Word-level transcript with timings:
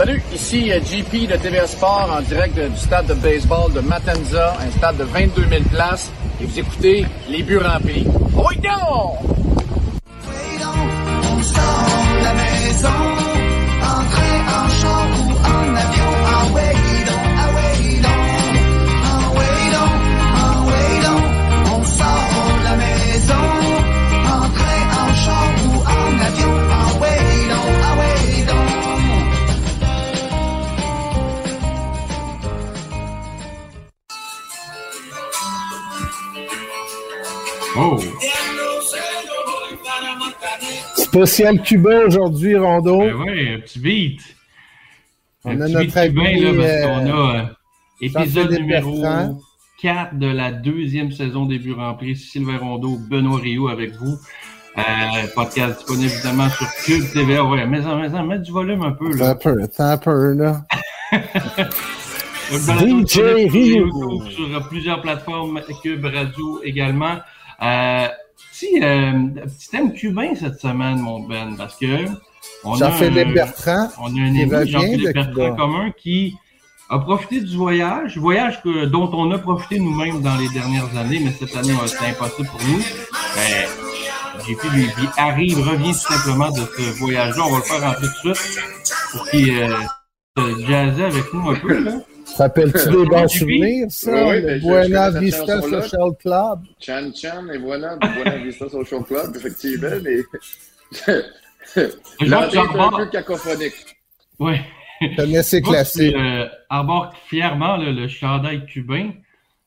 Salut, 0.00 0.22
ici 0.32 0.72
euh, 0.72 0.80
JP 0.80 1.28
de 1.28 1.36
TVA 1.36 1.66
Sport 1.66 2.08
en 2.10 2.22
direct 2.22 2.58
du 2.58 2.74
stade 2.78 3.04
de 3.04 3.12
baseball 3.12 3.70
de 3.70 3.80
Matanza, 3.80 4.56
un 4.58 4.70
stade 4.70 4.96
de 4.96 5.04
22 5.04 5.44
000 5.46 5.62
places. 5.70 6.10
Et 6.40 6.46
vous 6.46 6.58
écoutez 6.58 7.04
les 7.28 7.42
buts 7.42 7.58
remplis. 7.58 8.06
Oui, 8.34 8.58
non! 8.64 9.18
Oh! 37.82 37.98
Spécial 40.96 41.62
Cuba 41.62 42.04
aujourd'hui, 42.06 42.54
Rondo. 42.54 43.00
Ben 43.00 43.14
oui, 43.14 43.54
un 43.54 43.60
petit 43.60 43.78
beat. 43.78 44.20
On 45.44 45.52
un 45.52 45.60
a 45.62 45.64
petit 45.64 45.72
notre 45.72 45.86
beat 45.86 46.12
cubain, 46.12 46.40
là, 46.40 46.52
parce 46.56 46.70
euh, 46.70 46.86
qu'on 46.86 47.06
a 47.06 47.36
euh, 47.36 47.44
épisode 48.02 48.50
numéro 48.52 49.00
Bertrand. 49.00 49.38
4 49.80 50.18
de 50.18 50.26
la 50.26 50.52
deuxième 50.52 51.10
saison 51.10 51.46
des 51.46 51.58
buts 51.58 51.72
remplis. 51.72 52.16
Sylvain 52.16 52.58
Rondeau, 52.58 52.98
Benoît 52.98 53.40
Rio 53.40 53.68
avec 53.68 53.94
vous. 53.94 54.18
Euh, 54.76 54.82
podcast 55.34 55.78
disponible 55.78 56.12
évidemment 56.12 56.50
sur 56.50 56.66
Cube 56.84 57.10
TV. 57.14 57.40
Ouais, 57.40 57.66
mais 57.66 57.80
en, 57.86 57.96
mais 57.96 58.14
en, 58.14 58.26
mets 58.26 58.40
du 58.40 58.52
volume 58.52 58.82
un 58.82 58.92
peu, 58.92 59.10
là. 59.16 59.30
un 59.30 59.34
peu, 59.36 59.56
un 59.78 59.96
peu, 59.96 60.34
là. 60.34 60.66
DJ 62.50 63.20
Rio. 63.50 64.22
Sur 64.28 64.68
plusieurs 64.68 65.00
plateformes, 65.00 65.60
Cube 65.82 66.04
Radio 66.04 66.60
également. 66.62 67.16
Euh, 67.62 68.08
petit, 68.52 68.82
euh, 68.82 69.12
petit 69.46 69.68
thème 69.70 69.92
cubain 69.92 70.34
cette 70.34 70.60
semaine, 70.60 70.98
mon 70.98 71.20
Ben, 71.20 71.54
parce 71.56 71.76
que 71.76 72.06
on 72.64 72.74
a 72.80 72.90
Jean-Philippe 72.90 73.28
un- 73.28 73.32
Bertrand. 73.32 73.88
On 74.00 74.06
a 74.16 74.20
un 74.20 74.26
ami, 74.28 74.70
Jean-Philippe 74.70 75.06
de 75.08 75.12
Bertrand 75.12 75.56
commun, 75.56 75.90
qui 75.96 76.34
a 76.88 76.98
profité 76.98 77.40
du 77.40 77.56
voyage, 77.56 78.18
voyage 78.18 78.60
que, 78.62 78.86
dont 78.86 79.10
on 79.12 79.30
a 79.30 79.38
profité 79.38 79.78
nous-mêmes 79.78 80.22
dans 80.22 80.36
les 80.36 80.48
dernières 80.48 80.96
années, 80.96 81.20
mais 81.24 81.32
cette 81.32 81.54
année, 81.56 81.74
c'était 81.86 82.06
impossible 82.06 82.48
pour 82.48 82.60
nous. 82.66 82.78
Ben, 83.36 83.68
JP 84.46 84.62
lui, 84.72 84.82
lui 84.84 85.08
arrive, 85.16 85.58
revient 85.60 85.92
tout 85.92 85.98
simplement 86.14 86.50
de 86.50 86.62
ce 86.76 86.98
voyage-là. 86.98 87.42
On 87.46 87.50
va 87.52 87.56
le 87.58 87.62
faire 87.62 87.82
rentrer 87.82 88.06
tout 88.22 88.28
de 88.30 88.34
suite 88.34 88.58
pour 89.12 89.28
qu'il 89.28 89.50
euh, 89.62 89.76
se 90.36 90.66
jazzer 90.66 91.04
avec 91.04 91.32
nous 91.34 91.50
un 91.50 91.54
peu. 91.56 91.78
Là. 91.84 91.92
Te 92.36 92.42
Rappelles-tu 92.42 92.90
des 92.90 93.06
bons 93.06 93.28
souvenirs, 93.28 93.86
ça? 93.90 94.12
Oui, 94.12 94.20
oui, 94.20 94.40
le 94.40 94.46
ben, 94.46 94.60
Buena 94.60 95.10
Vista. 95.10 95.60
Social 95.60 96.10
Club? 96.20 96.60
Chan 96.80 97.10
Chan, 97.14 97.48
et 97.52 97.58
voilà, 97.58 97.96
du 97.96 98.08
Buena 98.08 98.36
Vista 98.38 98.68
Social 98.68 99.02
Club, 99.04 99.36
effectivement, 99.36 99.88
mais. 100.02 100.20
L'entrée 102.20 102.58
est 102.58 102.78
un 102.78 102.90
peu 102.90 103.06
cacophonique. 103.06 103.74
Ouais. 104.38 104.60
Je 105.00 105.16
connais 105.16 105.42
ses 105.42 105.60
Moi, 105.62 105.70
classiques. 105.72 106.12
tu, 106.14 106.18
euh, 106.20 106.46
arbore 106.68 107.12
fièrement 107.26 107.76
là, 107.76 107.90
le 107.90 108.08
chandail 108.08 108.66
cubain. 108.66 109.12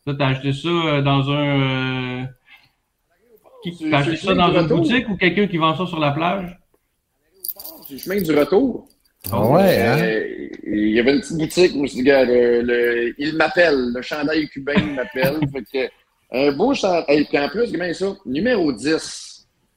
T'as 0.05 0.27
acheté 0.27 0.51
ça 0.53 0.67
euh, 0.67 1.01
dans 1.01 1.29
un. 1.29 2.21
Euh... 2.21 2.23
T'as 3.89 3.99
acheté 3.99 4.17
ça 4.17 4.33
dans 4.33 4.51
une 4.51 4.57
retour. 4.59 4.79
boutique 4.79 5.07
ou 5.09 5.15
quelqu'un 5.15 5.47
qui 5.47 5.57
vend 5.57 5.75
ça 5.77 5.85
sur 5.85 5.99
la 5.99 6.11
plage? 6.11 6.59
C'est 7.87 7.93
le 7.93 7.99
chemin 7.99 8.21
du 8.21 8.37
retour. 8.37 8.87
Ah 9.31 9.47
ouais, 9.47 9.77
hein? 9.81 9.97
Euh, 10.01 10.47
il 10.65 10.89
y 10.89 10.99
avait 10.99 11.13
une 11.13 11.21
petite 11.21 11.37
boutique, 11.37 11.71
je 11.73 11.77
me 11.79 11.87
suis 11.87 11.97
dit, 11.99 12.03
gars, 12.03 12.25
le, 12.25 12.61
le- 12.61 13.13
il 13.17 13.35
m'appelle, 13.37 13.91
le 13.95 14.01
chandail 14.01 14.47
cubain 14.49 14.73
m'appelle. 14.95 15.39
fait 15.53 15.89
que, 15.89 15.91
un 16.49 16.51
beau 16.51 16.73
chandail. 16.73 17.25
Puis 17.25 17.39
en 17.39 17.47
plus, 17.49 17.93
ça? 17.93 18.05
Numéro 18.25 18.71
10. 18.73 19.29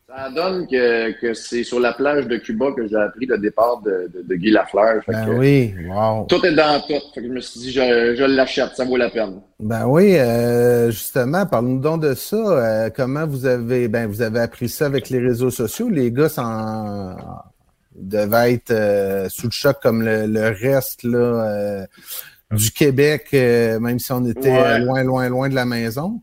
Ça 0.09 0.31
donne 0.31 0.67
que, 0.69 1.11
que 1.21 1.35
c'est 1.35 1.65
sur 1.65 1.81
la 1.81 1.93
plage 1.93 2.27
de 2.29 2.37
Cuba 2.37 2.67
que 2.77 2.87
j'ai 2.87 2.95
appris 2.97 3.27
le 3.27 3.39
départ 3.39 3.83
de, 3.85 4.09
de, 4.15 4.23
de 4.23 4.35
Guy 4.37 4.51
Lafleur. 4.53 5.03
Fait 5.05 5.13
Ben 5.13 5.27
que, 5.27 5.31
oui, 5.33 5.75
wow. 5.89 6.27
Tout 6.29 6.45
est 6.47 6.55
dans 6.55 6.81
tout. 6.81 6.95
Fait 7.13 7.21
que 7.21 7.27
je 7.27 7.33
me 7.33 7.41
suis 7.41 7.61
dit, 7.61 7.73
je, 7.73 8.15
je 8.17 8.25
l'achète, 8.25 8.71
ça 8.77 8.85
vaut 8.85 8.97
la 8.97 9.11
peine. 9.11 9.41
Ben 9.59 9.85
oui, 9.87 10.17
euh, 10.17 10.91
justement, 10.93 11.45
parle-nous 11.45 11.81
donc 11.81 12.03
de 12.03 12.15
ça. 12.15 12.37
Euh, 12.37 12.91
comment 12.95 13.27
vous 13.27 13.47
avez, 13.47 13.89
ben 13.89 14.07
vous 14.07 14.23
avez 14.23 14.39
appris 14.41 14.69
ça 14.69 14.87
avec 14.87 15.11
les 15.11 15.19
réseaux 15.19 15.51
sociaux? 15.51 15.89
Les 15.91 16.13
gars 16.13 16.29
s'en 16.29 17.17
devaient 17.99 18.55
être 18.55 18.71
euh, 18.71 19.29
sous 19.29 19.47
le 19.47 19.53
choc 19.53 19.77
comme 19.83 20.03
le, 20.03 20.27
le 20.27 20.49
reste 20.49 21.03
là, 21.03 21.19
euh, 21.19 21.87
du 22.53 22.71
Québec, 22.71 23.27
euh, 23.35 23.79
même 23.81 23.99
si 23.99 24.13
on 24.13 24.25
était 24.27 24.51
Ouais. 24.51 24.79
loin, 24.81 25.03
loin, 25.03 25.29
loin 25.29 25.49
de 25.49 25.55
la 25.55 25.65
maison. 25.65 26.21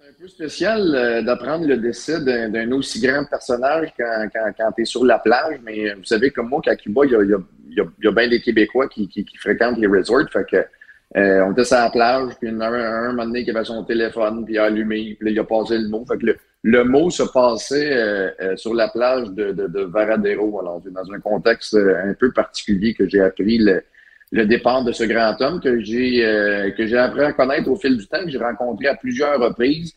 C'est 0.00 0.08
un 0.08 0.12
peu 0.18 0.28
spécial 0.28 1.24
d'apprendre 1.24 1.66
le 1.66 1.76
décès 1.76 2.20
d'un 2.24 2.48
d'un 2.48 2.70
aussi 2.72 3.00
grand 3.00 3.24
personnage 3.26 3.92
quand, 3.98 4.28
quand, 4.32 4.50
quand 4.56 4.72
tu 4.72 4.82
es 4.82 4.84
sur 4.84 5.04
la 5.04 5.18
plage, 5.18 5.58
mais 5.62 5.92
vous 5.94 6.04
savez, 6.04 6.30
comme 6.30 6.48
moi, 6.48 6.60
qu'à 6.64 6.76
Cuba, 6.76 7.02
il 7.04 7.10
y 7.12 7.14
a, 7.16 7.22
y 7.22 7.34
a- 7.34 7.38
y 7.70 7.80
a- 7.80 7.84
il 7.98 8.04
y 8.04 8.08
a 8.08 8.12
bien 8.12 8.28
des 8.28 8.40
Québécois 8.40 8.88
qui, 8.88 9.08
qui, 9.08 9.24
qui 9.24 9.36
fréquentent 9.36 9.78
les 9.78 9.86
resorts. 9.86 10.30
Fait 10.32 10.46
que, 10.50 10.56
euh, 11.18 11.44
on 11.44 11.52
était 11.52 11.64
sur 11.64 11.76
la 11.76 11.90
plage, 11.90 12.30
puis 12.40 12.48
il 12.48 12.54
y 12.54 12.56
en 12.56 12.60
a 12.60 12.68
un, 12.68 12.72
un, 12.72 13.02
un 13.04 13.12
moment 13.12 13.26
donné 13.26 13.44
qui 13.44 13.50
avait 13.50 13.64
son 13.64 13.84
téléphone, 13.84 14.44
puis 14.44 14.54
il 14.54 14.58
a 14.58 14.64
allumé, 14.64 15.16
puis 15.18 15.26
là, 15.28 15.30
il 15.32 15.38
a 15.38 15.44
passé 15.44 15.76
le 15.78 15.88
mot. 15.88 16.04
Fait 16.10 16.16
que 16.18 16.26
le, 16.26 16.36
le 16.66 16.82
mot 16.82 17.10
se 17.10 17.22
passait 17.22 17.92
euh, 17.92 18.30
euh, 18.40 18.56
sur 18.56 18.74
la 18.74 18.88
plage 18.88 19.28
de, 19.30 19.52
de, 19.52 19.68
de 19.68 19.82
Varadero. 19.82 20.58
Alors, 20.58 20.82
dans 20.84 21.12
un 21.12 21.20
contexte 21.20 21.74
euh, 21.74 22.10
un 22.10 22.14
peu 22.14 22.32
particulier 22.32 22.92
que 22.92 23.08
j'ai 23.08 23.20
appris 23.20 23.58
le, 23.58 23.84
le 24.32 24.46
départ 24.46 24.82
de 24.82 24.90
ce 24.90 25.04
grand 25.04 25.40
homme 25.40 25.60
que 25.60 25.78
j'ai 25.78 26.26
euh, 26.26 26.72
que 26.72 26.88
j'ai 26.88 26.98
appris 26.98 27.22
à 27.22 27.32
connaître 27.32 27.70
au 27.70 27.76
fil 27.76 27.96
du 27.96 28.08
temps, 28.08 28.24
que 28.24 28.30
j'ai 28.30 28.38
rencontré 28.38 28.88
à 28.88 28.96
plusieurs 28.96 29.38
reprises 29.38 29.94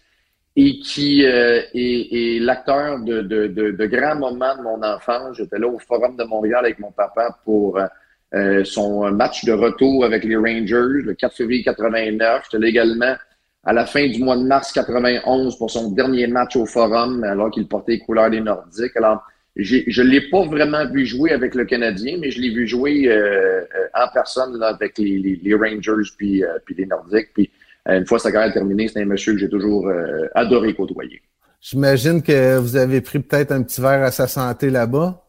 et 0.55 0.77
qui 0.77 1.25
euh, 1.25 1.59
est, 1.73 2.35
est 2.35 2.39
l'acteur 2.39 2.99
de, 2.99 3.21
de, 3.21 3.47
de, 3.47 3.71
de 3.71 3.85
grands 3.87 4.17
moments 4.17 4.55
de 4.55 4.61
mon 4.61 4.83
enfance. 4.83 5.37
J'étais 5.37 5.57
là 5.57 5.67
au 5.67 5.79
Forum 5.79 6.17
de 6.17 6.23
Montréal 6.23 6.65
avec 6.65 6.77
mon 6.77 6.91
papa 6.91 7.35
pour 7.45 7.79
euh, 8.35 8.63
son 8.63 9.11
match 9.11 9.43
de 9.43 9.53
retour 9.53 10.05
avec 10.05 10.23
les 10.23 10.35
Rangers 10.35 11.01
le 11.03 11.15
4 11.15 11.35
février 11.35 11.63
89. 11.63 12.43
J'étais 12.43 12.61
là 12.61 12.67
également 12.67 13.15
à 13.63 13.73
la 13.73 13.85
fin 13.85 14.07
du 14.07 14.23
mois 14.23 14.37
de 14.37 14.43
mars 14.43 14.71
91 14.71 15.57
pour 15.57 15.69
son 15.69 15.91
dernier 15.91 16.27
match 16.27 16.55
au 16.55 16.65
Forum, 16.65 17.23
alors 17.23 17.51
qu'il 17.51 17.67
portait 17.67 17.93
les 17.93 17.99
couleurs 17.99 18.29
des 18.29 18.41
Nordiques. 18.41 18.95
Alors, 18.95 19.23
je 19.55 20.01
ne 20.01 20.07
l'ai 20.07 20.29
pas 20.29 20.45
vraiment 20.45 20.89
vu 20.89 21.05
jouer 21.05 21.31
avec 21.31 21.55
le 21.55 21.65
Canadien, 21.65 22.17
mais 22.19 22.31
je 22.31 22.39
l'ai 22.41 22.49
vu 22.49 22.67
jouer 22.67 23.07
euh, 23.07 23.61
euh, 23.61 23.65
en 23.93 24.07
personne 24.13 24.57
là, 24.57 24.67
avec 24.67 24.97
les, 24.97 25.17
les, 25.17 25.39
les 25.43 25.53
Rangers 25.53 26.09
puis, 26.17 26.43
euh, 26.43 26.57
puis 26.65 26.75
les 26.75 26.85
Nordiques. 26.85 27.29
Puis, 27.33 27.49
euh, 27.87 27.97
une 27.97 28.05
fois 28.05 28.19
sa 28.19 28.31
carrière 28.31 28.53
terminée, 28.53 28.87
c'est 28.87 29.01
un 29.01 29.05
monsieur 29.05 29.33
que 29.33 29.39
j'ai 29.39 29.49
toujours 29.49 29.87
euh, 29.87 30.27
adoré 30.35 30.73
côtoyer. 30.73 31.21
J'imagine 31.61 32.21
que 32.21 32.57
vous 32.57 32.77
avez 32.77 33.01
pris 33.01 33.19
peut-être 33.19 33.51
un 33.51 33.63
petit 33.63 33.81
verre 33.81 34.03
à 34.03 34.11
sa 34.11 34.27
santé 34.27 34.69
là-bas. 34.69 35.25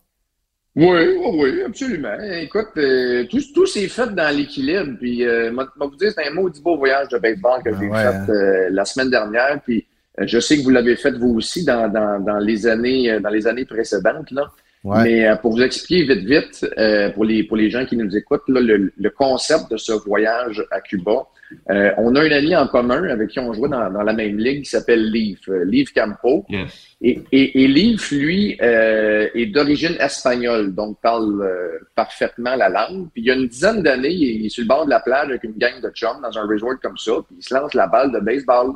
Oui, 0.77 0.87
oui, 0.87 1.31
oui, 1.35 1.63
absolument. 1.67 2.17
Écoute, 2.41 2.69
euh, 2.77 3.25
tout, 3.29 3.41
tout 3.53 3.67
s'est 3.67 3.89
fait 3.89 4.15
dans 4.15 4.35
l'équilibre. 4.35 4.97
Puis, 5.01 5.27
euh, 5.27 5.51
moi, 5.51 5.69
vous 5.77 5.97
dire, 5.97 6.13
c'est 6.13 6.29
un 6.29 6.33
maudit 6.33 6.63
beau 6.63 6.77
voyage 6.77 7.09
de 7.09 7.19
baseball 7.19 7.61
que 7.63 7.71
Ah 7.75 7.79
j'ai 7.81 7.89
ouais, 7.89 7.99
fait 7.99 8.07
hein. 8.07 8.27
euh, 8.29 8.69
la 8.71 8.85
semaine 8.85 9.11
dernière. 9.11 9.61
Puis, 9.65 9.85
euh, 10.21 10.25
je 10.27 10.39
sais 10.39 10.59
que 10.59 10.63
vous 10.63 10.71
l'avez 10.71 10.95
fait 10.95 11.11
vous 11.11 11.35
aussi 11.35 11.65
dans, 11.65 11.89
dans, 11.89 12.21
dans 12.21 12.39
les 12.39 12.69
années 12.69 13.11
euh, 13.11 13.21
dans 13.21 13.31
les 13.31 13.49
années 13.49 13.65
précédentes. 13.65 14.31
Là. 14.31 14.49
Ouais. 14.85 15.03
Mais 15.03 15.29
euh, 15.29 15.37
pour 15.37 15.53
vous 15.53 15.63
expliquer 15.63 16.15
vite, 16.15 16.25
vite, 16.25 16.67
euh, 16.79 17.11
pour, 17.11 17.25
les, 17.25 17.43
pour 17.43 17.57
les 17.57 17.69
gens 17.69 17.85
qui 17.85 17.97
nous 17.97 18.17
écoutent, 18.17 18.49
là, 18.49 18.61
le, 18.61 18.93
le 18.97 19.11
concept 19.11 19.71
de 19.73 19.77
ce 19.77 19.93
voyage 19.93 20.65
à 20.71 20.81
Cuba, 20.81 21.27
euh, 21.71 21.91
on 21.99 22.15
a 22.15 22.21
un 22.23 22.31
ami 22.31 22.55
en 22.57 22.67
commun 22.69 23.05
avec 23.09 23.31
qui 23.31 23.41
on 23.41 23.53
jouait 23.53 23.69
dans, 23.69 23.91
dans 23.91 24.03
la 24.03 24.13
même 24.13 24.39
ligue 24.39 24.63
qui 24.65 24.71
s'appelle 24.71 25.11
Leaf, 25.11 25.41
euh, 25.49 25.65
Leaf 25.65 25.93
Campo. 25.93 26.45
Yes. 26.49 26.71
Et, 27.03 27.21
et, 27.33 27.63
et 27.65 27.69
Leaf, 27.69 28.11
lui, 28.13 28.57
euh, 28.63 29.29
est 29.35 29.47
d'origine 29.47 29.97
espagnole, 30.01 30.75
donc 30.75 30.99
parle 31.01 31.43
euh, 31.43 31.79
parfaitement 31.95 32.55
la 32.57 32.69
langue. 32.69 33.09
Puis 33.13 33.23
il 33.23 33.25
y 33.27 33.31
a 33.31 33.35
une 33.35 33.49
dizaine 33.49 33.83
d'années, 33.83 34.13
il 34.13 34.47
est 34.47 34.49
sur 34.49 34.63
le 34.63 34.69
bord 34.69 34.85
de 34.85 34.91
la 34.91 35.01
plage 35.01 35.29
avec 35.29 35.45
une 35.45 35.57
gang 35.59 35.81
de 35.83 35.91
chums 35.91 36.21
dans 36.23 36.39
un 36.39 36.47
resort 36.47 36.81
comme 36.83 36.97
ça, 36.99 37.13
puis 37.27 37.37
il 37.39 37.43
se 37.43 37.55
lance 37.55 37.75
la 37.75 37.87
balle 37.87 38.13
de 38.13 38.21
baseball. 38.21 38.73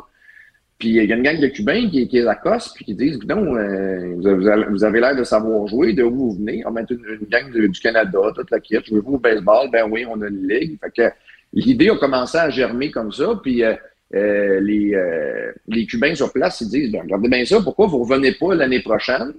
Puis 0.76 0.88
il 0.88 0.94
y 1.04 1.12
a 1.12 1.16
une 1.16 1.22
gang 1.22 1.38
de 1.40 1.46
Cubains 1.46 1.88
qui, 1.88 2.08
qui 2.08 2.16
les 2.16 2.26
accostent, 2.26 2.74
puis 2.74 2.84
qui 2.84 2.94
disent 2.94 3.20
Non, 3.28 3.44
vous 3.44 4.26
avez- 4.26 4.64
vous 4.64 4.78
vous 4.78 4.92
l'air 4.92 5.14
de 5.16 5.22
savoir 5.22 5.68
jouer, 5.68 5.92
de 5.92 6.02
où 6.02 6.10
vous 6.10 6.32
venez? 6.32 6.64
On 6.66 6.72
met 6.72 6.82
une, 6.90 6.98
une 7.20 7.28
gang 7.28 7.48
de- 7.52 7.68
du 7.68 7.80
Canada, 7.80 8.18
toute 8.34 8.50
la 8.50 8.58
kit. 8.58 8.78
Jouez-vous 8.84 9.14
au 9.14 9.18
baseball? 9.18 9.70
Ben 9.70 9.84
oui, 9.88 10.04
on 10.10 10.20
a 10.20 10.26
une 10.26 10.48
ligue. 10.48 10.76
Fait 10.82 10.90
que 10.90 11.14
l'idée 11.54 11.90
a 11.90 11.96
commencé 11.96 12.36
à 12.36 12.50
germer 12.50 12.90
comme 12.90 13.12
ça, 13.12 13.38
puis 13.42 13.62
euh, 13.62 13.74
euh, 14.14 14.60
les, 14.60 14.94
euh, 14.94 15.52
les 15.68 15.86
Cubains 15.86 16.14
sur 16.14 16.32
place, 16.32 16.60
ils 16.60 16.68
disent 16.68 16.92
ben, 16.92 17.02
Regardez 17.02 17.28
bien 17.28 17.44
ça, 17.44 17.60
pourquoi 17.60 17.86
vous 17.86 18.02
revenez 18.02 18.32
pas 18.32 18.54
l'année 18.54 18.80
prochaine? 18.80 19.34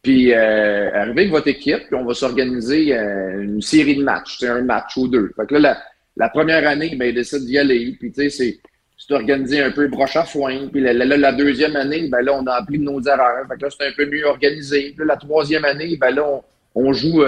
Puis 0.00 0.32
arrivez 0.32 1.22
avec 1.22 1.30
votre 1.30 1.48
équipe, 1.48 1.88
puis 1.88 1.96
on 1.96 2.04
va 2.04 2.14
s'organiser 2.14 2.92
une 2.94 3.60
série 3.60 3.96
de 3.96 4.04
matchs, 4.04 4.42
un 4.44 4.62
match 4.62 4.96
ou 4.96 5.08
deux. 5.08 5.32
Fait 5.36 5.46
que 5.46 5.56
là, 5.56 5.76
la, 6.16 6.28
première 6.28 6.66
année, 6.66 6.94
ben, 6.94 7.08
ils 7.08 7.14
décident 7.14 7.44
d'y 7.44 7.58
aller, 7.58 7.96
puis 7.98 8.12
tu 8.12 8.22
sais, 8.22 8.30
c'est 8.30 8.58
c'est 8.96 9.14
organisé 9.14 9.60
un 9.60 9.70
peu 9.70 9.86
broche 9.88 10.16
à 10.16 10.24
foin. 10.24 10.68
Puis 10.72 10.80
la, 10.80 10.92
la- 10.92 11.32
deuxième 11.32 11.76
année, 11.76 12.08
ben 12.08 12.20
là, 12.20 12.34
on 12.34 12.46
a 12.46 12.54
appris 12.54 12.78
de 12.78 12.84
nos 12.84 13.00
erreurs. 13.00 13.46
Fait 13.48 13.56
que 13.56 13.62
là, 13.62 13.68
c'est 13.70 13.86
un 13.86 13.92
peu 13.92 14.06
mieux 14.06 14.24
organisé. 14.24 14.92
Puis 14.96 14.98
là, 14.98 15.14
la 15.14 15.16
troisième 15.16 15.64
année, 15.64 15.96
ben 15.96 16.10
là, 16.10 16.24
on, 16.26 16.42
on 16.74 16.92
joue 16.92 17.22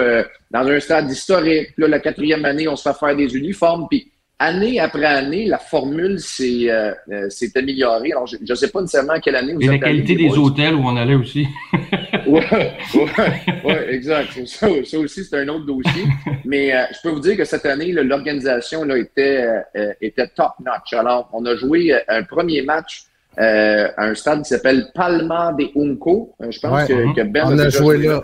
dans 0.51 0.67
un 0.67 0.79
stade 0.79 1.09
historique. 1.09 1.73
Puis 1.73 1.81
là, 1.83 1.87
la 1.87 1.99
quatrième 1.99 2.43
année, 2.45 2.67
on 2.67 2.75
se 2.75 2.89
fait 2.89 2.97
faire 2.97 3.15
des 3.15 3.35
uniformes. 3.37 3.87
Puis 3.89 4.11
année 4.41 4.79
après 4.79 5.05
année, 5.05 5.45
la 5.45 5.57
formule 5.57 6.19
s'est 6.19 6.69
euh, 6.69 6.91
euh, 7.11 7.29
s'est 7.29 7.51
améliorée. 7.55 8.11
Alors, 8.11 8.27
je 8.27 8.37
ne 8.47 8.55
sais 8.55 8.69
pas 8.69 8.81
nécessairement 8.81 9.19
quelle 9.19 9.35
année 9.35 9.53
vous 9.53 9.61
Et 9.61 9.67
la 9.67 9.73
êtes 9.75 9.83
allés, 9.83 10.03
qualité 10.03 10.15
des 10.23 10.27
boys. 10.29 10.39
hôtels 10.39 10.75
où 10.75 10.83
on 10.85 10.95
allait 10.97 11.15
aussi. 11.15 11.47
Ouais, 12.27 12.45
ouais, 12.95 13.31
ouais, 13.65 13.93
exact. 13.93 14.29
Ça, 14.45 14.67
ça 14.85 14.99
aussi, 14.99 15.25
c'est 15.25 15.37
un 15.39 15.47
autre 15.49 15.65
dossier. 15.65 16.03
Mais 16.45 16.73
euh, 16.73 16.83
je 16.93 16.97
peux 17.03 17.09
vous 17.09 17.19
dire 17.19 17.35
que 17.35 17.43
cette 17.43 17.65
année, 17.65 17.91
là, 17.91 18.03
l'organisation 18.03 18.83
là, 18.85 18.97
était, 18.97 19.45
euh, 19.75 19.91
était 20.01 20.27
top 20.27 20.51
notch. 20.63 20.93
Alors, 20.93 21.29
on 21.33 21.43
a 21.45 21.55
joué 21.55 21.93
euh, 21.93 21.99
un 22.07 22.23
premier 22.23 22.61
match 22.61 23.03
euh, 23.39 23.87
à 23.97 24.05
un 24.05 24.15
stade 24.15 24.43
qui 24.43 24.49
s'appelle 24.49 24.87
Palma 24.93 25.53
de 25.57 25.65
Unco. 25.75 26.33
Je 26.39 26.59
pense 26.59 26.87
Ouais. 26.87 26.87
que, 26.87 27.15
que 27.15 27.21
Ben 27.23 27.43
On 27.47 27.57
a 27.59 27.65
déjà 27.65 27.79
joué 27.79 27.97
là. 27.97 28.21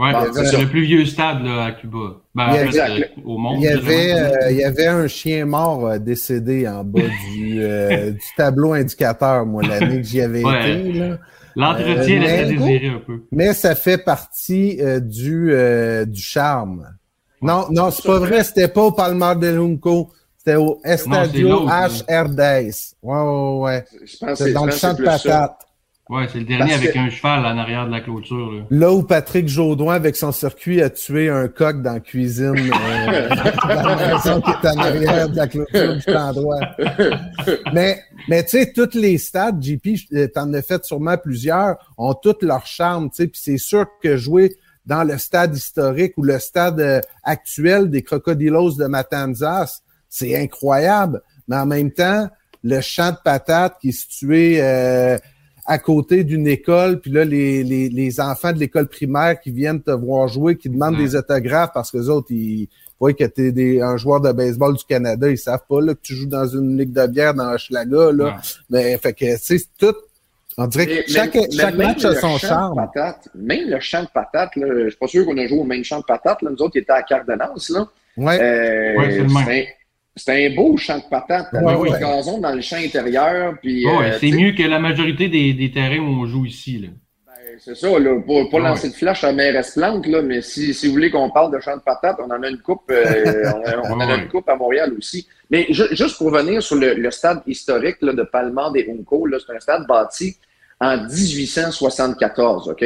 Ouais, 0.00 0.12
Bon, 0.12 0.26
c'est 0.32 0.44
ça. 0.46 0.60
le 0.60 0.68
plus 0.68 0.82
vieux 0.82 1.04
stade 1.06 1.42
là, 1.42 1.64
à 1.64 1.72
Cuba. 1.72 1.98
Ben, 2.34 2.44
en 2.44 2.50
Il 2.54 2.54
y 2.74 2.78
avait- 2.80 3.02
euh, 3.02 3.04
au 3.24 3.36
monde. 3.36 3.56
Il 3.58 3.64
y, 3.64 3.68
avait, 3.68 4.12
euh, 4.12 4.50
il 4.50 4.56
y 4.58 4.64
avait 4.64 4.86
un 4.86 5.08
chien 5.08 5.44
mort 5.44 5.86
euh, 5.88 5.98
décédé 5.98 6.68
en 6.68 6.84
bas 6.84 7.00
du, 7.34 7.60
euh, 7.62 8.10
du 8.12 8.20
tableau 8.36 8.74
indicateur, 8.74 9.44
moi, 9.44 9.62
l'année 9.64 9.96
que 10.02 10.06
j'y 10.06 10.20
avais 10.20 10.44
Ouais. 10.44 10.72
été. 10.78 10.92
Là. 10.92 11.18
L'entretien 11.56 12.18
euh, 12.18 12.24
laissait 12.24 12.44
désirer 12.54 12.88
un 12.88 13.00
peu. 13.04 13.22
Mais 13.32 13.52
ça 13.54 13.74
fait 13.74 13.98
partie 13.98 14.78
euh, 14.80 15.00
du, 15.00 15.48
euh, 15.52 16.04
du 16.04 16.20
charme. 16.22 16.86
Non, 17.42 17.66
non, 17.70 17.90
c'est 17.90 18.06
pas 18.06 18.18
vrai, 18.20 18.44
c'était 18.44 18.68
pas 18.68 18.82
au 18.82 18.92
Palmar 18.92 19.34
de 19.36 19.48
Lunco. 19.48 20.10
C'était 20.36 20.56
au 20.56 20.80
Estadio 20.84 21.48
l'autre, 21.48 21.66
H. 21.72 22.04
Herdes. 22.06 22.38
Ouais, 22.38 22.70
ouais, 23.02 23.58
ouais. 23.60 23.84
Je 24.04 24.16
pense 24.18 24.28
que 24.30 24.34
C'est 24.36 24.44
c'est 24.44 24.52
dans 24.52 24.64
le 24.66 24.70
champ 24.72 24.94
de 24.94 25.02
patates. 25.02 25.58
Ouais, 26.10 26.26
c'est 26.32 26.38
le 26.38 26.44
dernier 26.46 26.70
Parce 26.70 26.76
avec 26.82 26.92
que- 26.94 26.98
un 26.98 27.10
cheval 27.10 27.40
en 27.44 27.58
arrière 27.58 27.86
de 27.86 27.90
la 27.90 28.00
clôture. 28.00 28.50
Là. 28.52 28.62
Là 28.70 28.92
où 28.92 29.02
Patrick 29.02 29.46
Jaudoin, 29.46 29.94
avec 29.94 30.16
son 30.16 30.32
circuit, 30.32 30.80
a 30.80 30.88
tué 30.88 31.28
un 31.28 31.48
coq 31.48 31.82
dans 31.82 31.92
la 31.94 32.00
cuisine, 32.00 32.54
euh, 32.56 33.28
dans 33.62 33.94
la 33.94 34.14
maison 34.14 34.40
qui 34.40 34.50
est 34.50 34.68
en 34.70 34.78
arrière 34.78 35.28
de 35.28 35.36
la 35.36 35.46
clôture 35.46 35.96
du 35.96 36.14
endroit. 36.16 36.60
Mais, 37.74 38.00
mais 38.28 38.42
tu 38.42 38.50
sais, 38.58 38.72
tous 38.72 38.94
les 38.94 39.18
stades, 39.18 39.62
JP, 39.62 39.86
euh, 40.14 40.28
t'en 40.28 40.50
as 40.54 40.62
fait 40.62 40.82
sûrement 40.84 41.18
plusieurs, 41.18 41.76
ont 41.98 42.14
tous 42.14 42.36
leur 42.40 42.64
charme, 42.66 43.10
tu 43.10 43.16
sais, 43.16 43.26
puis 43.26 43.40
c'est 43.44 43.58
sûr 43.58 43.84
que 44.02 44.16
jouer 44.16 44.56
dans 44.86 45.04
le 45.04 45.18
stade 45.18 45.54
historique 45.54 46.14
ou 46.16 46.22
le 46.22 46.38
stade 46.38 46.80
euh, 46.80 47.00
actuel 47.22 47.90
des 47.90 48.02
Crocodilos 48.02 48.76
de 48.78 48.86
Matanzas, 48.86 49.80
c'est 50.08 50.34
incroyable. 50.40 51.20
Mais 51.48 51.56
en 51.56 51.66
même 51.66 51.90
temps, 51.92 52.28
le 52.64 52.80
champ 52.80 53.10
de 53.10 53.18
patates 53.22 53.76
qui 53.80 53.90
est 53.90 53.92
situé 53.92 54.56
euh, 54.62 55.18
à 55.70 55.78
côté 55.78 56.24
d'une 56.24 56.46
école, 56.48 56.98
puis 56.98 57.10
là, 57.10 57.24
les, 57.24 57.62
les, 57.62 57.90
les 57.90 58.20
enfants 58.20 58.52
de 58.54 58.58
l'école 58.58 58.88
primaire 58.88 59.38
qui 59.38 59.50
viennent 59.50 59.82
te 59.82 59.90
voir 59.90 60.26
jouer, 60.26 60.56
qui 60.56 60.70
demandent 60.70 60.94
Ouais. 60.96 61.04
des 61.04 61.14
autographes 61.14 61.72
parce 61.74 61.90
que 61.90 61.98
les 61.98 62.08
autres, 62.08 62.28
ils 62.30 62.68
voient 62.98 63.12
que 63.12 63.24
tu 63.24 63.52
es 63.76 63.82
un 63.82 63.98
joueur 63.98 64.20
de 64.22 64.32
baseball 64.32 64.74
du 64.74 64.84
Canada, 64.84 65.28
ils 65.28 65.36
savent 65.36 65.62
pas 65.68 65.80
là, 65.82 65.92
que 65.94 66.00
tu 66.02 66.14
joues 66.14 66.26
dans 66.26 66.46
une 66.48 66.78
ligue 66.78 66.92
de 66.92 67.06
bière 67.06 67.34
dans 67.34 67.52
Hochelaga. 67.52 68.12
Là. 68.12 68.24
Ouais. 68.24 68.32
Mais 68.70 68.96
fait 68.98 69.12
que, 69.12 69.26
tu 69.36 69.36
sais, 69.42 69.58
c'est 69.58 69.68
tout. 69.78 69.94
On 70.56 70.66
dirait 70.66 70.86
que 70.86 71.12
chaque, 71.12 71.36
chaque 71.52 71.76
match 71.76 72.04
a 72.04 72.14
son 72.16 72.36
charme. 72.38 72.74
même 73.34 73.68
le 73.70 73.78
champ 73.78 74.02
de 74.02 74.08
patates, 74.12 74.56
là, 74.56 74.66
je 74.84 74.88
suis 74.88 74.98
pas 74.98 75.06
sûr 75.06 75.24
qu'on 75.26 75.36
a 75.36 75.46
joué 75.46 75.58
au 75.58 75.64
même 75.64 75.84
champ 75.84 76.00
de 76.00 76.04
patates. 76.04 76.42
Là. 76.42 76.50
Nous 76.50 76.56
autres, 76.62 76.72
qui 76.72 76.78
étaient 76.78 76.90
à 76.92 77.02
Cardenas. 77.02 77.68
Là. 77.70 77.86
Ouais. 78.16 78.38
Euh, 78.40 78.98
Ouais, 78.98 79.10
c'est 79.12 79.18
le 79.18 79.28
même. 79.28 79.64
C'est 80.18 80.46
un- 80.46 80.54
beau 80.54 80.76
champ 80.76 80.98
de 80.98 81.04
patates. 81.08 81.48
Ouais, 81.52 81.60
avec 81.72 81.78
ouais. 81.78 81.92
des 81.92 81.98
gazons 82.00 82.38
dans 82.38 82.52
le 82.54 82.60
champ 82.60 82.76
intérieur. 82.76 83.54
Puis, 83.62 83.86
Ouais, 83.86 84.10
euh, 84.10 84.18
c'est 84.20 84.30
mieux 84.30 84.52
que 84.52 84.62
la 84.64 84.78
majorité 84.78 85.28
des, 85.28 85.54
des 85.54 85.70
terrains 85.70 85.98
où 85.98 86.22
on 86.22 86.26
joue 86.26 86.44
ici. 86.46 86.78
Là. 86.78 86.88
ben, 87.26 87.32
C'est 87.60 87.74
ça, 87.76 87.98
là, 87.98 88.20
pour, 88.20 88.48
pour 88.50 88.58
Ouais. 88.60 88.64
lancer 88.68 88.88
de 88.90 88.94
flash 88.94 89.24
à 89.24 89.32
Mairesse 89.32 89.72
Plante, 89.74 90.06
là, 90.06 90.20
mais 90.22 90.42
si, 90.42 90.74
si 90.74 90.86
vous 90.86 90.92
voulez 90.92 91.10
qu'on 91.10 91.30
parle 91.30 91.52
de 91.52 91.60
champ 91.60 91.76
de 91.76 91.82
patates, 91.82 92.16
on 92.20 92.30
en 92.30 92.42
a 92.42 92.48
une 92.48 92.58
coupe, 92.58 92.90
euh, 92.90 93.44
on, 93.84 93.92
en 93.92 94.00
a 94.00 94.14
une 94.16 94.28
coupe 94.28 94.48
à 94.48 94.56
Montréal 94.56 94.92
aussi. 94.98 95.26
Mais 95.50 95.66
ju- 95.70 95.88
juste 95.92 96.18
pour 96.18 96.30
revenir 96.32 96.62
sur 96.62 96.76
le, 96.76 96.94
le 96.94 97.10
stade 97.10 97.40
historique 97.46 97.96
là, 98.02 98.12
de 98.12 98.22
Palma 98.22 98.70
des 98.74 98.86
Unco, 98.90 99.26
c'est 99.46 99.54
un 99.54 99.60
stade 99.60 99.86
bâti 99.86 100.36
en 100.80 100.96
1874, 101.06 102.68
OK? 102.68 102.84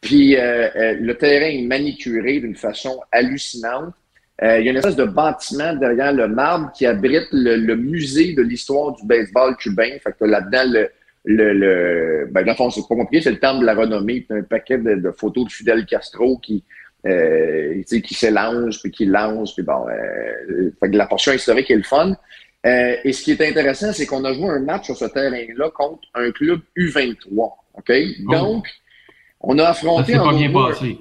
Puis 0.00 0.36
euh, 0.36 0.68
euh, 0.76 0.96
le 1.00 1.14
terrain 1.16 1.46
est 1.46 1.62
manicuré 1.62 2.38
d'une 2.40 2.54
façon 2.56 3.00
hallucinante. 3.10 3.94
Euh, 4.42 4.58
il 4.58 4.64
y 4.64 4.68
a 4.68 4.72
une 4.72 4.76
espèce 4.78 4.96
de 4.96 5.04
bâtiment 5.04 5.74
derrière 5.74 6.12
le 6.12 6.26
marbre 6.26 6.72
qui 6.72 6.86
abrite 6.86 7.28
le, 7.30 7.56
le 7.56 7.76
musée 7.76 8.34
de 8.34 8.42
l'histoire 8.42 8.92
du 8.92 9.06
baseball 9.06 9.56
cubain. 9.56 9.90
Fait 10.02 10.12
que 10.18 10.24
là-dedans 10.24 10.64
le, 10.72 10.88
le, 11.24 11.52
le 11.52 12.28
ben, 12.30 12.44
dans 12.44 12.52
le 12.52 12.56
fond, 12.56 12.70
c'est 12.70 12.82
pas 12.88 12.96
compliqué, 12.96 13.22
c'est 13.22 13.30
le 13.30 13.38
temple 13.38 13.60
de 13.60 13.66
la 13.66 13.74
renommée. 13.74 14.26
Un 14.30 14.42
paquet 14.42 14.78
de, 14.78 14.96
de 14.96 15.10
photos 15.12 15.44
de 15.44 15.52
Fidel 15.52 15.86
Castro 15.86 16.38
qui, 16.38 16.64
euh, 17.06 17.74
tu 17.74 17.84
sais, 17.86 18.02
qui 18.02 18.14
s'élance, 18.14 18.78
puis 18.78 18.90
qui 18.90 19.06
lance, 19.06 19.54
puis 19.54 19.62
bon, 19.62 19.86
euh, 19.88 20.70
fait 20.80 20.90
que 20.90 20.96
la 20.96 21.06
portion 21.06 21.32
historique 21.32 21.70
est 21.70 21.76
le 21.76 21.82
fun. 21.82 22.16
Euh, 22.66 22.96
et 23.04 23.12
ce 23.12 23.22
qui 23.22 23.32
est 23.32 23.40
intéressant, 23.48 23.92
c'est 23.92 24.06
qu'on 24.06 24.24
a 24.24 24.32
joué 24.32 24.48
un 24.48 24.60
match 24.60 24.86
sur 24.86 24.96
ce 24.96 25.04
terrain-là 25.04 25.70
contre 25.70 26.08
un 26.14 26.30
club 26.32 26.60
U23. 26.76 27.52
OK? 27.74 27.92
Donc, 28.30 28.66
on 29.40 29.58
a 29.58 29.64
Ça 29.64 29.70
affronté 29.70 30.12
s'est 30.12 30.18
en 30.18 30.30
pas 30.30 30.36
bien 30.36 30.50
passé. 30.52 30.98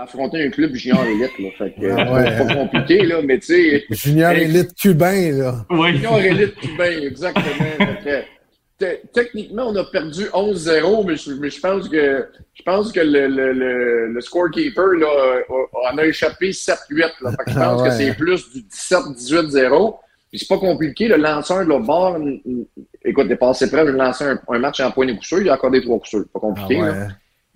On 0.00 0.02
a 0.02 0.04
affronté 0.04 0.42
un 0.42 0.50
club 0.50 0.74
junior 0.74 1.04
élite, 1.04 1.38
là. 1.38 1.48
Fait 1.58 1.70
que, 1.72 1.86
Ah 1.90 2.08
euh, 2.08 2.14
ouais. 2.14 2.38
pas, 2.38 2.44
pas 2.46 2.54
compliqué, 2.54 3.02
là, 3.04 3.20
mais 3.22 3.38
tu 3.38 3.46
sais, 3.46 3.84
Junior 3.90 4.32
élite 4.32 4.74
cubain, 4.74 5.32
là. 5.32 5.66
Oui. 5.70 5.92
junior 5.96 6.18
élite 6.20 6.54
cubain, 6.56 6.98
exactement. 7.02 7.44
Fait 7.78 8.26
que, 8.78 8.84
te- 8.84 9.06
techniquement, 9.12 9.66
on 9.68 9.76
a 9.76 9.84
perdu 9.84 10.24
11-0, 10.32 11.06
mais 11.06 11.16
je, 11.16 11.32
mais 11.34 11.50
je 11.50 11.60
pense 11.60 11.88
que 11.88 12.26
je 12.54 12.62
pense 12.62 12.92
que 12.92 13.00
le, 13.00 13.26
le, 13.28 13.52
le, 13.52 14.12
le 14.12 14.20
scorekeeper 14.20 14.94
là, 14.98 15.06
a- 15.06 15.92
en 15.92 15.98
a 15.98 16.04
échappé 16.06 16.50
7-8. 16.50 16.76
là. 17.22 17.30
Fait 17.32 17.36
que 17.46 17.50
je 17.50 17.58
Ah 17.58 17.64
pense 17.70 17.82
ouais. 17.82 17.88
que 17.88 17.94
c'est 17.94 18.14
plus 18.14 18.50
du 18.52 18.60
17-18-0. 18.62 19.98
Puis 20.30 20.38
c'est 20.38 20.48
pas 20.48 20.58
compliqué. 20.58 21.08
Le 21.08 21.16
lanceur 21.16 21.58
de 21.64 21.64
l'autre 21.64 21.86
bord, 21.86 22.16
écoute, 23.04 23.24
il 23.26 23.32
est 23.32 23.36
passé 23.36 23.68
près 23.68 23.84
de 23.84 23.90
lancer 23.90 24.24
un, 24.24 24.40
un 24.48 24.58
match 24.60 24.78
en 24.80 24.92
point 24.92 25.04
de 25.06 25.12
il 25.40 25.48
a 25.50 25.54
accordé 25.54 25.80
trois 25.82 25.98
coups 25.98 26.08
sûrs. 26.10 26.24
Pas 26.32 26.38
Ah 26.38 26.40
compliqué. 26.40 26.80
là. 26.80 27.08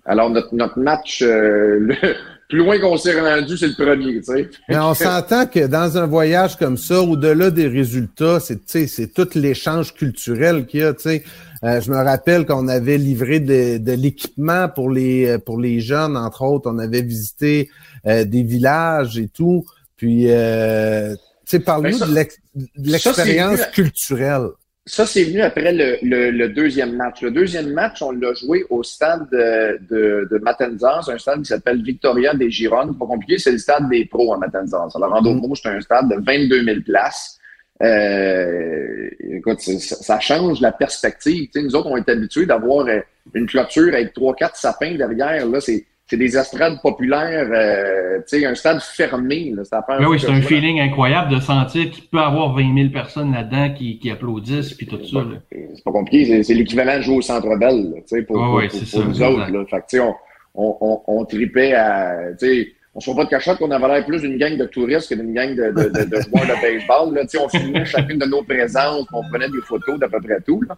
Alors, 0.05 0.29
notre, 0.29 0.53
notre 0.53 0.79
match, 0.79 1.21
euh, 1.21 1.77
le 1.79 1.95
plus 2.49 2.59
loin 2.59 2.79
qu'on 2.79 2.95
s'est 2.97 3.19
rendu, 3.19 3.57
c'est 3.57 3.67
le 3.67 3.73
premier, 3.73 4.17
tu 4.21 4.23
sais. 4.25 4.49
Mais 4.69 4.77
on 4.77 4.93
s'entend 4.93 5.47
que 5.47 5.65
dans 5.65 5.97
un 5.97 6.05
voyage 6.05 6.57
comme 6.57 6.77
ça, 6.77 7.01
au-delà 7.01 7.49
des 7.49 7.67
résultats, 7.67 8.39
c'est, 8.39 8.57
tu 8.57 8.61
sais, 8.67 8.87
c'est 8.87 9.07
tout 9.13 9.27
l'échange 9.33 9.93
culturel 9.95 10.65
qu'il 10.67 10.81
y 10.81 10.83
a. 10.83 10.93
tu 10.93 11.01
sais. 11.09 11.23
Euh, 11.63 11.81
je 11.81 11.89
me 11.89 11.97
rappelle 11.97 12.45
qu'on 12.45 12.67
avait 12.67 12.99
livré 12.99 13.39
de, 13.39 13.77
de 13.79 13.91
l'équipement 13.93 14.69
pour 14.69 14.91
les 14.91 15.39
pour 15.39 15.59
les 15.59 15.79
jeunes, 15.79 16.15
entre 16.15 16.43
autres. 16.43 16.69
On 16.71 16.77
avait 16.77 17.01
visité 17.01 17.69
euh, 18.05 18.23
des 18.25 18.43
villages 18.43 19.17
et 19.17 19.27
tout. 19.29 19.65
Puis, 19.97 20.25
euh, 20.29 21.15
tu 21.15 21.19
sais, 21.45 21.59
parle-nous 21.59 21.97
Ben 21.97 22.07
de 22.09 22.13
l'ex- 22.13 22.37
l'expérience 22.77 23.65
culturelle. 23.73 24.49
Ça, 24.87 25.07
c'est 25.07 25.23
venu 25.23 25.41
après 25.41 25.73
le, 25.73 25.97
le, 26.03 26.29
le 26.29 26.49
deuxième 26.49 26.95
match. 26.95 27.21
Le 27.23 27.31
deuxième 27.31 27.73
match, 27.73 28.03
on 28.03 28.11
l'a 28.11 28.35
joué 28.35 28.65
au 28.69 28.83
stade 28.83 29.27
de, 29.31 29.79
de, 29.89 30.27
de 30.29 30.37
Matanzas, 30.37 31.09
un 31.11 31.17
stade 31.17 31.39
qui 31.39 31.45
s'appelle 31.45 31.81
Victoria 31.81 32.35
des 32.35 32.51
Girondes. 32.51 32.97
Pas 32.99 33.07
compliqué, 33.07 33.39
c'est 33.39 33.51
le 33.51 33.57
stade 33.57 33.89
des 33.89 34.05
pros 34.05 34.31
à 34.33 34.37
Matanzas. 34.37 34.89
Alors, 34.93 35.13
en 35.13 35.23
d'autres 35.23 35.47
mots, 35.47 35.55
c'est 35.55 35.69
un 35.69 35.81
stade 35.81 36.09
de 36.09 36.23
22 36.23 36.63
000 36.63 36.81
places. 36.85 37.39
Euh, 37.81 39.09
écoute, 39.19 39.59
ça, 39.59 39.95
ça 39.95 40.19
change 40.19 40.61
la 40.61 40.71
perspective. 40.71 41.45
Tu 41.45 41.59
sais, 41.59 41.63
nous 41.63 41.75
autres, 41.75 41.89
on 41.89 41.97
est 41.97 42.07
habitués 42.07 42.45
d'avoir 42.45 42.85
euh, 42.85 42.99
une 43.33 43.47
clôture 43.47 43.91
avec 43.91 44.13
trois, 44.13 44.35
quatre 44.35 44.55
sapins 44.55 44.93
derrière. 44.93 45.47
Là, 45.47 45.61
c'est 45.61 45.83
c'est 46.07 46.17
des 46.17 46.37
estrades 46.37 46.79
populaires, 46.83 47.47
euh, 47.51 48.17
tu 48.27 48.39
sais, 48.39 48.45
un 48.45 48.53
stade 48.53 48.79
fermé. 48.81 49.51
Là, 49.55 49.63
c'est 49.63 49.75
la 49.75 49.81
première 49.81 50.01
Ben 50.01 50.07
oui, 50.07 50.19
c'est 50.19 50.29
un 50.29 50.41
feeling 50.41 50.79
incroyable 50.79 51.33
de 51.33 51.39
sentir 51.39 51.89
qu'il 51.89 52.03
peut 52.05 52.17
y 52.17 52.21
avoir 52.21 52.53
20 52.53 52.75
000 52.75 52.89
personnes 52.89 53.33
là-dedans 53.33 53.73
qui, 53.73 53.97
qui 53.97 54.11
applaudissent 54.11 54.73
puis 54.73 54.85
tout 54.85 55.03
ça. 55.03 55.25
C'est 55.51 55.83
pas 55.83 55.91
compliqué, 55.91 56.25
c'est- 56.25 56.43
c'est 56.43 56.53
l'équivalent 56.53 56.97
de 56.97 57.01
jouer 57.01 57.15
au 57.17 57.21
Centre 57.21 57.55
Bell, 57.57 57.91
là, 57.91 58.01
tu 58.01 58.03
sais, 58.07 58.21
pour, 58.21 58.37
Ah 58.41 58.45
pour, 58.45 58.55
ouais, 58.55 58.67
pour- 58.67 58.77
c'est 58.79 58.85
pour 59.01 59.01
ça, 59.01 59.07
nous 59.07 59.23
autres. 59.23 59.51
Là. 59.51 59.65
Fait 59.69 59.77
que, 59.77 59.85
tu 59.89 59.97
sais, 59.97 59.99
on, 59.99 60.13
on, 60.53 60.77
on, 60.79 61.01
on 61.07 61.25
tripait 61.25 61.73
à, 61.73 62.17
tu 62.39 62.45
sais, 62.47 62.71
on 62.97 62.99
se 63.01 63.09
fait 63.09 63.15
pas 63.17 63.25
de 63.25 63.29
cachette 63.29 63.57
qu'on 63.57 63.71
avait 63.71 63.87
l'air 63.89 64.05
plus 64.05 64.21
d'une 64.21 64.37
gang 64.37 64.55
de 64.55 64.63
touristes 64.65 65.09
que 65.09 65.15
d'une 65.15 65.33
gang 65.33 65.49
de, 65.53 65.63
de, 65.71 65.89
de, 65.89 66.03
de 66.05 66.21
joueurs 66.21 66.45
de 66.45 66.61
baseball. 66.61 67.13
Là. 67.13 67.23
Tu 67.23 67.31
sais, 67.31 67.39
on 67.39 67.49
filmait 67.49 67.83
chacune 67.83 68.19
de 68.19 68.25
nos 68.25 68.41
présences, 68.43 69.05
on 69.11 69.21
prenait 69.29 69.49
des 69.49 69.59
photos 69.65 69.99
d'à 69.99 70.07
peu 70.07 70.21
près 70.21 70.39
tout. 70.45 70.61
Là. 70.69 70.77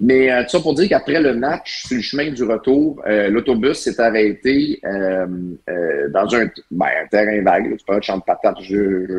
Mais 0.00 0.30
euh, 0.30 0.42
tout 0.44 0.50
ça 0.50 0.60
pour 0.60 0.74
dire 0.74 0.88
qu'après 0.88 1.20
le 1.20 1.34
match, 1.34 1.84
sur 1.86 1.96
le 1.96 2.02
chemin 2.02 2.30
du 2.30 2.44
retour, 2.44 3.02
euh, 3.06 3.28
l'autobus 3.28 3.78
s'est 3.78 4.00
arrêté 4.00 4.78
euh, 4.84 5.26
euh, 5.68 6.08
dans 6.10 6.32
un, 6.36 6.46
ben, 6.70 6.86
un 7.04 7.06
terrain 7.08 7.42
vague. 7.42 7.74
C'est 7.78 7.86
pas 7.86 7.96
un 7.96 8.00
champ 8.00 8.16
de 8.18 8.22
patates, 8.22 8.58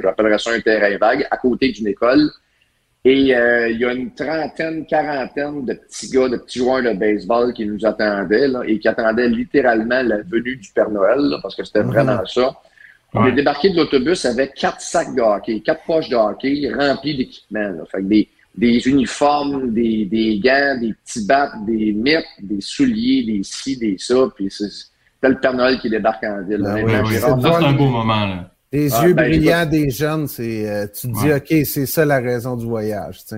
j'appellerais 0.02 0.40
ça 0.40 0.52
un 0.52 0.60
terrain 0.62 0.98
vague, 0.98 1.28
à 1.30 1.38
côté 1.38 1.72
d'une 1.72 1.88
école. 1.88 2.30
Et 3.06 3.34
euh, 3.36 3.70
il 3.70 3.80
y 3.80 3.86
a 3.86 3.94
une 3.94 4.14
trentaine, 4.14 4.86
quarantaine 4.86 5.66
de 5.66 5.74
petits 5.74 6.10
gars, 6.12 6.28
de 6.28 6.38
petits 6.38 6.60
joueurs 6.60 6.84
de 6.84 6.92
baseball 6.94 7.54
qui 7.54 7.66
nous 7.66 7.86
attendaient 7.86 8.48
là, 8.50 8.62
et 8.66 8.78
qui 8.78 8.88
attendaient 8.90 9.30
littéralement 9.30 10.02
la 10.04 10.18
venue 10.18 10.58
du 10.58 10.70
Père 10.74 10.90
Noël, 10.90 11.20
là, 11.20 11.40
parce 11.42 11.56
que 11.56 11.64
c'était 11.64 11.84
Mhm. 11.84 11.88
vraiment 11.92 12.26
ça. 12.26 12.54
On 13.14 13.26
est 13.26 13.32
débarqué 13.32 13.70
de 13.72 13.78
l'autobus 13.78 14.24
avec 14.26 14.54
quatre 14.54 14.82
sacs 14.82 15.16
de 15.16 15.22
hockey, 15.22 15.62
quatre 15.62 15.84
poches 15.86 16.10
de 16.10 16.16
hockey 16.16 16.70
remplis 16.78 17.18
d'équipements. 17.18 17.70
là. 17.70 17.84
Fait 17.92 18.00
que 18.00 18.04
des, 18.04 18.28
des 18.60 18.88
uniformes, 18.88 19.74
des, 19.74 20.06
des 20.06 20.40
gants, 20.44 20.78
des 20.82 20.94
petits 20.94 21.26
battes, 21.26 21.54
des 21.66 21.94
mitts, 21.94 22.26
des 22.42 22.60
souliers, 22.62 23.24
des 23.26 23.42
ci, 23.44 23.78
des 23.78 23.96
ça. 23.98 24.28
Puis 24.36 24.48
c'est- 24.52 24.90
tel 25.22 25.40
Père 25.40 25.54
Noël 25.54 25.80
qui 25.80 25.90
débarque 25.90 26.24
en 26.24 26.42
ville. 26.44 26.62
Ben 26.62 26.84
oui, 26.86 26.92
j'ai 27.10 27.16
c'est 27.20 27.26
rarement- 27.26 27.42
Ça, 27.54 27.58
c'est 27.60 27.66
un 27.66 27.74
beau 27.74 27.88
moment, 27.90 28.26
là. 28.26 28.52
Les 28.72 28.94
Ah, 28.94 29.08
yeux 29.08 29.14
ben, 29.14 29.28
brillants 29.30 29.66
des 29.66 29.90
jeunes, 29.90 30.28
c'est, 30.28 30.70
euh, 30.70 30.86
tu 30.88 31.08
te 31.08 31.14
dis, 31.20 31.28
Ouais. 31.30 31.36
OK, 31.38 31.66
c'est 31.66 31.86
ça 31.86 32.06
la 32.06 32.20
raison 32.20 32.56
du 32.56 32.66
voyage. 32.66 33.20
tu 33.26 33.36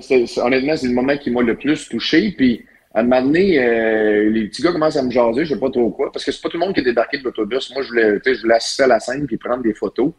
sais. 0.00 0.40
Honnêtement, 0.40 0.76
c'est 0.76 0.88
le 0.88 0.94
moment 0.94 1.16
qui 1.16 1.30
m'a 1.30 1.42
le 1.42 1.56
plus 1.56 1.88
touché. 1.88 2.32
Puis, 2.36 2.64
à 2.94 3.00
un 3.00 3.02
moment 3.04 3.22
donné, 3.22 3.58
euh, 3.58 4.30
les 4.30 4.48
petits 4.48 4.62
gars 4.62 4.72
commencent 4.72 4.96
à 4.96 5.02
me 5.02 5.10
jaser, 5.10 5.44
je 5.44 5.54
sais 5.54 5.60
pas 5.60 5.70
trop 5.70 5.90
quoi, 5.90 6.10
parce 6.12 6.24
que 6.24 6.32
c'est 6.32 6.40
pas 6.42 6.48
tout 6.48 6.58
le 6.58 6.64
monde 6.64 6.74
qui 6.74 6.80
est 6.80 6.84
débarqué 6.84 7.18
de 7.18 7.24
l'autobus. 7.24 7.70
Moi, 7.74 7.82
je 7.82 7.88
voulais, 7.88 8.20
tu 8.20 8.30
sais, 8.30 8.34
je 8.36 8.42
voulais 8.42 8.54
assister 8.54 8.82
à 8.84 8.86
la 8.86 9.00
scène 9.00 9.26
puis 9.26 9.36
prendre 9.36 9.62
des 9.62 9.74
photos. 9.74 10.12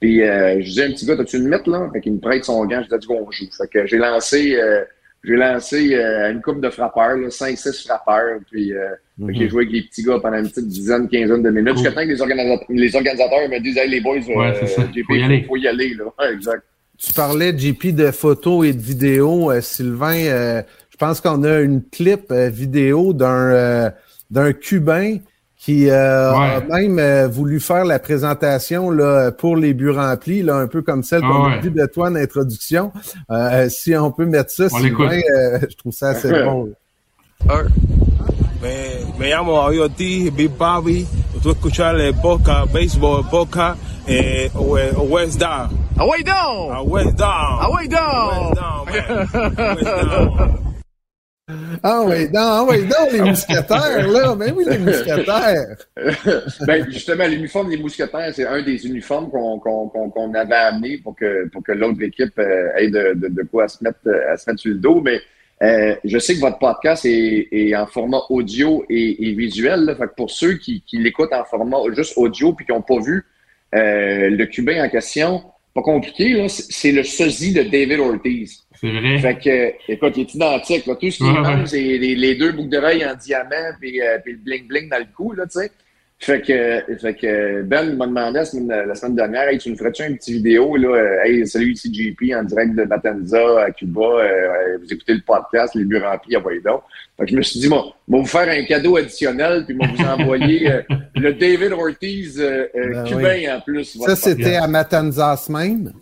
Puis, 0.00 0.22
euh, 0.22 0.60
je 0.60 0.64
disais 0.66 0.82
à 0.82 0.86
un 0.86 0.90
petit 0.90 1.06
gars, 1.06 1.16
t'as-tu 1.16 1.36
une 1.38 1.48
mythe, 1.48 1.66
là? 1.66 1.88
Fait 1.92 2.00
qu'il 2.00 2.12
me 2.14 2.20
prête 2.20 2.44
son 2.44 2.64
gant, 2.66 2.82
je 2.82 2.94
dis, 2.96 3.06
du 3.06 3.12
on 3.12 3.30
joue. 3.30 3.46
Fait 3.56 3.66
que 3.68 3.86
j'ai 3.86 3.96
lancé, 3.96 4.54
euh, 4.56 4.84
j'ai 5.24 5.36
lancé 5.36 5.94
euh, 5.94 6.30
une 6.32 6.42
coupe 6.42 6.60
de 6.60 6.68
frappeurs, 6.68 7.16
là, 7.16 7.28
5-6 7.28 7.86
frappeurs. 7.86 8.38
Puis, 8.50 8.74
euh, 8.74 8.90
j'ai 9.30 9.48
joué 9.48 9.62
avec 9.62 9.72
les 9.72 9.82
petits 9.82 10.02
gars 10.02 10.18
pendant 10.20 10.36
une 10.38 10.48
petite 10.48 10.68
dizaine, 10.68 11.08
quinzaine 11.08 11.42
de 11.42 11.50
minutes. 11.50 11.74
Cool. 11.74 11.84
Jusqu'à 11.84 11.92
temps 11.92 12.06
que 12.06 12.12
les 12.12 12.20
organisateurs, 12.20 12.66
les 12.68 12.94
organisateurs 12.96 13.48
me 13.48 13.58
disent, 13.60 13.78
hey, 13.78 13.88
les 13.90 14.00
boys, 14.00 14.18
Ouais, 14.18 14.54
c'est 14.60 14.66
ça. 14.66 14.82
JP, 14.82 15.04
Faut 15.06 15.14
y 15.14 15.22
aller. 15.22 15.42
faut 15.44 15.56
y 15.56 15.66
aller, 15.68 15.94
là. 15.94 16.04
Ouais, 16.18 16.32
exact. 16.34 16.62
Tu 16.98 17.12
parlais, 17.12 17.56
JP, 17.56 17.94
de 17.94 18.10
photos 18.10 18.66
et 18.66 18.72
de 18.72 18.80
vidéos. 18.80 19.50
Euh, 19.50 19.60
Sylvain, 19.60 20.16
euh, 20.16 20.62
je 20.90 20.96
pense 20.96 21.20
qu'on 21.20 21.42
a 21.44 21.60
une 21.60 21.82
clip 21.82 22.30
euh, 22.30 22.48
vidéo 22.48 23.12
d'un 23.12 23.50
euh, 23.52 23.90
d'un 24.30 24.52
Cubain 24.54 25.18
qui 25.66 25.90
euh, 25.90 26.32
a 26.32 26.60
même 26.60 27.00
euh, 27.00 27.26
voulu 27.26 27.58
faire 27.58 27.84
la 27.84 27.98
présentation 27.98 28.88
là, 28.88 29.32
pour 29.32 29.56
les 29.56 29.74
buts 29.74 29.90
remplis, 29.90 30.44
là, 30.44 30.54
un 30.54 30.68
peu 30.68 30.80
comme 30.80 31.02
celle 31.02 31.22
Ah 31.24 31.28
qu'on 31.28 31.44
a 31.44 31.48
ouais. 31.56 31.60
vue 31.60 31.72
de 31.72 31.84
toi 31.86 32.06
en 32.06 32.14
introduction. 32.14 32.92
Euh, 33.32 33.68
si 33.68 33.96
on 33.96 34.12
peut 34.12 34.26
mettre 34.26 34.52
ça, 34.52 34.68
Sylvain, 34.68 35.18
euh, 35.18 35.58
je 35.68 35.74
trouve 35.74 35.92
ça 35.92 36.10
assez 36.10 36.30
bon. 36.30 36.68
Me, 38.62 39.18
me 39.18 39.28
llamo 39.28 39.56
David 39.56 39.80
Ortiz, 39.80 40.30
Big 40.30 40.50
Bobby. 40.52 41.04
Tú 41.42 41.50
escuchar 41.50 41.96
el 41.96 42.14
podcast, 42.14 42.72
béisbol, 42.72 43.24
el 43.24 43.28
podcast, 43.28 43.76
eh, 44.06 44.48
West 44.54 45.40
Down. 45.40 45.70
Ah 45.98 46.06
ouais 46.06 46.22
donc! 46.22 46.72
A 46.76 46.82
West 46.84 47.16
Down. 47.16 47.58
Ah 47.60 47.70
ouais 47.72 47.88
donc! 47.88 47.98
West 48.38 48.54
Down, 48.54 48.84
man. 48.86 49.74
West 49.74 49.84
Down. 49.84 50.65
Ah 51.48 52.02
oui, 52.04 52.28
non, 52.32 52.40
ah 52.40 52.66
oui, 52.68 52.78
non, 52.82 53.08
les 53.12 53.20
mousquetaires, 53.20 54.08
là. 54.08 54.34
Ben 54.34 54.52
oui, 54.56 54.64
les 54.68 54.78
mousquetaires. 54.78 55.76
ben, 56.66 56.90
justement, 56.90 57.24
l'uniforme 57.28 57.70
des 57.70 57.76
mousquetaires, 57.76 58.32
c'est 58.34 58.46
un 58.46 58.62
des 58.62 58.84
uniformes 58.84 59.30
qu'on 59.30 59.60
qu'on 59.60 59.88
qu'on 59.88 60.10
qu'on 60.10 60.34
avait 60.34 60.56
amené 60.56 60.98
pour 60.98 61.14
que, 61.14 61.48
pour 61.50 61.62
que 61.62 61.70
l'autre 61.70 62.02
équipe 62.02 62.36
euh, 62.40 62.74
ait 62.74 62.90
de, 62.90 63.14
de, 63.14 63.28
de 63.28 63.42
quoi 63.44 63.68
se, 63.68 63.84
mettre, 63.84 64.00
euh, 64.08 64.32
à 64.32 64.36
se 64.36 64.50
mettre 64.50 64.60
sur 64.60 64.72
le 64.72 64.78
dos. 64.78 65.00
Mais 65.00 65.20
euh, 65.62 65.94
je 66.02 66.18
sais 66.18 66.34
que 66.34 66.40
votre 66.40 66.58
podcast 66.58 67.04
est, 67.04 67.46
est 67.52 67.76
en 67.76 67.86
format 67.86 68.22
audio 68.28 68.84
et, 68.90 69.28
et 69.28 69.34
visuel. 69.34 69.84
Là. 69.84 69.94
Fait 69.94 70.08
que 70.08 70.14
pour 70.16 70.32
ceux 70.32 70.54
qui, 70.54 70.82
qui 70.82 70.98
l'écoutent 70.98 71.32
en 71.32 71.44
format 71.44 71.78
juste 71.94 72.14
audio 72.16 72.54
puis 72.54 72.66
qui 72.66 72.72
n'ont 72.72 72.82
pas 72.82 72.98
vu 72.98 73.24
euh, 73.74 74.30
le 74.30 74.46
Cubain 74.46 74.84
en 74.84 74.88
question, 74.88 75.44
pas 75.74 75.82
compliqué, 75.82 76.48
c'est 76.48 76.92
le 76.92 77.04
sosie 77.04 77.52
de 77.52 77.62
David 77.62 78.00
Ortiz. 78.00 78.65
C'est 78.80 78.90
vrai. 78.90 79.18
Fait 79.18 79.38
que, 79.38 79.92
écoute, 79.92 80.12
il 80.16 80.20
est 80.22 80.34
identique. 80.34 80.86
Là. 80.86 80.94
Tout 80.94 81.10
ce 81.10 81.16
qui 81.18 81.22
Ouais, 81.24 81.30
manque, 81.32 81.58
ouais. 81.60 81.66
c'est 81.66 81.80
les, 81.80 82.14
les 82.14 82.34
deux 82.34 82.52
boucles 82.52 82.68
d'oreilles 82.70 83.04
en 83.04 83.14
diamant 83.14 83.72
puis, 83.80 84.00
euh, 84.00 84.18
puis 84.24 84.32
le 84.32 84.38
bling-bling 84.38 84.88
dans 84.90 84.98
le 84.98 85.06
cou, 85.16 85.32
là, 85.32 85.44
tu 85.46 85.60
sais. 85.60 85.70
Fait 86.18 86.40
que, 86.40 86.96
fait 86.98 87.12
que 87.14 87.60
Ben 87.62 87.94
m'a 87.94 88.06
demandé 88.06 88.38
la 88.38 88.44
semaine, 88.46 88.84
la 88.88 88.94
semaine 88.94 89.16
dernière, 89.16 89.48
hey, 89.48 89.58
tu 89.58 89.68
nous 89.68 89.76
ferais-tu 89.76 90.02
une 90.02 90.16
petite 90.16 90.36
vidéo, 90.36 90.74
là? 90.76 90.88
euh, 90.88 91.24
Hey, 91.24 91.46
salut, 91.46 91.72
ici 91.72 91.92
JP 91.92 92.32
en 92.34 92.42
direct 92.42 92.74
de 92.74 92.84
Matanza 92.84 93.64
à 93.64 93.70
Cuba. 93.70 94.00
euh, 94.00 94.78
vous 94.80 94.90
écoutez 94.90 95.12
le 95.12 95.20
podcast, 95.20 95.74
les 95.74 95.84
buts 95.84 95.98
remplis, 95.98 96.34
envoyez 96.38 96.60
donc. 96.62 96.80
Fait 97.18 97.26
que 97.26 97.32
je 97.32 97.36
me 97.36 97.42
suis 97.42 97.60
dit, 97.60 97.68
moi, 97.68 97.84
moi 98.08 98.20
vous 98.20 98.26
faire 98.26 98.48
un 98.48 98.64
cadeau 98.64 98.96
additionnel, 98.96 99.64
puis 99.66 99.74
moi 99.74 99.88
vous 99.94 100.04
envoyer 100.04 100.70
euh, 100.72 100.80
le 101.16 101.34
David 101.34 101.72
Ortiz 101.72 102.40
euh, 102.40 102.64
Ben 102.74 103.04
cubain 103.04 103.56
en 103.56 103.60
plus. 103.60 103.98
Ça, 104.00 104.16
c'était 104.16 104.56
à 104.56 104.66
Matanzas 104.66 105.48
même? 105.50 105.92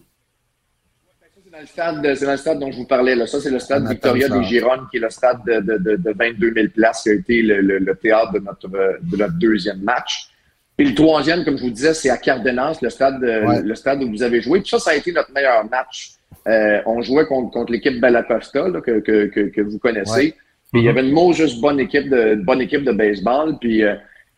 C'est 1.54 1.56
dans 1.56 1.60
le 1.60 1.66
stade, 1.66 2.02
de- 2.02 2.14
c'est 2.14 2.24
dans 2.24 2.30
le 2.32 2.36
stade 2.38 2.58
dont 2.58 2.70
je 2.72 2.76
vous 2.78 2.86
parlais. 2.86 3.14
Là. 3.14 3.26
Ça, 3.26 3.40
c'est 3.40 3.50
le 3.50 3.58
stade 3.58 3.88
Victoria 3.88 4.28
des 4.28 4.42
Gironnes, 4.44 4.86
qui 4.90 4.96
est 4.98 5.00
le 5.00 5.10
stade 5.10 5.38
de, 5.46 5.60
de, 5.60 5.78
de, 5.78 5.96
de 5.96 6.14
22 6.18 6.52
000 6.54 6.66
places, 6.74 7.02
qui 7.02 7.10
a 7.10 7.12
été 7.14 7.42
le, 7.42 7.60
le, 7.60 7.78
le 7.78 7.94
théâtre 7.96 8.32
de 8.32 8.38
notre, 8.40 8.68
euh, 8.74 8.98
de 9.02 9.16
notre 9.16 9.34
deuxième 9.38 9.80
match. 9.82 10.28
Puis 10.76 10.88
le 10.88 10.94
troisième, 10.94 11.44
comme 11.44 11.56
je 11.56 11.62
vous 11.62 11.70
disais, 11.70 11.94
c'est 11.94 12.10
à 12.10 12.16
Cardenas, 12.16 12.78
le 12.82 12.90
stade, 12.90 13.22
euh, 13.22 13.46
Ouais. 13.46 13.62
le 13.62 13.74
stade 13.74 14.02
où 14.02 14.10
vous 14.10 14.22
avez 14.22 14.40
joué. 14.40 14.60
Puis 14.60 14.70
ça, 14.70 14.78
ça 14.78 14.90
a 14.90 14.94
été 14.94 15.12
notre 15.12 15.32
meilleur 15.32 15.64
match. 15.70 16.14
Euh, 16.48 16.80
on 16.86 17.00
jouait 17.00 17.26
contre, 17.26 17.52
contre 17.52 17.72
l'équipe 17.72 18.00
Bellacosta, 18.00 18.68
là, 18.68 18.80
que, 18.80 18.98
que, 19.00 19.26
que, 19.26 19.40
que 19.48 19.60
vous 19.60 19.78
connaissez. 19.78 20.34
Puis 20.72 20.82
il 20.82 20.84
y 20.84 20.88
avait 20.88 21.02
une 21.06 21.12
mot 21.12 21.32
juste 21.32 21.60
bonne 21.60 21.78
équipe 21.78 22.08
de 22.10 22.34
bonne 22.34 22.60
équipe 22.60 22.82
de 22.84 22.90
baseball. 22.92 23.56
Puis, 23.60 23.84
euh, 23.84 23.94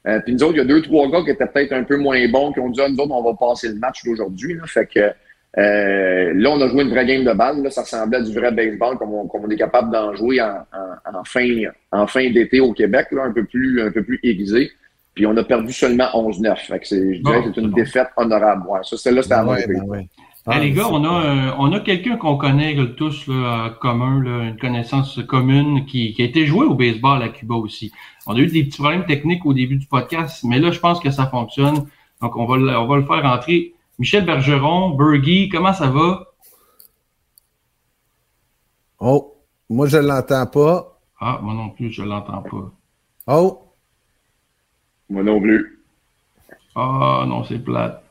euh, 0.06 0.20
puis 0.20 0.34
nous 0.34 0.42
autres, 0.44 0.54
il 0.54 0.58
y 0.58 0.60
a 0.60 0.64
deux, 0.64 0.82
trois 0.82 1.10
gars 1.10 1.22
qui 1.24 1.30
étaient 1.30 1.46
peut-être 1.46 1.72
un 1.72 1.82
peu 1.84 1.96
moins 1.96 2.28
bons, 2.28 2.52
qui 2.52 2.60
ont 2.60 2.68
dit 2.68 2.80
ah, 2.84 2.88
nous 2.90 2.98
autres, 2.98 3.12
on 3.12 3.22
va 3.22 3.34
passer 3.34 3.68
le 3.68 3.76
match 3.76 4.04
d'aujourd'hui. 4.04 4.56
Fait 4.66 4.86
que 4.86 5.10
euh, 5.58 6.32
là, 6.34 6.50
on 6.50 6.60
a 6.60 6.68
joué 6.68 6.82
une 6.84 6.90
vraie 6.90 7.06
game 7.06 7.24
de 7.24 7.32
balle. 7.32 7.62
Là, 7.62 7.70
ça 7.70 7.82
ressemblait 7.82 8.18
à 8.18 8.22
du 8.22 8.32
vrai 8.34 8.52
baseball, 8.52 8.98
comme 8.98 9.14
on, 9.14 9.26
comme 9.26 9.44
on 9.44 9.50
est 9.50 9.56
capable 9.56 9.90
d'en 9.90 10.14
jouer 10.14 10.40
en, 10.40 10.58
en, 11.14 11.18
en 11.18 11.24
fin, 11.24 11.46
en 11.92 12.06
fin 12.06 12.30
d'été 12.30 12.60
au 12.60 12.72
Québec, 12.72 13.06
là, 13.12 13.24
un 13.24 13.32
peu 13.32 13.44
plus, 13.44 13.80
un 13.80 13.90
peu 13.90 14.02
plus 14.02 14.20
aiguisé. 14.22 14.70
Puis 15.14 15.24
on 15.26 15.34
a 15.38 15.42
perdu 15.44 15.72
seulement 15.72 16.08
11-9. 16.14 16.56
Fait 16.66 16.78
que 16.78 16.86
c'est, 16.86 17.14
je 17.14 17.22
dirais 17.22 17.42
que 17.42 17.52
c'est 17.54 17.60
une 17.62 17.70
bon. 17.70 17.76
défaite 17.76 18.08
honorable. 18.18 18.64
Ouais, 18.68 18.80
ça, 18.82 18.96
celle-là, 18.98 19.22
c'était 19.22 19.34
avant 19.34 19.52
Ouais, 19.54 19.66
ben 19.66 19.82
ouais. 19.86 20.06
Les 20.48 20.52
Ah, 20.52 20.68
gars, 20.68 20.88
on 20.92 21.02
a, 21.04 21.24
euh, 21.24 21.50
on 21.58 21.72
a 21.72 21.80
quelqu'un 21.80 22.16
qu'on 22.18 22.36
connaît 22.36 22.74
là, 22.74 22.84
tous 22.96 23.26
là, 23.26 23.70
commun, 23.80 24.22
là, 24.22 24.44
une 24.44 24.56
connaissance 24.58 25.18
commune 25.26 25.86
qui, 25.86 26.12
qui 26.12 26.22
a 26.22 26.26
été 26.26 26.46
joué 26.46 26.66
au 26.66 26.74
baseball 26.74 27.20
à 27.22 27.30
Cuba 27.30 27.54
aussi. 27.56 27.90
On 28.28 28.36
a 28.36 28.38
eu 28.38 28.46
des 28.46 28.62
petits 28.64 28.78
problèmes 28.80 29.06
techniques 29.06 29.44
au 29.44 29.54
début 29.54 29.74
du 29.76 29.86
podcast, 29.86 30.44
mais 30.44 30.60
là, 30.60 30.70
je 30.70 30.78
pense 30.78 31.00
que 31.00 31.10
ça 31.10 31.26
fonctionne. 31.26 31.86
Donc, 32.22 32.36
on 32.36 32.44
va, 32.44 32.58
le- 32.58 32.76
on 32.78 32.86
va 32.86 32.96
le 32.96 33.04
faire 33.04 33.24
entrer. 33.24 33.72
Michel 33.98 34.24
Bergeron, 34.26 34.90
Bergie, 34.90 35.48
comment 35.48 35.72
ça 35.72 35.88
va? 35.88 36.26
Oh, 38.98 39.36
moi, 39.68 39.86
je 39.86 39.98
l'entends 39.98 40.46
pas. 40.46 41.00
Ah, 41.20 41.38
moi 41.42 41.54
non 41.54 41.70
plus, 41.70 41.90
je 41.90 42.02
l'entends 42.02 42.42
pas. 42.42 42.72
Oh, 43.26 43.62
Moi 45.08 45.22
non 45.22 45.40
plus. 45.40 45.80
Ah, 46.74 47.24
non, 47.26 47.42
c'est 47.44 47.58
plate. 47.58 48.02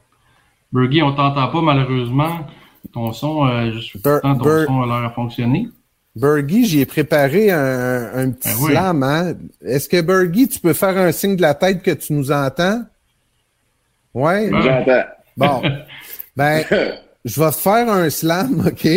Bergie, 0.72 1.04
on 1.04 1.14
t'entend 1.14 1.50
pas 1.50 1.62
malheureusement. 1.62 2.48
Ton 2.94 3.12
son, 3.14 3.46
euh, 3.48 3.72
je 3.74 3.80
suis 3.80 4.00
Ber- 4.00 4.22
content, 4.22 4.38
ton 4.38 4.44
Ber- 4.46 4.66
son 4.66 4.82
a 4.82 4.86
l'air 4.86 5.10
à 5.10 5.12
fonctionner. 5.12 5.68
Bergie, 6.16 6.66
j'y 6.66 6.80
ai 6.82 6.86
préparé 6.86 7.52
un, 7.52 8.12
un 8.14 8.32
petit 8.32 8.50
Ben 8.50 8.56
oui. 8.64 8.72
slam. 8.72 9.04
Hein? 9.04 9.34
Est-ce 9.62 9.90
que 9.90 10.02
Bergie, 10.02 10.48
tu 10.48 10.60
peux 10.60 10.74
faire 10.74 10.98
un 10.98 11.12
signe 11.12 11.36
de 11.36 11.42
la 11.42 11.54
tête 11.54 11.82
que 11.84 11.92
tu 11.92 12.14
nous 12.14 12.32
entends? 12.32 12.84
J'entends. 14.16 15.04
Bon. 15.38 15.62
Ben, 16.38 16.66
je 17.24 17.42
vais 17.42 17.52
faire 17.54 17.90
un 17.90 18.10
slam, 18.10 18.60
OK? 18.68 18.88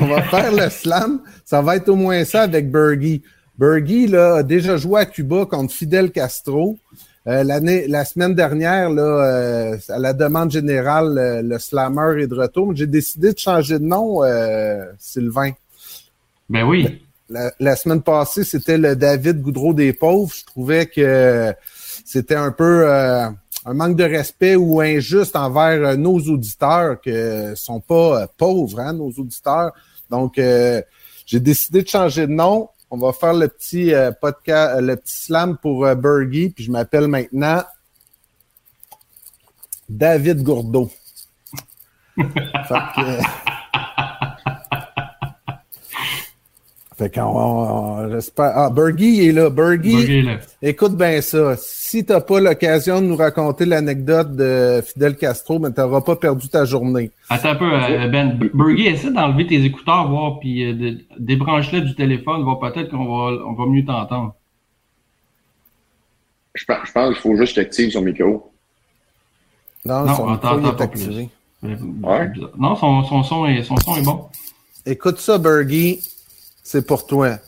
On 0.00 0.06
va 0.06 0.22
faire 0.22 0.52
le 0.52 0.70
slam. 0.70 1.20
Ça 1.44 1.60
va 1.62 1.74
être 1.74 1.88
au 1.88 1.96
moins 1.96 2.24
ça 2.24 2.42
avec 2.42 2.70
Bergie. 2.70 3.22
Bergie, 3.58 4.06
là, 4.06 4.36
a 4.36 4.42
déjà 4.42 4.76
joué 4.76 5.00
à 5.00 5.06
Cuba 5.06 5.46
contre 5.46 5.72
Fidel 5.72 6.12
Castro. 6.12 6.78
Euh, 7.26 7.42
l'année, 7.42 7.88
la 7.88 8.04
semaine 8.04 8.34
dernière, 8.34 8.88
là, 8.88 9.02
euh, 9.02 9.76
à 9.88 9.98
la 9.98 10.12
demande 10.12 10.52
générale, 10.52 11.18
euh, 11.18 11.42
le 11.42 11.58
slammer 11.58 12.22
est 12.22 12.28
de 12.28 12.36
retour. 12.36 12.74
J'ai 12.76 12.86
décidé 12.86 13.32
de 13.32 13.38
changer 13.38 13.80
de 13.80 13.84
nom, 13.84 14.22
euh, 14.22 14.84
Sylvain. 14.98 15.50
Ben 16.48 16.62
oui. 16.62 17.02
La, 17.28 17.50
la 17.58 17.74
semaine 17.74 18.02
passée, 18.02 18.44
c'était 18.44 18.78
le 18.78 18.94
David 18.94 19.42
Goudreau 19.42 19.74
des 19.74 19.92
pauvres. 19.92 20.32
Je 20.32 20.44
trouvais 20.44 20.86
que 20.86 21.52
c'était 22.04 22.36
un 22.36 22.52
peu 22.52 22.88
euh, 22.88 23.28
un 23.66 23.74
manque 23.74 23.96
de 23.96 24.04
respect 24.04 24.54
ou 24.54 24.80
injuste 24.80 25.34
envers 25.34 25.82
euh, 25.84 25.96
nos 25.96 26.18
auditeurs 26.20 27.00
que 27.00 27.54
sont 27.56 27.80
pas 27.80 28.22
euh, 28.22 28.26
pauvres, 28.38 28.78
hein, 28.78 28.92
nos 28.92 29.10
auditeurs. 29.10 29.72
Donc, 30.08 30.38
euh, 30.38 30.80
j'ai 31.26 31.40
décidé 31.40 31.82
de 31.82 31.88
changer 31.88 32.28
de 32.28 32.32
nom. 32.32 32.70
On 32.90 32.96
va 32.96 33.12
faire 33.12 33.34
le 33.34 33.48
petit 33.48 33.92
euh, 33.92 34.12
podcast, 34.12 34.80
le 34.80 34.94
petit 34.96 35.16
slam 35.16 35.58
pour 35.60 35.84
euh, 35.84 35.96
Bergie, 35.96 36.50
puis 36.50 36.62
je 36.62 36.70
m'appelle 36.70 37.08
maintenant 37.08 37.64
David 39.88 40.44
Gourdeau. 40.44 40.88
fait 42.16 42.22
que, 42.94 43.20
Fait 46.98 47.12
qu'on, 47.14 47.20
on- 47.24 48.10
j'espère. 48.10 48.52
Ah, 48.54 48.70
Bergie 48.70 49.26
est 49.28 49.32
là. 49.32 49.50
Bergie, 49.50 49.92
Bergie 49.96 50.18
est 50.18 50.22
là. 50.22 50.38
écoute 50.62 50.96
bien 50.96 51.20
ça. 51.20 51.54
Si 51.58 52.04
t'as 52.06 52.22
pas 52.22 52.40
l'occasion 52.40 53.02
de 53.02 53.06
nous 53.06 53.16
raconter 53.16 53.66
l'anecdote 53.66 54.34
de 54.34 54.82
Fidel 54.84 55.16
Castro, 55.16 55.58
mais 55.58 55.70
t'auras 55.72 56.00
pas 56.00 56.16
perdu 56.16 56.48
ta 56.48 56.64
journée. 56.64 57.10
Attends 57.28 57.50
un 57.50 57.54
peu, 57.56 57.70
euh, 57.70 58.08
Ben. 58.08 58.38
Bergie, 58.54 58.86
essaie 58.86 59.10
d'enlever 59.10 59.46
tes 59.46 59.62
écouteurs, 59.62 60.08
voir, 60.08 60.40
puis 60.40 60.64
euh, 60.64 60.94
débranche-les 61.18 61.82
du 61.82 61.94
téléphone, 61.94 62.42
voir 62.44 62.60
peut-être 62.60 62.90
qu'on 62.90 63.04
va, 63.04 63.44
on 63.46 63.52
va 63.52 63.66
mieux 63.66 63.84
t'entendre. 63.84 64.34
Je 66.54 66.64
pense, 66.64 66.78
je 66.86 66.92
pense 66.92 67.12
qu'il 67.12 67.20
faut 67.22 67.36
juste 67.36 67.50
que 67.56 67.60
tu 67.60 67.66
actives 67.66 67.90
son 67.90 68.00
micro. 68.00 68.50
Non, 69.84 70.06
Non, 70.06 70.14
son 70.16 70.22
on 70.22 70.30
micro 70.30 70.60
est 70.60 70.80
activé. 70.80 71.28
Euh, 71.64 71.76
Ouais. 72.02 72.30
Non, 72.58 72.74
son, 72.76 73.02
son, 73.04 73.22
son, 73.22 73.46
est, 73.46 73.62
son 73.62 73.76
son 73.76 73.96
est 73.96 74.02
bon. 74.02 74.24
Écoute 74.86 75.18
ça, 75.18 75.36
Bergie. 75.36 76.00
C'est 76.68 76.84
pour 76.84 77.06
toi. 77.06 77.38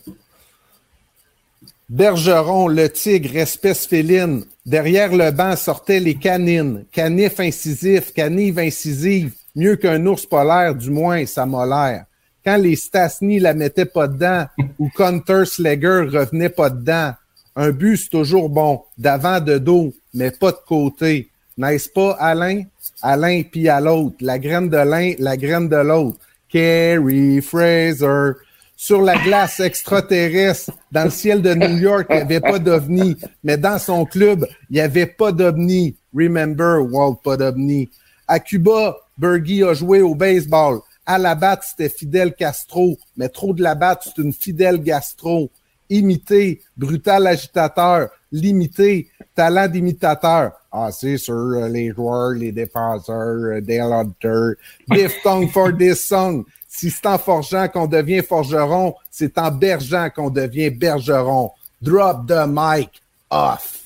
Bergeron, 1.89 2.69
le 2.69 2.89
tigre, 2.89 3.35
espèce 3.35 3.85
féline. 3.85 4.45
Derrière 4.65 5.13
le 5.13 5.33
banc 5.33 5.57
sortaient 5.57 5.99
les 5.99 6.15
canines. 6.15 6.85
Canif 6.93 7.41
incisif, 7.41 8.13
canive 8.13 8.61
incisive. 8.61 9.33
Mieux 9.57 9.75
qu'un 9.75 10.07
ours 10.07 10.25
polaire, 10.25 10.73
du 10.77 10.91
moins, 10.91 11.27
ça 11.27 11.47
m'a 11.47 11.67
l'air. 11.67 12.05
Quand 12.45 12.59
les 12.59 12.77
Stasny 12.77 13.41
la 13.41 13.55
mettaient 13.55 13.87
pas 13.87 14.07
dedans 14.07 14.47
ou 14.79 14.89
Counter 14.89 15.47
Slager 15.47 16.07
revenait 16.13 16.49
pas 16.49 16.71
dedans, 16.71 17.13
un 17.57 17.71
but, 17.71 17.97
c'est 17.97 18.11
toujours 18.11 18.49
bon. 18.49 18.83
D'avant, 18.97 19.41
de 19.41 19.59
dos, 19.59 19.93
mais 20.15 20.31
pas 20.31 20.53
de 20.53 20.61
côté. 20.65 21.29
N'est-ce 21.57 21.89
pas, 21.89 22.13
Alain? 22.21 22.63
Alain 23.03 23.43
puis 23.43 23.69
à 23.69 23.81
l'autre. 23.81 24.15
La 24.21 24.39
graine 24.39 24.69
de 24.69 24.77
l'un, 24.77 25.15
la 25.19 25.37
graine 25.37 25.69
de 25.69 25.77
l'autre. 25.77 26.21
Kerry 26.49 27.43
Fraser. 27.43 28.35
Sur 28.81 29.03
la 29.03 29.17
glace 29.17 29.59
extraterrestre, 29.59 30.71
dans 30.93 31.03
le 31.03 31.11
ciel 31.11 31.43
de 31.43 31.53
New 31.53 31.79
York, 31.79 32.07
il 32.11 32.15
n'y 32.15 32.23
avait 32.23 32.41
pas 32.41 32.61
d'ovni. 32.61 33.17
Mais 33.43 33.57
dans 33.57 33.77
son 33.77 34.05
club, 34.05 34.47
il 34.71 34.75
n'y 34.75 34.81
avait 34.81 35.07
pas 35.07 35.33
d'ovni. 35.33 35.97
Remember, 36.15 36.81
Walt, 36.89 37.17
pas 37.25 37.37
d'ovni. 37.37 37.91
À 38.29 38.39
Cuba, 38.39 38.97
Bergie 39.19 39.65
a 39.65 39.75
joué 39.75 40.01
au 40.01 40.15
baseball. 40.15 40.79
À 41.05 41.19
la 41.19 41.35
batte, 41.35 41.65
c'était 41.65 41.89
Fidel 41.89 42.35
Castro. 42.35 42.97
Mais 43.17 43.29
trop 43.29 43.53
de 43.53 43.65
la 43.65 43.75
batte, 43.75 44.05
c'est 44.05 44.23
une 44.23 44.33
Fidel 44.33 44.81
Gastro. 44.81 45.51
Imité, 45.91 46.61
brutal 46.77 47.27
agitateur. 47.27 48.11
Limité, 48.31 49.09
talent 49.35 49.67
d'imitateur. 49.67 50.53
Ah, 50.71 50.91
c'est 50.93 51.17
sûr, 51.17 51.35
euh, 51.35 51.69
les 51.69 51.93
joueurs, 51.93 52.31
les 52.31 52.53
défenseurs, 52.53 53.17
euh, 53.17 53.61
Dale 53.61 53.93
Hunter. 53.93 54.53
Diphthong 54.89 55.49
for 55.49 55.77
this 55.77 56.07
song. 56.07 56.45
Si 56.79 56.91
c'est 56.91 57.07
en 57.07 57.19
forgeant 57.19 57.67
qu'on 57.67 57.89
devient 57.89 58.23
forgeron, 58.23 58.95
c'est 59.11 59.37
en 59.37 59.51
bergeant 59.51 60.11
qu'on 60.15 60.31
devient 60.31 60.71
bergeron. 60.71 61.51
Drop 61.83 62.29
the 62.29 62.47
mic 62.47 63.03
off. 63.31 63.81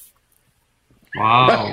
Wow! 1.14 1.72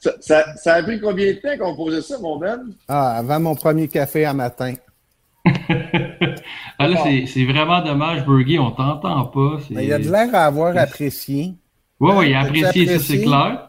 ça, 0.00 0.10
ça- 0.20 0.56
ça 0.56 0.74
a 0.74 0.82
pris 0.82 1.00
combien 1.00 1.28
de 1.32 1.38
temps 1.38 1.56
qu'on 1.58 1.74
posait 1.74 2.02
ça, 2.02 2.18
mon 2.18 2.36
Ben? 2.38 2.60
Ah, 2.88 3.16
avant 3.16 3.40
mon 3.40 3.54
premier 3.54 3.88
café 3.88 4.26
à 4.26 4.34
matin. 4.34 4.74
Ah, 6.78 6.88
là, 6.88 6.96
c'est- 7.04 7.24
c'est 7.26 7.44
vraiment 7.46 7.80
dommage, 7.82 8.26
Bergie, 8.26 8.58
on 8.58 8.70
t'entend 8.72 9.24
pas. 9.26 9.58
Mais 9.70 9.86
il 9.86 9.92
a 9.94 9.98
de 9.98 10.10
l'air 10.10 10.28
à 10.34 10.44
avoir 10.46 10.76
apprécié. 10.76 11.54
Ouais, 12.00 12.14
ouais, 12.14 12.30
il 12.30 12.34
a 12.34 12.40
apprécié, 12.40 12.62
ça, 12.86 12.92
apprécié? 12.94 13.18
c'est 13.18 13.22
clair. 13.24 13.68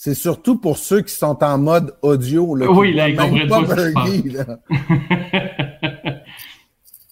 C'est 0.00 0.14
surtout 0.14 0.60
pour 0.60 0.78
ceux 0.78 1.00
qui 1.00 1.12
sont 1.12 1.42
en 1.42 1.58
mode 1.58 1.92
audio. 2.02 2.54
Là, 2.54 2.70
Oui, 2.70 2.94
là, 2.94 3.08
ils 3.08 3.16
comprennent 3.16 3.48
pas 3.48 3.62
Bergie, 3.62 4.30
là. 4.30 4.60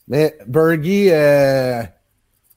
Mais 0.09 0.39
Bergie, 0.47 1.09
euh, 1.11 1.83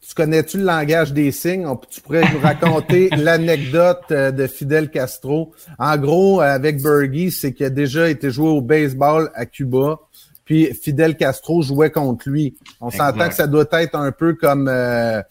tu 0.07 0.13
connais-tu 0.13 0.59
le 0.59 0.65
langage 0.65 1.13
des 1.13 1.31
signes? 1.31 1.65
Tu 1.89 2.01
pourrais 2.01 2.31
nous 2.31 2.39
raconter 2.41 3.09
l'anecdote 3.17 4.03
euh, 4.12 4.29
de 4.29 4.45
Fidel 4.45 4.91
Castro. 4.91 5.51
En 5.79 5.98
gros, 5.98 6.43
euh, 6.43 6.45
avec 6.45 6.79
Bergie, 6.79 7.31
c'est 7.31 7.51
qu'il 7.51 7.65
a 7.65 7.71
déjà 7.71 8.07
été 8.07 8.29
joué 8.29 8.50
au 8.50 8.62
baseball 8.62 9.31
à 9.33 9.48
Cuba. 9.48 9.98
Puis 10.45 10.71
Fidel 10.75 11.17
Castro 11.17 11.63
jouait 11.63 11.89
contre 11.89 12.29
lui. 12.29 12.55
On 12.81 12.91
s'entend 12.91 13.29
que 13.29 13.36
ça 13.36 13.48
doit 13.48 13.65
être 13.71 13.95
un 13.95 14.12
peu 14.12 14.36
comme 14.36 14.67
euh, 14.67 15.24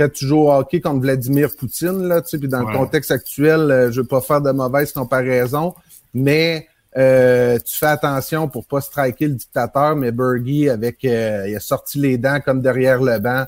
quand 0.00 0.12
tu 0.12 0.26
joues 0.26 0.38
au 0.40 0.52
hockey 0.52 0.80
contre 0.80 1.00
Vladimir 1.02 1.48
Poutine, 1.58 2.08
là, 2.08 2.22
tu 2.22 2.28
sais, 2.30 2.38
puis 2.38 2.48
dans 2.48 2.64
Ouais. 2.64 2.72
le 2.72 2.78
contexte 2.78 3.10
actuel, 3.10 3.60
euh, 3.70 3.92
je 3.92 4.00
veux 4.00 4.06
pas 4.06 4.20
faire 4.22 4.40
de 4.40 4.50
mauvaise 4.50 4.92
comparaison, 4.92 5.74
mais 6.14 6.66
euh, 6.96 7.58
tu 7.64 7.76
fais 7.78 7.86
attention 7.86 8.48
pour 8.48 8.66
pas 8.66 8.80
striker 8.80 9.26
le 9.28 9.34
dictateur, 9.34 9.94
mais 9.96 10.10
Bergie, 10.10 10.68
avec 10.70 11.04
euh, 11.04 11.46
il 11.48 11.54
a 11.54 11.60
sorti 11.60 11.98
les 11.98 12.18
dents 12.18 12.40
comme 12.44 12.62
derrière 12.62 13.02
le 13.02 13.18
banc, 13.18 13.44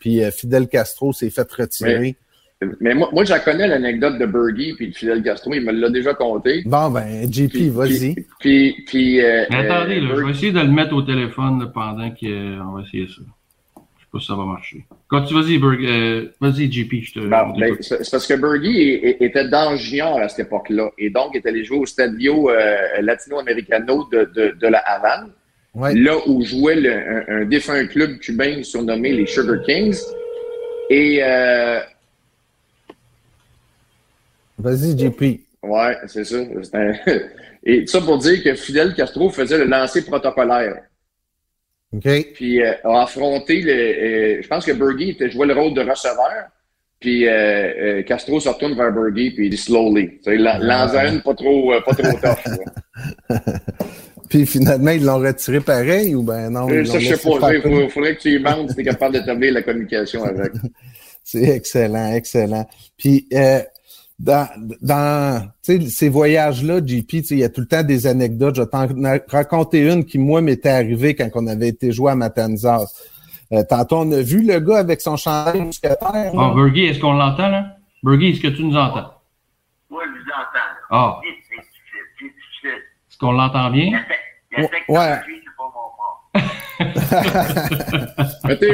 puis 0.00 0.22
euh, 0.24 0.30
Fidel 0.30 0.68
Castro 0.68 1.12
s'est 1.12 1.30
fait 1.30 1.50
retirer. 1.52 2.16
Mais 2.80 2.94
moi, 2.94 3.10
moi, 3.12 3.22
je 3.24 3.30
la 3.32 3.40
connais 3.40 3.68
l'anecdote 3.68 4.18
de 4.18 4.24
Bergie 4.24 4.72
puis 4.74 4.88
de 4.88 4.94
Fidel 4.96 5.22
Castro. 5.22 5.52
Il 5.52 5.60
me 5.66 5.72
l'a 5.72 5.90
déjà 5.90 6.14
conté. 6.14 6.62
Bon, 6.64 6.88
ben, 6.88 7.30
JP, 7.30 7.50
Puis- 7.50 7.68
vas-y. 7.68 8.14
Puis, 8.14 8.26
puis, 8.40 8.84
puis, 8.86 9.20
euh, 9.22 9.44
Mais 9.50 9.68
attendez, 9.68 10.00
là, 10.00 10.14
je 10.16 10.22
vais 10.22 10.30
essayer 10.30 10.52
de 10.52 10.60
le 10.60 10.70
mettre 10.70 10.94
au 10.94 11.02
téléphone 11.02 11.60
là, 11.60 11.66
pendant 11.66 12.08
qu'on 12.08 12.72
va 12.76 12.82
essayer 12.82 13.06
ça. 13.08 13.20
Pas 14.16 14.20
si 14.20 14.26
ça 14.26 14.34
va 14.34 14.44
marcher. 14.44 14.84
Quand 15.08 15.22
tu 15.24 15.34
vas-y, 15.34 15.58
Berg, 15.58 15.84
euh, 15.84 16.28
vas-y, 16.40 16.70
JP, 16.72 16.92
je 17.02 17.12
te. 17.14 17.18
On 17.20 17.58
ben, 17.58 17.76
c'est 17.80 18.10
parce 18.10 18.26
que 18.26 18.34
Bergie 18.34 18.92
était 19.20 19.48
dans 19.48 19.72
le 19.72 19.76
junior 19.76 20.18
à 20.18 20.28
cette 20.28 20.46
époque-là 20.46 20.90
et 20.98 21.10
donc 21.10 21.34
est 21.36 21.44
allé 21.46 21.64
jouer 21.64 21.78
au 21.78 21.86
Stadio 21.86 22.50
euh, 22.50 22.76
Latino-Americano 23.02 24.08
de, 24.12 24.30
de, 24.34 24.56
de 24.58 24.66
la 24.66 24.78
Havane, 24.78 25.30
Ouais. 25.74 25.94
là 25.94 26.14
où 26.26 26.42
jouait 26.42 26.76
le- 26.76 26.92
un, 26.94 27.42
un 27.42 27.44
défunt 27.44 27.86
club 27.86 28.18
cubain 28.20 28.62
surnommé 28.62 29.12
les 29.12 29.26
Sugar 29.26 29.62
Kings. 29.66 29.98
Et 30.88 31.18
euh, 31.22 31.80
Vas-y, 34.58 34.98
JP. 34.98 35.20
ouais, 35.62 35.96
c'est 36.06 36.24
ça. 36.24 36.36
un- 36.72 36.92
Et 37.68 37.80
tout 37.84 37.88
ça 37.90 38.00
pour 38.00 38.18
dire 38.18 38.42
que 38.44 38.54
Fidel 38.54 38.94
Castro 38.94 39.28
faisait 39.28 39.58
le 39.58 39.64
lancer 39.64 40.04
protocolaire. 40.04 40.82
Puis 42.34 42.62
euh, 42.62 42.74
a 42.84 43.02
affronté 43.02 43.60
le. 43.62 43.72
euh, 43.72 44.42
je 44.42 44.48
pense 44.48 44.64
que 44.64 44.72
Bergie 44.72 45.10
était 45.10 45.30
jouait 45.30 45.46
le 45.46 45.54
rôle 45.54 45.74
de 45.74 45.82
receveur. 45.82 46.48
Puis 46.98 47.28
euh, 47.28 48.02
Castro 48.02 48.40
se 48.40 48.48
retourne 48.48 48.74
vers 48.74 48.92
Bergie 48.92 49.30
puis 49.30 49.46
il 49.46 49.50
dit 49.50 49.56
slowly. 49.56 50.18
Lancer 50.26 51.08
une 51.08 51.22
pas 51.22 51.34
trop, 51.34 51.72
pas 51.84 51.94
trop 51.94 52.18
tough. 52.18 53.38
Puis 54.28 54.46
finalement, 54.46 54.90
ils 54.90 55.04
l'ont 55.04 55.18
retiré 55.18 55.60
pareil 55.60 56.14
ou 56.14 56.22
ben 56.22 56.50
non? 56.50 56.68
Ils 56.68 56.86
ça, 56.86 56.98
je 56.98 57.14
sais 57.14 57.38
pas. 57.38 57.54
Il 57.54 57.90
faudrait 57.90 58.16
que 58.16 58.22
tu 58.22 58.30
y 58.30 58.38
demandes 58.38 58.68
si 58.70 58.74
tu 58.74 58.80
es 58.80 58.84
capable 58.84 59.14
d'établir 59.14 59.52
la 59.52 59.62
communication 59.62 60.24
avec. 60.24 60.52
C'est 61.24 61.42
excellent, 61.42 62.12
excellent. 62.12 62.68
Puis 62.96 63.26
euh, 63.32 63.60
dans, 64.18 64.48
dans 64.80 65.48
tu 65.62 65.80
sais, 65.80 65.88
ces 65.88 66.08
voyages-là, 66.08 66.78
JP, 66.84 67.06
tu 67.06 67.22
sais, 67.22 67.34
il 67.34 67.40
y 67.40 67.44
a 67.44 67.48
tout 67.48 67.60
le 67.60 67.66
temps 67.66 67.82
des 67.82 68.06
anecdotes. 68.06 68.56
Je 68.56 68.62
vais 68.62 68.68
t'en 68.68 68.86
raconter 69.28 69.90
une 69.92 70.04
qui, 70.04 70.18
moi, 70.18 70.40
m'était 70.40 70.70
arrivée 70.70 71.14
quand 71.14 71.28
on 71.34 71.46
avait 71.46 71.68
été 71.68 71.92
joué 71.92 72.12
à 72.12 72.14
Matanzas. 72.14 72.86
Euh, 73.52 73.62
tantôt, 73.68 73.98
on 73.98 74.10
a 74.12 74.22
vu 74.22 74.42
le 74.44 74.58
gars 74.58 74.78
avec 74.78 75.00
son 75.00 75.16
chandail 75.16 75.60
mousquetaire. 75.60 75.96
là. 76.00 76.30
Ah, 76.36 76.52
Bergie, 76.54 76.86
est-ce 76.86 76.98
qu'on 76.98 77.12
l'entend, 77.12 77.48
là? 77.48 77.76
Bergie, 78.02 78.30
est-ce 78.30 78.40
que 78.40 78.48
tu 78.48 78.64
nous 78.64 78.76
entends? 78.76 79.12
Moi, 79.90 80.02
je 80.06 80.10
vous 80.10 80.30
entends. 80.30 80.58
Ah, 80.90 81.20
difficile. 81.22 82.70
est-ce 83.08 83.18
qu'on 83.18 83.32
l'entend 83.32 83.70
bien? 83.70 84.02
Ouais. 84.88 85.20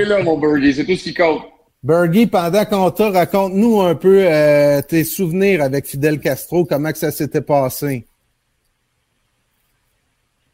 là, 0.06 0.22
mon 0.22 0.38
Bergie, 0.38 0.74
c'est 0.74 0.86
tout 0.86 0.94
ce 0.96 1.02
qui 1.04 1.14
compte. 1.14 1.51
Bergie, 1.82 2.26
pendant 2.28 2.64
qu'on 2.64 2.90
t'a, 2.92 3.10
raconte-nous 3.10 3.80
un 3.80 3.94
peu 3.96 4.24
euh, 4.24 4.80
tes 4.82 5.02
souvenirs 5.04 5.62
avec 5.62 5.86
Fidel 5.86 6.20
Castro, 6.20 6.64
comment 6.64 6.92
que 6.92 6.98
ça 6.98 7.10
s'était 7.10 7.40
passé? 7.40 8.06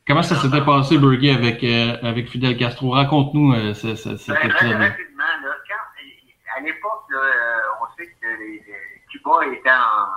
Comment 0.07 0.23
ça 0.23 0.37
s'était 0.37 0.65
passé, 0.65 0.97
Bergie, 0.97 1.31
avec, 1.31 1.63
euh, 1.63 1.97
avec 2.03 2.31
Fidel 2.31 2.57
Castro? 2.57 2.91
Raconte-nous 2.93 3.53
euh, 3.53 3.75
ce- 3.75 3.95
ce- 3.95 4.17
cet 4.17 4.37
Ben, 4.41 4.49
rapidement, 4.49 5.19
là, 5.43 5.53
quand, 5.69 6.57
à 6.57 6.61
l'époque, 6.61 7.05
euh, 7.13 7.59
on 7.83 7.97
sait 7.99 8.07
que 8.07 8.27
les, 8.41 8.53
les- 8.67 9.03
Cuba 9.13 9.33
était 9.53 9.69
en. 9.69 10.09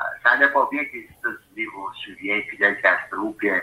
euh, 0.00 0.02
ça 0.24 0.30
allait 0.32 0.48
pas 0.50 0.68
bien 0.72 0.80
avec 0.80 0.92
les 0.92 1.00
États-Unis, 1.02 1.66
vous 1.72 1.82
vous 1.82 1.94
souvenez, 2.04 2.42
Fidel 2.50 2.80
Castro. 2.82 3.32
Puis, 3.38 3.50
euh, 3.50 3.60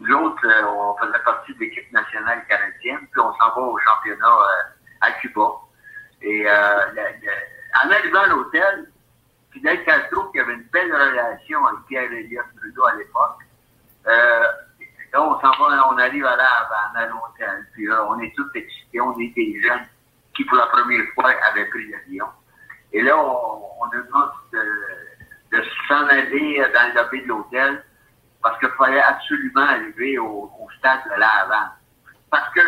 nous 0.00 0.12
autres, 0.16 0.44
euh, 0.44 0.66
on 0.66 0.96
faisait 0.98 1.22
partie 1.24 1.54
de 1.54 1.60
l'équipe 1.60 1.92
nationale 1.92 2.44
canadienne, 2.48 3.06
puis 3.12 3.20
on 3.20 3.32
s'en 3.34 3.54
va 3.54 3.60
au 3.62 3.78
championnat 3.78 4.26
euh, 4.26 4.72
à 5.00 5.12
Cuba. 5.12 5.52
Et 6.22 6.48
euh, 6.48 6.80
en 7.84 7.90
arrivant 7.90 8.20
à 8.20 8.26
l'hôtel, 8.28 8.90
Fidel 9.52 9.84
Castro, 9.84 10.30
qui 10.32 10.40
avait 10.40 10.54
une 10.54 10.68
belle 10.72 10.92
relation 10.92 11.66
avec 11.66 11.80
Pierre 11.88 12.12
Elliott 12.12 12.46
Trudeau 12.56 12.84
à 12.84 12.94
l'époque, 12.96 13.38
euh, 14.06 14.46
là, 15.12 15.22
on 15.22 15.40
s'en 15.40 15.50
va, 15.50 15.88
on 15.90 15.98
arrive 15.98 16.24
à 16.26 16.36
la 16.36 16.44
Havane, 16.44 16.96
à 16.96 17.06
l'hôtel, 17.06 17.66
puis 17.72 17.86
là, 17.86 18.06
on 18.08 18.18
est 18.20 18.34
tous 18.36 18.50
excités, 18.54 19.00
on 19.00 19.18
est 19.18 19.34
des 19.34 19.60
jeunes 19.62 19.86
qui, 20.34 20.44
pour 20.44 20.58
la 20.58 20.66
première 20.66 21.04
fois, 21.14 21.32
avaient 21.50 21.66
pris 21.66 21.90
l'avion. 21.90 22.26
Et 22.92 23.02
là, 23.02 23.16
on, 23.16 23.62
on 23.80 23.88
demande 23.88 24.30
de, 24.52 25.56
de 25.56 25.64
s'en 25.88 26.06
aller 26.06 26.64
dans 26.74 26.88
le 26.88 26.94
lobby 26.94 27.22
de 27.22 27.28
l'hôtel 27.28 27.84
parce 28.42 28.58
qu'il 28.60 28.68
fallait 28.78 29.02
absolument 29.02 29.62
arriver 29.62 30.18
au, 30.18 30.50
au 30.60 30.68
stade 30.78 31.00
de 31.04 31.18
la 31.18 31.28
Havane. 31.28 31.72
Parce 32.30 32.48
que 32.54 32.60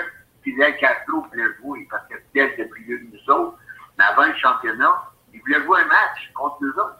Fidel 0.42 0.76
Castro 0.78 1.22
voulait 1.30 1.54
jouer, 1.60 1.86
parce 1.90 2.06
que 2.08 2.14
Vieux 2.46 2.98
que 2.98 3.16
nous 3.16 3.34
autres, 3.34 3.58
mais 3.98 4.04
avant 4.04 4.26
le 4.26 4.36
championnat, 4.36 5.02
il 5.32 5.40
voulait 5.40 5.62
jouer 5.64 5.80
un 5.80 5.86
match 5.86 6.30
contre 6.34 6.58
nous 6.60 6.70
autres. 6.70 6.98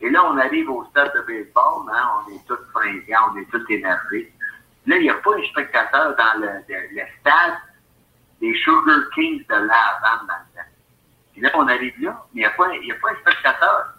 Et 0.00 0.10
là, 0.10 0.24
on 0.24 0.38
arrive 0.38 0.70
au 0.70 0.84
stade 0.86 1.12
de 1.14 1.20
baseball, 1.22 1.90
hein, 1.92 2.10
on 2.26 2.32
est 2.32 2.46
tous 2.46 2.58
fringants, 2.72 3.32
on 3.32 3.38
est 3.38 3.50
tous 3.50 3.64
énervés. 3.68 4.32
Là, 4.86 4.96
il 4.96 5.02
n'y 5.02 5.10
a 5.10 5.14
pas 5.14 5.36
un 5.36 5.42
spectateur 5.50 6.16
dans 6.16 6.40
le, 6.40 6.48
stade 7.20 7.54
des 8.40 8.54
Sugar 8.54 9.00
Kings 9.14 9.44
de 9.48 9.54
la 9.54 9.74
Havane 9.74 10.26
dans 10.28 10.34
le. 10.54 10.62
Puis 11.32 11.42
là, 11.42 11.50
on 11.54 11.68
arrive 11.68 11.94
là, 12.00 12.24
mais 12.32 12.40
il 12.40 12.44
n'y 12.44 12.46
a, 12.46 12.50
pas- 12.50 13.10
un 13.10 13.20
spectateur. 13.20 13.94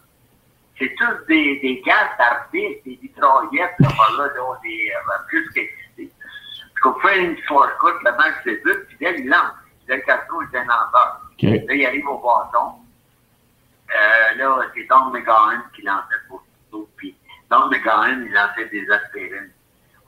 C'est 0.78 0.96
tous 0.96 1.26
des, 1.28 1.60
des 1.60 1.82
gaz 1.86 2.08
des 2.54 2.82
mitraillettes, 2.86 3.76
là, 3.80 3.90
là, 4.18 4.28
là, 4.34 4.60
est 4.64 4.96
euh, 4.96 5.24
plus 5.28 5.50
qu'excités. 5.52 6.12
Puis 6.74 6.82
qu'on 6.82 6.94
fait 7.02 7.24
une 7.24 7.38
histoire 7.38 7.78
courte, 7.78 8.02
le 8.06 8.12
match 8.12 8.36
débute, 8.46 8.88
puis 8.88 8.98
là, 9.02 9.12
il 9.12 9.28
lance. 9.28 9.52
Fidel 9.90 10.04
Castro 10.06 10.42
était 10.44 10.58
un 10.60 10.66
lanceur. 10.66 11.22
OK. 11.32 11.42
Là, 11.42 11.74
il 11.74 11.86
arrive 11.86 12.08
au 12.08 12.18
bâton. 12.20 12.76
Euh, 13.90 14.38
là, 14.38 14.62
c'est 14.76 14.86
Don 14.88 15.10
McGowan 15.10 15.64
qui 15.76 15.82
lançait 15.82 16.22
pour 16.28 16.44
nous. 16.72 16.88
Puis 16.96 17.16
Don 17.50 17.70
McGowan, 17.70 18.24
il 18.28 18.32
lançait 18.32 18.70
des 18.70 18.86
aspirines. 18.92 19.50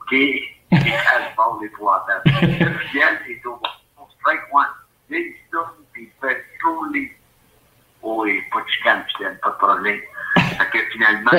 OK? 0.00 0.12
Et 0.12 0.54
elle 0.70 1.34
part 1.36 1.58
les 1.60 1.70
trois 1.72 2.06
temps. 2.06 2.30
Le 2.42 2.78
Fidel, 2.78 3.18
c'est 3.26 3.44
au 3.46 3.56
bâton. 3.56 4.08
Strike 4.20 4.40
one. 4.52 4.62
Là, 5.10 5.18
il 5.18 5.34
se 5.34 5.50
tourne, 5.50 5.70
puis 5.92 6.02
il 6.04 6.20
fait 6.28 6.44
slowly. 6.60 7.10
Oh, 8.02 8.24
et 8.24 8.40
pas 8.52 8.60
de 8.60 8.68
chicane, 8.68 9.04
Fidel, 9.16 9.38
pas 9.40 9.50
de 9.50 9.54
problème. 9.56 10.00
Fait 10.36 10.70
que 10.72 10.78
finalement, 10.92 11.30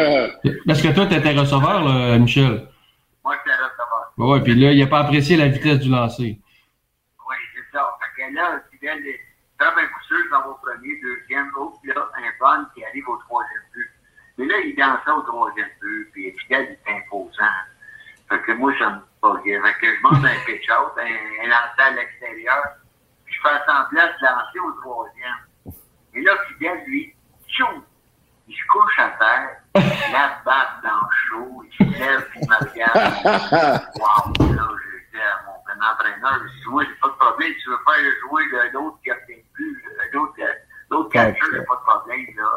Parce 0.67 0.81
que 0.81 0.93
toi, 0.93 1.05
t'étais 1.05 1.31
receveur, 1.31 1.81
là, 1.83 2.17
Michel. 2.17 2.67
moi, 3.23 3.35
j'étais 3.37 3.55
receveur. 3.55 4.11
Ouais, 4.17 4.41
puis 4.41 4.55
là, 4.55 4.71
il 4.73 4.81
a 4.83 4.87
pas 4.87 4.99
apprécié 4.99 5.37
la 5.37 5.47
vitesse 5.47 5.79
du 5.79 5.89
lancer. 5.89 6.39
Oui, 8.33 8.39
c'est 8.39 8.41
ça. 8.41 8.57
Fait 8.71 8.79
que 8.79 8.89
là, 8.89 8.95
Fidel, 8.99 9.19
comme 9.57 9.77
un 9.77 9.87
coup 9.87 10.03
sûr, 10.07 10.17
dans 10.31 10.47
mon 10.47 10.53
premier, 10.55 10.99
deuxième, 11.01 11.49
l'autre, 11.55 11.79
là, 11.83 12.09
un 12.15 12.31
bon 12.39 12.65
qui 12.73 12.83
arrive 12.85 13.07
au 13.07 13.17
troisième 13.17 13.61
but. 13.73 13.91
Mais 14.37 14.45
là, 14.45 14.59
il 14.59 14.75
dansait 14.75 15.11
au 15.11 15.21
troisième 15.21 15.69
but, 15.81 16.09
puis 16.11 16.31
Fidel, 16.39 16.77
il 16.87 16.91
est 16.91 16.97
imposant. 16.97 17.57
Fait 18.29 18.41
que 18.41 18.51
moi, 18.53 18.73
ça 18.79 18.89
me 18.89 18.99
pas 19.21 19.41
bien. 19.43 19.61
Fait 19.63 19.73
que 19.79 19.95
je 19.95 20.01
monte 20.01 20.25
un 20.25 20.39
pitch-out, 20.45 20.91
un, 20.97 21.45
un 21.45 21.47
lancer 21.47 21.81
à 21.81 21.91
l'extérieur, 21.91 22.63
puis 23.25 23.35
je 23.35 23.41
fais 23.41 23.57
semblant 23.65 24.07
de 24.07 24.25
lancer 24.25 24.59
au 24.59 24.71
troisième. 24.81 25.75
Et 26.15 26.21
là, 26.21 26.33
Fidel, 26.47 26.83
lui, 26.85 27.15
tchou, 27.47 27.83
il 28.47 28.55
se 28.55 28.65
couche 28.67 28.99
à 28.99 29.09
terre, 29.11 29.57
la 30.11 30.41
batte 30.45 30.83
dans 30.83 30.89
le 30.89 31.15
chaud, 31.29 31.63
il 31.63 31.77
se 31.77 31.99
lève, 31.99 32.27
puis 32.29 32.39
il 32.41 32.49
me 32.49 32.55
regarde. 32.55 33.83
Wow, 33.95 34.55
là, 34.55 34.67
j'étais 34.83 35.23
à 35.23 35.43
mon 35.45 35.52
entraîneur, 35.91 36.39
je 36.47 36.85
j'ai 36.85 36.95
pas 37.01 37.07
de 37.07 37.13
problème, 37.13 37.53
tu 37.61 37.69
veux 37.69 37.77
faire 37.85 38.11
jouer 38.21 38.43
l'autre 38.73 38.97
qui 39.03 39.11
a 39.11 39.15
fait 39.27 39.45
plus, 39.53 39.83
l'autre, 40.13 40.33
l'autre 40.89 41.19
a 41.19 41.25
pas 41.25 41.31
de 41.31 41.63
problème, 41.63 42.25
là. 42.35 42.49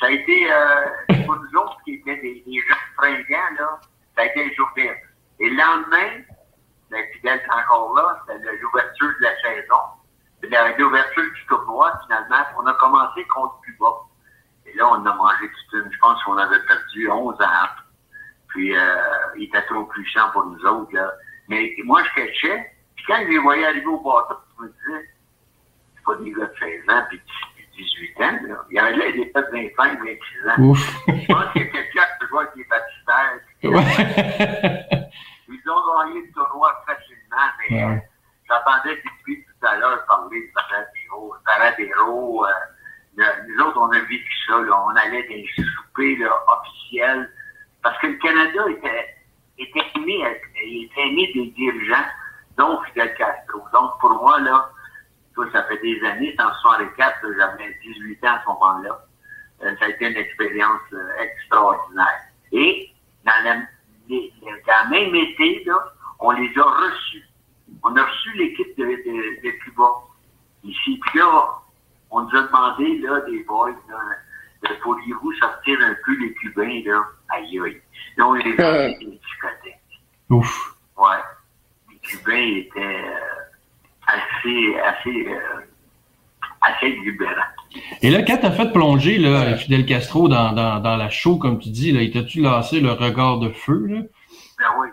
Ça 0.00 0.06
a 0.06 0.10
été, 0.10 0.52
euh, 0.52 1.24
pour 1.26 1.36
nous 1.36 1.60
autres 1.60 1.76
qui 1.84 1.94
étaient 1.94 2.16
des, 2.16 2.42
des 2.46 2.60
gens 2.68 2.76
fringants, 2.96 3.54
là, 3.58 3.80
ça 4.16 4.22
a 4.22 4.24
été 4.26 4.44
un 4.44 4.54
jour 4.54 4.68
terrible. 4.74 4.96
Et 5.40 5.50
le 5.50 5.56
lendemain, 5.56 6.22
la 6.90 6.98
fidèle 7.12 7.40
est 7.40 7.52
encore 7.52 7.94
là, 7.94 8.22
c'était 8.26 8.56
l'ouverture 8.56 9.08
de 9.08 9.24
la 9.24 9.40
saison. 9.40 10.78
L'ouverture 10.78 11.24
du 11.24 11.46
tournoi, 11.46 11.92
finalement, 12.06 12.44
on 12.58 12.66
a 12.66 12.74
commencé 12.74 13.24
contre 13.24 13.60
Cuba. 13.62 13.86
Et 14.66 14.74
là, 14.74 14.88
on 14.88 15.04
a 15.04 15.14
mangé 15.14 15.50
toute 15.50 15.84
une, 15.84 15.92
je 15.92 15.98
pense 15.98 16.22
qu'on 16.22 16.38
avait 16.38 16.60
perdu 16.66 17.10
11 17.10 17.34
ans. 17.34 17.46
Puis, 18.48 18.76
euh, 18.76 18.96
il 19.36 19.44
était 19.44 19.62
trop 19.66 19.84
puissant 19.84 20.30
pour 20.30 20.46
nous 20.46 20.64
autres, 20.64 20.94
là. 20.94 21.12
Mais 21.48 21.74
moi, 21.84 22.02
je 22.04 22.22
catchais. 22.22 22.72
Puis 22.96 23.04
quand 23.06 23.18
je 23.22 23.28
les 23.28 23.38
voyais 23.38 23.64
arriver 23.66 23.86
au 23.86 23.98
bâton, 24.00 24.36
je 24.58 24.64
me 24.64 24.68
disais, 24.68 25.08
c'est 25.96 26.04
pas 26.04 26.14
des 26.16 26.30
gars 26.32 26.46
de 26.46 26.54
16 26.58 26.82
ans 26.90 27.04
puis 27.08 27.18
de 27.18 27.76
18 27.76 28.20
ans, 28.20 28.38
là. 28.48 28.54
Il 28.70 28.74
y 28.76 28.78
avait 28.78 28.96
là 28.96 29.12
des 29.12 29.32
têtes 29.32 29.46
25, 29.52 29.98
26 29.98 30.48
ans. 30.48 30.62
Ouf. 30.70 30.94
Je 31.06 31.26
pense 31.32 31.52
qu'il 31.52 31.62
y 31.62 31.64
a 31.64 31.68
quelqu'un 31.68 32.04
qui 32.20 32.26
voit 32.30 32.46
qui 32.46 32.60
est 32.60 32.68
baptistère. 32.68 33.40
puis 33.60 33.68
Ouais. 33.68 35.08
Ils 35.50 35.70
ont 35.70 36.04
gagné 36.04 36.26
le 36.26 36.32
tournoi 36.32 36.84
facilement, 36.86 37.50
mais 37.70 37.76
Ouais. 37.84 37.92
euh, 37.94 37.98
j'entendais 38.48 38.96
depuis 38.96 39.44
tout 39.44 39.66
à 39.66 39.76
l'heure 39.76 40.04
parler 40.06 40.40
de 40.40 40.52
Paradero. 40.52 41.34
Paradero, 41.46 42.44
euh, 42.46 42.48
le- 43.16 43.46
nous 43.54 43.64
autres, 43.64 43.78
on 43.80 43.90
a 43.92 43.98
vécu 44.00 44.32
ça, 44.46 44.60
là. 44.60 44.84
On 44.86 44.96
allait 44.96 45.22
dans 45.22 45.28
les 45.34 45.48
soupers, 45.56 46.18
là, 46.18 46.30
officiels. 46.48 47.30
Parce 47.82 47.98
que 48.00 48.08
le 48.08 48.14
Canada 48.14 48.60
était, 48.70 49.14
était 49.58 49.84
aimé, 49.96 50.24
il 50.64 50.84
était 50.84 51.08
aimé 51.08 51.30
des 51.34 51.46
dirigeants, 51.50 52.06
dont 52.56 52.80
Fidel 52.82 53.14
Castro. 53.16 53.62
Donc, 53.72 53.98
pour 54.00 54.10
moi, 54.10 54.40
là, 54.40 54.70
ça 55.52 55.64
fait 55.64 55.78
des 55.78 56.04
années, 56.04 56.34
c'est 56.36 56.44
en 56.44 56.52
64, 56.52 57.22
là, 57.22 57.28
j'avais 57.38 57.78
18 57.82 58.24
ans 58.24 58.28
à 58.28 58.40
ce 58.42 58.48
moment-là. 58.48 59.04
Euh, 59.62 59.74
ça 59.78 59.86
a 59.86 59.88
été 59.88 60.08
une 60.08 60.16
expérience 60.16 60.80
euh, 60.92 61.18
extraordinaire. 61.20 62.20
Et 62.52 62.90
dans 63.24 63.44
la, 63.44 63.54
même 64.90 65.14
été, 65.14 65.64
là, 65.64 65.92
on 66.20 66.30
les 66.32 66.50
a 66.58 66.62
reçus. 66.62 67.24
On 67.82 67.94
a 67.96 68.04
reçu 68.04 68.32
l'équipe 68.34 68.76
de, 68.78 68.84
de, 68.84 69.50
Cuba 69.62 69.88
ici. 70.64 71.00
Puis 71.06 71.18
là, 71.18 71.58
on 72.10 72.22
nous 72.22 72.36
a 72.36 72.42
demandé, 72.42 72.98
là, 72.98 73.20
des 73.22 73.42
boys, 73.44 73.70
là, 73.88 73.98
pourriez-vous 74.82 75.32
sortir 75.34 75.78
un 75.80 75.94
peu 76.04 76.18
les 76.20 76.32
Cubains, 76.34 76.82
là? 76.84 77.02
Aïe, 77.30 77.60
aïe. 77.60 77.80
Là, 78.16 78.26
on 78.26 78.34
les 78.34 78.60
a 78.60 78.88
des 78.88 78.94
discothèques. 78.98 79.80
Ouf. 80.30 80.74
Ouais. 80.96 81.16
Les 81.90 81.98
Cubains 81.98 82.56
étaient 82.58 82.80
euh, 82.80 84.06
assez, 84.06 84.78
assez, 84.80 85.28
euh, 85.28 85.60
assez 86.60 86.88
libérants. 86.90 87.42
Et 88.02 88.10
là, 88.10 88.22
quand 88.22 88.38
t'as 88.40 88.50
fait 88.50 88.72
plonger 88.72 89.18
là, 89.18 89.56
Fidel 89.56 89.86
Castro 89.86 90.28
dans, 90.28 90.52
dans, 90.52 90.80
dans 90.80 90.96
la 90.96 91.10
chaux, 91.10 91.36
comme 91.36 91.58
tu 91.58 91.68
dis, 91.68 91.92
là, 91.92 92.02
il 92.02 92.10
t'a-tu 92.10 92.40
lancé 92.40 92.80
le 92.80 92.92
regard 92.92 93.38
de 93.38 93.50
feu, 93.50 93.86
là? 93.86 94.00
Ben 94.58 94.66
oui. 94.78 94.88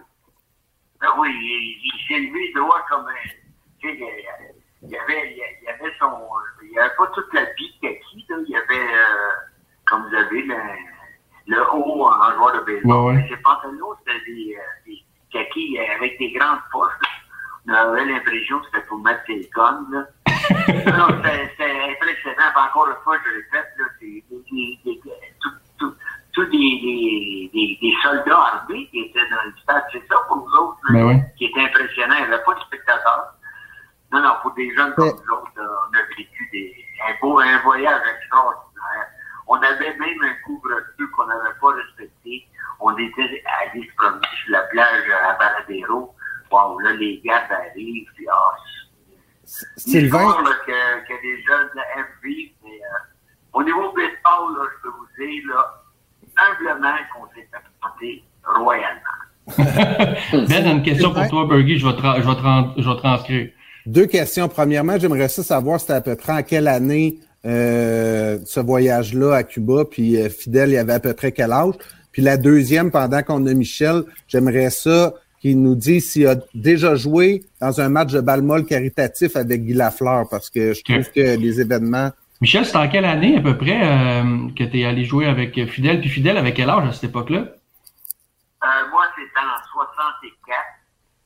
Ben 1.01 1.07
oui, 1.17 1.29
il, 1.31 1.81
il 1.83 2.07
s'est 2.07 2.19
levé 2.19 2.51
droit 2.53 2.85
comme 2.89 3.05
un. 3.07 3.29
Tu 3.79 3.87
sais, 3.89 3.97
il 4.83 4.89
y 4.89 4.97
avait, 4.97 5.31
il 5.31 5.65
y 5.65 5.67
avait 5.69 5.93
son. 5.99 6.11
Il 6.63 6.69
n'y 6.71 6.77
avait 6.77 6.93
pas 6.97 7.07
toute 7.13 7.33
la 7.33 7.45
bille 7.57 7.73
kaki, 7.81 8.25
là. 8.29 8.35
Il 8.45 8.51
y 8.51 8.55
avait, 8.55 8.93
euh, 8.93 9.31
comme 9.87 10.07
vous 10.07 10.15
avez, 10.15 10.41
le, 10.41 10.55
le 11.47 11.61
haut 11.73 12.05
en 12.05 12.31
joueur 12.33 12.53
de 12.53 12.65
baseball. 12.65 13.15
Ouais, 13.15 13.21
ouais. 13.21 13.27
Ses 13.29 13.37
pantalons, 13.37 13.93
c'était 13.99 14.19
des, 14.25 14.55
euh, 14.55 14.85
des 14.85 15.03
kakis 15.31 15.77
avec 15.95 16.17
des 16.17 16.31
grandes 16.31 16.59
poches. 16.71 16.91
On 17.67 17.73
avait 17.73 18.05
l'impression 18.05 18.59
que 18.59 18.65
c'était 18.67 18.85
pour 18.87 18.99
mettre 18.99 19.21
ses 19.25 19.49
guns, 19.55 19.85
là. 19.91 20.05
non, 20.37 21.07
c'était 21.23 21.71
impressionnant. 21.89 22.51
Encore 22.55 22.87
une 22.87 23.03
fois, 23.03 23.17
je 23.23 23.29
le 23.29 23.35
répète, 23.37 23.73
là, 23.77 23.85
c'est 23.99 24.05
des, 24.05 24.23
des, 24.29 24.79
des, 24.85 25.01
tout, 25.79 26.45
des, 26.45 26.49
des, 26.51 27.49
des, 27.53 27.77
des 27.81 27.93
soldats 28.03 28.37
armés 28.37 28.87
qui 28.91 28.99
étaient 28.99 29.29
dans 29.29 29.43
le 29.45 29.53
stade. 29.63 29.83
C'est 29.91 30.05
ça 30.07 30.15
pour 30.27 30.37
nous 30.37 30.55
autres, 30.61 30.77
là, 30.89 30.99
Ben 31.05 31.25
qui 31.37 31.45
était 31.45 31.61
impressionnant. 31.61 32.15
Il 32.19 32.27
n'y 32.27 32.33
avait 32.33 32.43
pas 32.43 32.53
de 32.53 32.59
spectateurs. 32.61 33.33
Non, 34.11 34.21
non, 34.21 34.33
pour 34.41 34.51
des 34.53 34.73
jeunes 34.75 34.93
comme 34.93 35.07
nous 35.07 35.33
autres, 35.33 35.51
on 35.57 35.97
a 35.97 36.01
vécu 36.15 36.49
des, 36.51 36.85
un, 37.07 37.13
beau, 37.21 37.39
un 37.39 37.57
voyage 37.59 38.01
extraordinaire. 38.19 38.74
On 39.47 39.55
avait 39.55 39.95
même 39.97 40.23
un 40.23 40.33
couvre-feu 40.45 41.07
qu'on 41.15 41.27
n'avait 41.27 41.55
pas 41.61 41.73
respecté. 41.73 42.47
On 42.79 42.95
était 42.97 43.43
allés 43.61 43.87
se 43.87 43.95
promener 43.95 44.27
sur 44.43 44.51
la 44.51 44.61
plage 44.63 45.03
à 45.23 45.33
Baradero. 45.33 46.13
Wow, 46.51 46.79
là, 46.79 46.93
les 46.93 47.21
gardes 47.25 47.51
arrivent, 47.51 48.07
puis 48.15 48.27
ah, 48.31 48.55
Sylvain, 49.77 50.33
que, 50.65 51.07
que 51.07 51.13
les 51.23 51.43
jeunes 51.43 51.69
aiment 51.97 52.05
vivre, 52.23 52.51
mais 52.63 52.69
euh, 52.69 53.53
au 53.53 53.63
niveau 53.63 53.91
baseball, 53.93 54.55
là, 54.55 54.65
je 54.75 54.81
peux 54.83 54.95
vous 54.95 55.07
dire, 55.19 55.43
là, 55.49 55.83
humblement 56.37 56.95
qu'on 57.13 57.27
s'est 57.33 57.47
planter 57.81 58.23
royalement. 58.43 58.99
Ben, 60.49 60.67
une 60.67 60.83
question 60.83 61.13
pour 61.13 61.27
toi, 61.27 61.45
Bergie, 61.45 61.77
je 61.77 61.85
vais, 61.85 61.93
je 61.95 62.01
vais, 62.01 62.81
je 62.81 62.89
vais 62.89 62.95
transcrire. 62.97 63.49
deux 63.85 64.07
questions. 64.07 64.47
Premièrement, 64.47 64.97
j'aimerais 64.97 65.27
ça 65.27 65.43
savoir 65.43 65.79
c'était 65.79 65.93
à 65.93 66.01
peu 66.01 66.15
près 66.15 66.33
en 66.33 66.41
quelle 66.41 66.67
année 66.67 67.19
euh, 67.45 68.39
ce 68.45 68.59
voyage-là 68.59 69.35
à 69.35 69.43
Cuba, 69.43 69.83
puis 69.89 70.17
euh, 70.17 70.29
Fidel, 70.29 70.71
il 70.71 70.77
avait 70.77 70.93
à 70.93 70.99
peu 70.99 71.13
près 71.13 71.31
quel 71.31 71.51
âge? 71.51 71.73
Puis 72.11 72.21
la 72.21 72.37
deuxième, 72.37 72.91
pendant 72.91 73.21
qu'on 73.23 73.45
a 73.45 73.53
Michel, 73.53 74.03
j'aimerais 74.27 74.69
ça 74.69 75.13
qu'il 75.39 75.61
nous 75.61 75.75
dise 75.75 76.11
s'il 76.11 76.27
a 76.27 76.35
déjà 76.53 76.95
joué 76.95 77.43
dans 77.61 77.79
un 77.81 77.89
match 77.89 78.13
de 78.13 78.21
balle 78.21 78.41
molle 78.41 78.65
caritatif 78.65 79.35
avec 79.35 79.63
Guy 79.63 79.73
Lafleur, 79.73 80.27
parce 80.29 80.49
que 80.49 80.73
je 80.73 80.83
trouve 80.83 81.11
que 81.11 81.37
les 81.37 81.61
événements... 81.61 82.11
Michel, 82.41 82.65
c'est 82.65 82.77
en 82.77 82.87
quelle 82.89 83.05
année 83.05 83.37
à 83.37 83.41
peu 83.41 83.57
près 83.57 83.79
euh, 83.81 84.49
que 84.57 84.63
tu 84.63 84.79
es 84.79 84.85
allé 84.85 85.05
jouer 85.05 85.27
avec 85.27 85.53
Fidel? 85.69 85.99
Puis 86.01 86.09
Fidel, 86.09 86.37
avec 86.37 86.55
quel 86.55 86.69
âge 86.69 86.87
à 86.87 86.91
cette 86.91 87.05
époque-là? 87.05 87.39
Euh, 88.65 88.89
moi, 88.89 89.05
c'était 89.15 89.39
en 89.39 89.61
64. 89.71 90.57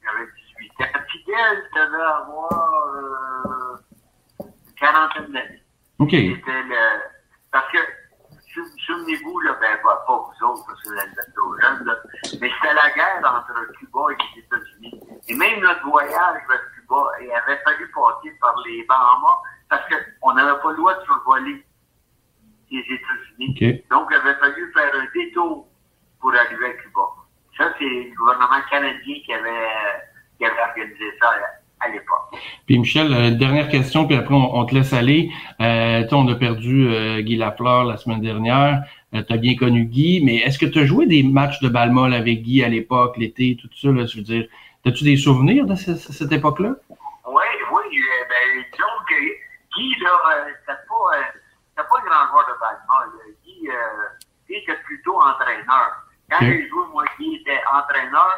J'avais 0.04 0.28
18 0.60 0.72
ans. 0.82 1.00
Fidel 1.12 1.64
devait 1.76 2.04
avoir 2.04 2.84
euh, 2.96 4.46
une 4.46 4.74
quarantaine 4.76 5.32
d'années. 5.32 5.59
OK. 6.00 6.12
C'était 6.12 6.64
le... 6.64 6.78
Parce 7.52 7.72
que, 7.72 7.78
sou- 8.54 8.78
souvenez-vous, 8.86 9.40
là, 9.42 9.58
ben, 9.60 9.78
pas, 9.84 9.96
pas 10.08 10.18
vous 10.18 10.46
autres, 10.48 10.64
parce 10.68 10.82
que 10.82 10.90
vous 10.90 10.96
êtes 10.96 11.34
trop 11.36 11.60
jeunes, 11.60 11.86
là, 11.86 11.96
mais 12.42 12.50
c'était 12.50 12.74
la 12.74 12.90
guerre 12.96 13.22
entre 13.24 13.72
Cuba 13.78 14.00
et 14.12 14.18
les 14.36 14.42
États-Unis. 14.42 15.02
Et 15.28 15.36
même 15.36 15.60
notre 15.60 15.86
voyage 15.88 16.42
vers 16.48 16.62
Cuba, 16.76 17.12
il 17.22 17.32
avait 17.32 17.58
fallu 17.64 17.90
passer 17.92 18.32
par 18.40 18.56
les 18.66 18.84
Bahamas, 18.84 19.40
parce 19.70 19.84
qu'on 19.90 20.34
n'avait 20.34 20.60
pas 20.62 20.72
le 20.72 20.78
droit 20.78 20.94
de 20.96 21.04
survoler 21.06 21.66
les 22.72 22.80
États-Unis. 22.80 23.50
OK. 23.50 23.90
Donc, 23.90 24.08
il 24.12 24.16
avait 24.18 24.36
fallu 24.36 24.72
faire 24.74 24.94
un 24.96 25.06
détour 25.14 25.68
pour 26.22 26.34
arriver 26.36 26.68
à 26.68 26.74
Cuba. 26.74 27.02
Ça, 27.58 27.74
c'est 27.78 27.84
le 27.86 28.16
gouvernement 28.16 28.62
canadien 28.70 29.16
qui 29.26 29.34
avait, 29.34 29.68
qui 30.38 30.46
avait 30.46 30.62
organisé 30.62 31.18
ça 31.20 31.30
à, 31.30 31.59
à 31.80 31.88
l'époque. 31.90 32.40
Puis 32.66 32.78
Michel, 32.78 33.14
euh, 33.14 33.32
dernière 33.32 33.70
question, 33.70 34.06
puis 34.06 34.16
après 34.16 34.34
on, 34.36 34.56
on 34.58 34.66
te 34.66 34.76
laisse 34.76 34.94
aller. 34.94 35.32
Euh, 35.62 36.04
on 36.12 36.28
a 36.28 36.36
perdu 36.36 36.88
euh, 36.90 37.22
Guy 37.22 37.36
Lafleur 37.36 37.84
la 37.86 37.98
semaine 37.98 38.22
dernière. 38.22 38.84
tu 39.14 39.20
as 39.34 39.38
bien 39.38 39.56
connu 39.56 39.86
Guy, 39.86 40.22
mais 40.24 40.38
est-ce 40.38 40.60
que 40.60 40.66
tu 40.66 40.80
as 40.80 40.86
joué 40.86 41.06
des 41.08 41.24
matchs 41.24 41.60
de 41.62 41.70
balle 41.70 41.92
molle 41.92 42.14
avec 42.14 42.44
Guy 42.44 42.64
à 42.64 42.70
l'époque, 42.70 43.18
l'été, 43.18 43.58
tout 43.60 43.70
ça? 43.76 43.90
Là, 43.90 44.06
je 44.06 44.18
veux 44.18 44.24
dire, 44.24 44.46
as-tu 44.86 45.04
des 45.04 45.18
souvenirs 45.18 45.66
de 45.66 45.76
ce- 45.76 45.96
cette 45.96 46.32
époque-là? 46.32 46.76
Oui, 47.28 47.44
oui, 47.72 48.00
euh, 48.00 48.26
ben, 48.30 48.66
Guy, 49.76 49.96
là, 50.02 50.10
euh, 50.10 50.50
c'était 50.60 50.80
pas, 50.88 51.18
euh, 51.18 51.22
pas 51.78 51.84
un 51.84 52.06
grand 52.06 52.32
joueur 52.32 52.46
de 52.48 52.54
là. 52.62 53.06
Guy, 53.46 53.70
euh, 53.70 53.74
Guy 54.50 54.56
était 54.58 54.78
plutôt 54.86 55.16
entraîneur. 55.22 56.04
Quand 56.30 56.38
Ok. 56.38 56.44
j'ai 56.52 56.68
joué, 56.68 56.84
moi, 56.94 57.04
Guy 57.20 57.36
était 57.42 57.62
entraîneur, 57.74 58.30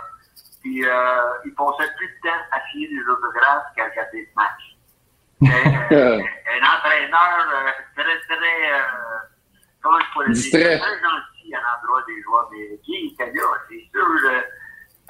puis 0.61 0.85
euh, 0.85 1.21
il 1.45 1.53
passait 1.55 1.91
plus 1.97 2.07
de 2.07 2.29
temps 2.29 2.41
à 2.51 2.59
signer 2.71 2.87
des 2.87 3.01
autographes 3.09 3.65
qu'à 3.75 3.85
regarder 3.85 4.21
le 4.21 4.27
match. 4.35 4.77
Euh, 5.43 5.47
un 6.21 6.77
entraîneur 6.77 7.47
euh, 7.53 7.71
très, 7.95 8.19
très, 8.21 8.73
euh, 8.73 8.81
comment 9.81 9.99
je 9.99 10.13
pourrais 10.13 10.29
dire, 10.29 10.51
très 10.79 10.99
gentil 10.99 11.55
à 11.55 11.59
l'endroit 11.61 12.03
des 12.07 12.21
joueurs. 12.21 12.47
Mais 12.51 12.77
Guy 12.83 13.13
était 13.13 13.31
là, 13.33 13.41
c'est 13.69 13.83
sûr. 13.91 14.07
là, 14.07 14.41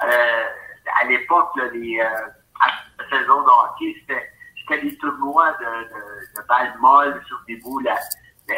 euh, 0.04 0.44
à 1.00 1.04
l'époque, 1.06 1.50
là, 1.56 1.64
les, 1.72 2.00
euh, 2.00 2.26
à 2.60 2.68
la 2.98 3.08
saison 3.18 3.42
de 3.42 3.46
hockey, 3.48 3.94
c'était, 4.00 4.30
c'était 4.58 4.82
des 4.82 4.96
tournois 4.98 5.52
de, 5.60 5.64
de, 5.64 6.40
de 6.40 6.46
balles 6.48 6.74
molles 6.80 7.22
sur 7.26 7.38
des 7.46 7.56
boules, 7.56 7.86
à- 7.88 7.94
de- 8.48 8.54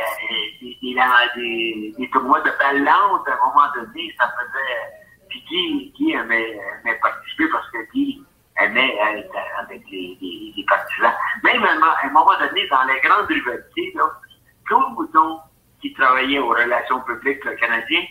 des, 0.60 0.78
des, 0.80 0.94
des, 1.34 1.94
des 1.98 2.10
tournois 2.10 2.40
de 2.40 2.50
balles 2.58 2.84
lentes. 2.84 3.28
À 3.28 3.32
un 3.32 3.36
moment 3.48 3.66
donné, 3.74 4.14
ça 4.18 4.32
faisait. 4.38 5.03
Puis 5.34 5.44
Guy, 5.48 5.92
Guy 5.96 6.12
aimait, 6.12 6.60
participer 7.02 7.48
parce 7.48 7.68
que 7.70 7.78
Guy 7.92 8.22
aimait 8.60 8.96
être 9.16 9.34
avec 9.58 9.82
les, 9.90 10.16
les, 10.20 10.54
les 10.56 10.64
partisans. 10.64 11.12
Même 11.42 11.64
à 11.64 11.72
un, 12.04 12.10
moment 12.10 12.38
donné, 12.38 12.68
dans 12.68 12.84
les 12.84 13.00
grandes 13.00 13.26
rivalités, 13.26 13.94
Claude 14.64 14.92
Mouton, 14.92 15.40
qui 15.80 15.92
travaillait 15.94 16.38
aux 16.38 16.50
relations 16.50 17.00
publiques 17.00 17.44
le 17.44 17.56
Canadien, 17.56 18.02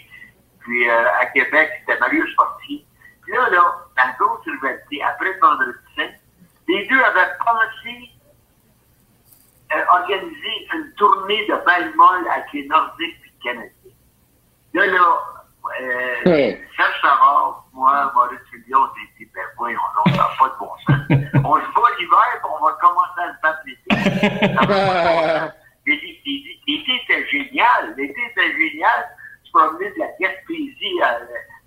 puis 0.59 0.89
euh, 0.89 1.19
à 1.21 1.27
Québec, 1.27 1.71
c'était 1.79 1.99
Marius 1.99 2.35
Fortier. 2.35 2.85
Puis 3.21 3.33
là, 3.33 3.49
là, 3.49 3.73
dans 3.95 4.25
d'autres 4.25 4.51
rivalités, 4.51 5.01
après 5.01 5.37
vendredi 5.39 5.79
saint, 5.95 6.09
les 6.67 6.85
deux 6.87 7.01
avaient 7.01 7.31
pensé 7.39 8.11
euh, 9.73 9.83
organiser 9.93 10.67
une 10.73 10.93
tournée 10.95 11.45
de 11.47 11.55
balles 11.65 11.93
molles 11.95 12.27
avec 12.29 12.51
les 12.53 12.67
Nordiques 12.67 13.21
puis 13.21 13.31
le 13.39 13.43
Canadien. 13.43 13.91
Là, 14.73 14.87
là, 14.87 15.32
euh, 15.81 16.29
Ouais. 16.29 16.61
Serge 16.75 17.01
Savard, 17.01 17.65
moi, 17.73 18.11
Maurice 18.13 18.39
Fillion, 18.51 18.79
on 18.79 18.87
s'est 18.95 19.09
dit, 19.17 19.29
ben 19.33 19.41
non, 19.73 20.03
ça 20.13 20.17
n'a 20.17 20.29
pas 20.37 20.49
de 20.49 20.57
bon 20.59 20.71
sens. 20.85 21.01
on 21.45 21.55
se 21.55 21.73
bat 21.73 21.89
l'hiver, 21.99 22.31
on 22.43 22.65
va 22.65 22.71
commencer 22.73 23.21
à 23.21 23.33
se 23.33 23.41
battre 23.41 23.61
l'été. 23.65 23.89
L'été 25.85 26.93
était 27.03 27.27
génial. 27.27 27.93
L'été 27.97 28.21
était 28.31 28.51
génial. 28.57 29.09
Tu 29.43 29.51
promenais 29.51 29.91
de 29.91 29.99
la 29.99 30.07
Gaspésie 30.19 31.01
à- 31.03 31.19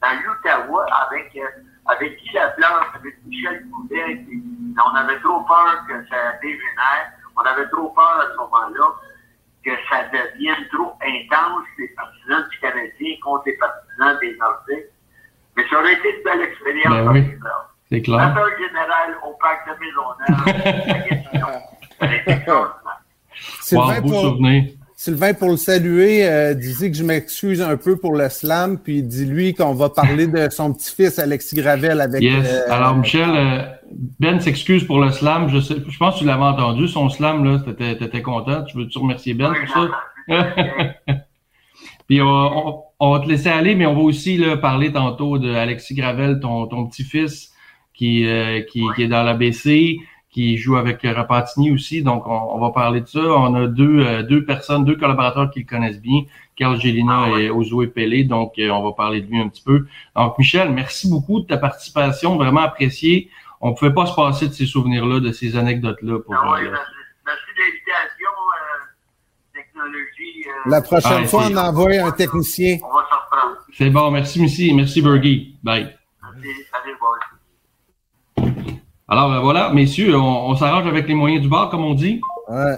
dans 0.03 0.15
l'Ottawa 0.25 0.87
avec, 1.07 1.37
euh, 1.37 1.47
avec 1.87 2.17
Guy 2.23 2.39
avec 2.39 3.17
Michel 3.27 3.65
puis 3.91 4.75
on 4.85 4.95
avait 4.95 5.19
trop 5.21 5.41
peur 5.43 5.85
que 5.89 6.07
ça 6.09 6.33
dégénère. 6.43 7.13
On 7.37 7.43
avait 7.43 7.69
trop 7.69 7.89
peur 7.91 8.21
à 8.21 8.33
ce 8.33 8.37
moment-là 8.37 8.95
que 9.67 9.73
ça 9.91 10.05
devienne 10.13 10.65
trop 10.73 10.95
intense, 11.03 11.67
les 11.79 11.89
partisans 11.89 12.49
du 12.49 12.59
Canadien 12.61 13.17
contre 13.23 13.43
les 13.47 13.57
partisans 13.57 14.17
des 14.21 14.37
Nordiques. 14.37 14.91
Mais 15.57 15.65
ça 15.69 15.81
aurait 15.81 15.95
été 15.95 16.17
une 16.17 16.23
belle 16.23 16.43
expérience. 16.43 16.95
Ben 16.95 17.13
oui. 17.13 17.25
C'est 17.91 18.03
clair. 18.03 18.19
Batteur 18.19 18.49
général 18.59 19.17
au 19.27 19.33
parc 19.41 19.67
de 19.67 19.75
Maisonneuve. 19.81 20.87
la 22.01 22.19
question. 22.19 22.67
Sylvain, 23.61 23.85
Wow, 23.97 24.03
beau 24.03 24.09
pour, 24.09 24.21
souvenir. 24.21 24.65
Sylvain, 24.99 25.35
pour 25.35 25.51
le 25.51 25.59
saluer, 25.59 26.27
euh, 26.27 26.55
disait 26.55 26.91
que 26.91 26.97
je 26.97 27.05
m'excuse 27.05 27.61
un 27.61 27.77
peu 27.77 27.97
pour 27.99 28.15
le 28.15 28.31
slam, 28.31 28.79
puis 28.79 29.03
dis-lui 29.03 29.53
qu'on 29.53 29.75
va 29.75 29.91
parler 29.91 30.27
de 30.27 30.49
son 30.51 30.73
petit-fils 30.73 31.19
Alexis 31.19 31.57
Gravel 31.57 32.01
avec. 32.01 32.23
Yes. 32.23 32.47
euh, 32.49 32.73
Alors, 32.73 32.97
Michel, 32.97 33.29
euh, 33.35 33.59
Ben 34.19 34.41
s'excuse 34.41 34.85
pour 34.85 34.99
le 35.01 35.13
slam. 35.13 35.49
Je, 35.51 35.61
sais, 35.61 35.75
je 35.87 35.99
pense 35.99 36.15
que 36.15 36.21
tu 36.21 36.25
l'avais 36.25 36.43
entendu, 36.45 36.89
son 36.89 37.11
slam, 37.11 37.45
là. 37.45 37.59
T'étais, 37.59 37.97
t'étais 37.99 38.23
content. 38.23 38.65
Tu 38.65 38.79
veux-tu 38.79 38.99
remercier 38.99 39.35
Ben 39.35 39.53
pour 39.53 39.75
ça? 39.75 39.91
Puis 42.09 42.23
on, 42.23 42.27
on- 42.27 42.83
on 42.99 43.13
va 43.13 43.21
te 43.21 43.29
laisser 43.29 43.51
aller, 43.51 43.75
mais 43.75 43.85
on 43.85 43.95
va 43.95 44.01
aussi 44.01 44.39
là, 44.39 44.57
parler 44.57 44.91
tantôt 44.91 45.39
de 45.39 45.53
Alexis 45.53 45.95
Gravel, 45.95 46.41
ton, 46.41 46.67
ton 46.67 46.87
petit-fils 46.87 47.53
qui, 47.93 48.27
euh, 48.27 48.63
qui, 48.63 48.81
qui 48.95 49.03
est 49.03 49.09
dans 49.09 49.23
l'ABC, 49.23 49.99
qui 50.31 50.59
joue 50.59 50.77
avec 50.77 51.01
Rapatini 51.03 51.71
aussi. 51.73 52.03
Donc, 52.03 52.27
on, 52.27 52.33
on 52.55 52.59
va 52.61 52.71
parler 52.71 53.01
de 53.01 53.07
ça. 53.07 53.21
On 53.21 53.55
a 53.55 53.67
deux, 53.67 54.01
euh, 54.05 54.23
deux 54.23 54.45
personnes, 54.45 54.85
deux 54.85 54.97
collaborateurs 54.97 55.51
qui 55.51 55.61
le 55.61 55.67
connaissent 55.67 56.01
bien, 56.01 56.23
Carl 56.57 56.79
Gélina 56.81 57.29
et 57.39 57.51
Ozoé 57.51 57.87
Pelé. 57.87 58.25
Donc, 58.25 58.53
euh, 58.59 58.69
on 58.71 58.83
va 58.85 58.93
parler 58.93 59.23
de 59.23 59.27
lui 59.31 59.41
un 59.41 59.49
petit 59.49 59.63
peu. 59.63 59.87
Donc, 60.15 60.37
Michel, 60.39 60.71
merci 60.73 61.09
beaucoup 61.09 61.41
de 61.41 61.47
ta 61.47 61.57
participation, 61.57 62.37
vraiment 62.37 62.61
appréciée. 62.63 63.31
On 63.63 63.71
ne 63.71 63.75
pouvait 63.75 63.95
pas 63.95 64.05
se 64.05 64.15
passer 64.15 64.49
de 64.49 64.53
ces 64.53 64.67
souvenirs-là, 64.67 65.21
de 65.21 65.33
ces 65.33 65.57
anecdotes-là. 65.57 66.19
Pour, 66.19 66.35
Ah 66.35 66.53
oui, 66.61 66.67
euh, 66.67 66.71
merci, 66.71 66.91
merci 67.25 67.47
de 67.57 67.63
l'invitation, 67.63 68.31
euh, 68.53 69.55
technologie. 69.55 70.45
euh, 70.47 70.71
La 70.71 70.83
prochaine 70.83 71.23
Ah, 71.25 71.27
fois, 71.27 71.47
on 71.51 71.57
envoie 71.57 71.93
un 72.05 72.11
technicien. 72.13 72.77
On 72.83 72.89
va 72.89 73.07
s'en 73.09 73.17
reprendre. 73.25 73.57
C'est 73.73 73.89
bon. 73.91 74.11
Merci, 74.11 74.43
Missy. 74.43 74.75
Merci, 74.75 75.01
Bergie. 75.01 75.57
Bye. 75.63 75.97
Merci, 76.23 76.91
boys. 77.01 77.17
Alors 79.09 79.31
ben 79.31 79.41
voilà, 79.41 79.73
messieurs, 79.73 80.17
on, 80.17 80.49
on 80.51 80.57
s'arrange 80.57 80.87
avec 80.87 81.07
les 81.09 81.15
moyens 81.15 81.43
du 81.43 81.49
bord, 81.49 81.71
comme 81.71 81.85
on 81.85 81.95
dit. 81.95 82.21
Ouais. 82.49 82.77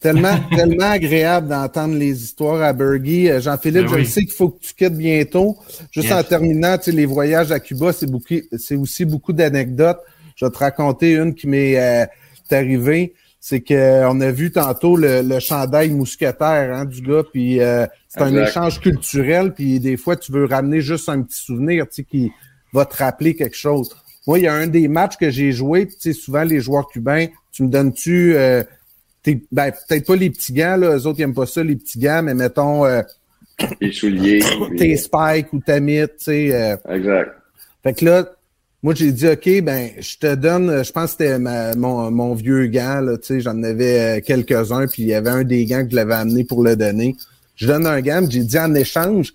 Tellement, 0.00 0.34
tellement 0.56 0.90
agréable 0.90 1.48
d'entendre 1.48 1.94
les 1.96 2.22
histoires 2.22 2.62
à 2.62 2.72
Bergy. 2.72 3.28
Euh, 3.30 3.40
Jean-Philippe, 3.40 3.82
Ben 3.82 3.88
je 3.90 3.94
oui. 3.96 4.06
sais 4.06 4.22
qu'il 4.22 4.32
faut 4.32 4.48
que 4.48 4.60
tu 4.60 4.72
quittes 4.74 4.96
bientôt. 4.96 5.58
Juste 5.90 6.08
Yes. 6.08 6.18
en 6.18 6.22
terminant, 6.22 6.78
tu 6.78 6.84
sais, 6.84 6.92
les 6.92 7.04
voyages 7.04 7.52
à 7.52 7.60
Cuba, 7.60 7.92
c'est 7.92 8.10
beaucoup, 8.10 8.34
c'est 8.56 8.76
aussi 8.76 9.04
beaucoup 9.04 9.34
d'anecdotes. 9.34 10.00
Je 10.36 10.46
vais 10.46 10.50
te 10.50 10.58
raconter 10.58 11.12
une 11.16 11.34
qui 11.34 11.46
m'est 11.46 11.78
euh, 11.78 12.06
arrivée. 12.50 13.12
C'est 13.38 13.60
qu'on 13.60 14.20
a 14.20 14.30
vu 14.30 14.52
tantôt 14.52 14.96
le, 14.96 15.20
le 15.22 15.38
chandail 15.40 15.90
mousquetaire 15.90 16.74
hein, 16.74 16.84
du 16.86 17.00
gars, 17.02 17.22
puis 17.30 17.60
euh, 17.60 17.86
c'est 18.08 18.20
un 18.22 18.36
échange 18.36 18.80
culturel, 18.80 19.54
puis 19.54 19.80
des 19.80 19.96
fois, 19.96 20.16
tu 20.16 20.30
veux 20.30 20.44
ramener 20.44 20.82
juste 20.82 21.08
un 21.08 21.22
petit 21.22 21.40
souvenir 21.40 21.84
tu 21.88 21.96
sais, 21.96 22.04
qui 22.04 22.32
va 22.74 22.84
te 22.84 22.96
rappeler 22.98 23.34
quelque 23.34 23.56
chose. 23.56 23.96
Moi, 24.30 24.38
il 24.38 24.44
y 24.44 24.46
a 24.46 24.54
un 24.54 24.68
des 24.68 24.86
matchs 24.86 25.16
que 25.16 25.28
j'ai 25.28 25.50
joué, 25.50 25.88
tu 25.88 25.96
sais, 25.98 26.12
souvent 26.12 26.44
les 26.44 26.60
joueurs 26.60 26.86
cubains, 26.86 27.26
tu 27.50 27.64
me 27.64 27.68
donnes-tu 27.68 28.36
euh, 28.36 28.62
ben, 29.24 29.72
peut-être 29.72 30.06
pas 30.06 30.14
les 30.14 30.30
petits 30.30 30.52
gants, 30.52 30.76
là, 30.76 30.96
eux 30.96 31.04
autres 31.08 31.18
ils 31.18 31.22
aiment 31.22 31.34
pas 31.34 31.46
ça, 31.46 31.64
les 31.64 31.74
petits 31.74 31.98
gants, 31.98 32.22
mais 32.22 32.34
mettons 32.34 32.86
euh, 32.86 33.02
Les 33.80 33.90
souliers. 33.90 34.40
tes 34.78 34.96
spikes 34.96 35.52
ou 35.52 35.58
ta 35.58 35.80
mythe, 35.80 36.16
tu 36.18 36.24
sais. 36.26 36.54
euh. 36.54 36.76
Exact. 36.94 37.32
Fait 37.82 37.92
que 37.92 38.04
là, 38.04 38.30
moi 38.84 38.94
j'ai 38.94 39.10
dit 39.10 39.26
OK, 39.26 39.62
ben 39.64 39.90
je 39.98 40.16
te 40.16 40.32
donne, 40.36 40.84
je 40.84 40.92
pense 40.92 41.16
que 41.16 41.24
c'était 41.24 41.38
mon, 41.74 42.12
mon 42.12 42.34
vieux 42.34 42.68
gant, 42.68 43.00
là, 43.00 43.18
tu 43.18 43.26
sais, 43.26 43.40
j'en 43.40 43.60
avais 43.64 44.22
quelques-uns, 44.24 44.86
puis 44.86 45.02
il 45.02 45.08
y 45.08 45.14
avait 45.14 45.30
un 45.30 45.42
des 45.42 45.64
gants 45.64 45.82
que 45.84 45.90
je 45.90 45.96
l'avais 45.96 46.14
amené 46.14 46.44
pour 46.44 46.62
le 46.62 46.76
donner. 46.76 47.16
Je 47.56 47.66
donne 47.66 47.84
un 47.84 48.00
gant, 48.00 48.20
puis 48.22 48.30
j'ai 48.38 48.44
dit 48.44 48.58
en 48.60 48.72
échange, 48.76 49.32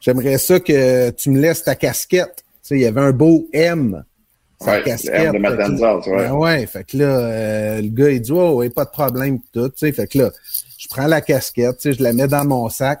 j'aimerais 0.00 0.38
ça 0.38 0.58
que 0.58 1.10
tu 1.10 1.30
me 1.30 1.40
laisses 1.40 1.62
ta 1.62 1.76
casquette. 1.76 2.38
Tu 2.64 2.70
sais, 2.70 2.74
il 2.74 2.80
y 2.80 2.86
avait 2.86 3.00
un 3.00 3.12
beau 3.12 3.46
M. 3.52 4.02
sa 4.64 5.12
Ouais, 5.12 5.32
de 5.32 5.38
Matanzas, 5.38 5.80
là- 5.80 5.96
ouais. 6.12 6.16
Ben 6.28 6.32
ouais, 6.32 6.66
fait 6.66 6.84
que 6.84 6.96
là, 6.98 7.04
euh, 7.18 7.80
le 7.82 7.88
gars, 7.88 8.10
il 8.10 8.20
dit, 8.20 8.32
oh, 8.32 8.54
ouais, 8.56 8.70
pas 8.70 8.84
de 8.84 8.90
problème, 8.90 9.38
tout, 9.52 9.68
tu 9.68 9.74
sais. 9.76 9.92
Fait 9.92 10.06
que 10.06 10.18
là, 10.18 10.30
je 10.78 10.88
prends 10.88 11.06
la 11.06 11.20
casquette, 11.20 11.78
tu 11.78 11.90
sais, 11.90 11.98
je 11.98 12.02
la 12.02 12.12
mets 12.12 12.28
dans 12.28 12.44
mon 12.44 12.68
sac. 12.68 13.00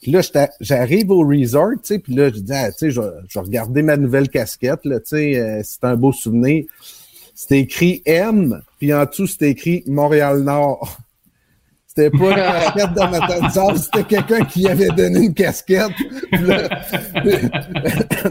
Puis 0.00 0.12
là, 0.12 0.20
j'arrive 0.60 1.10
au 1.10 1.26
resort, 1.26 1.70
tu 1.82 1.94
sais, 1.94 1.98
puis 1.98 2.14
là, 2.14 2.28
je 2.28 2.38
dis, 2.40 2.52
ah, 2.52 2.70
tu 2.70 2.78
sais, 2.78 2.90
je, 2.92 3.00
vais- 3.00 3.08
je 3.28 3.38
vais 3.38 3.44
regarder 3.44 3.82
ma 3.82 3.96
nouvelle 3.96 4.28
casquette, 4.28 4.80
là, 4.84 5.00
tu 5.00 5.06
sais, 5.08 5.36
euh, 5.40 5.60
c'est 5.64 5.82
un 5.84 5.96
beau 5.96 6.12
souvenir. 6.12 6.64
C'était 7.34 7.58
écrit 7.60 8.02
M, 8.04 8.60
puis 8.78 8.92
en 8.94 9.04
dessous, 9.04 9.26
c'était 9.26 9.50
écrit 9.50 9.82
Montréal-Nord. 9.86 10.98
C'était 11.98 12.16
pas 12.16 12.28
une 12.30 12.34
casquette 12.36 12.94
de 12.94 13.10
Matanzas, 13.10 13.74
c'était 13.76 14.04
quelqu'un 14.04 14.44
qui 14.44 14.68
avait 14.68 14.86
donné 14.88 15.24
une 15.26 15.34
casquette 15.34 15.90
là, 16.30 16.68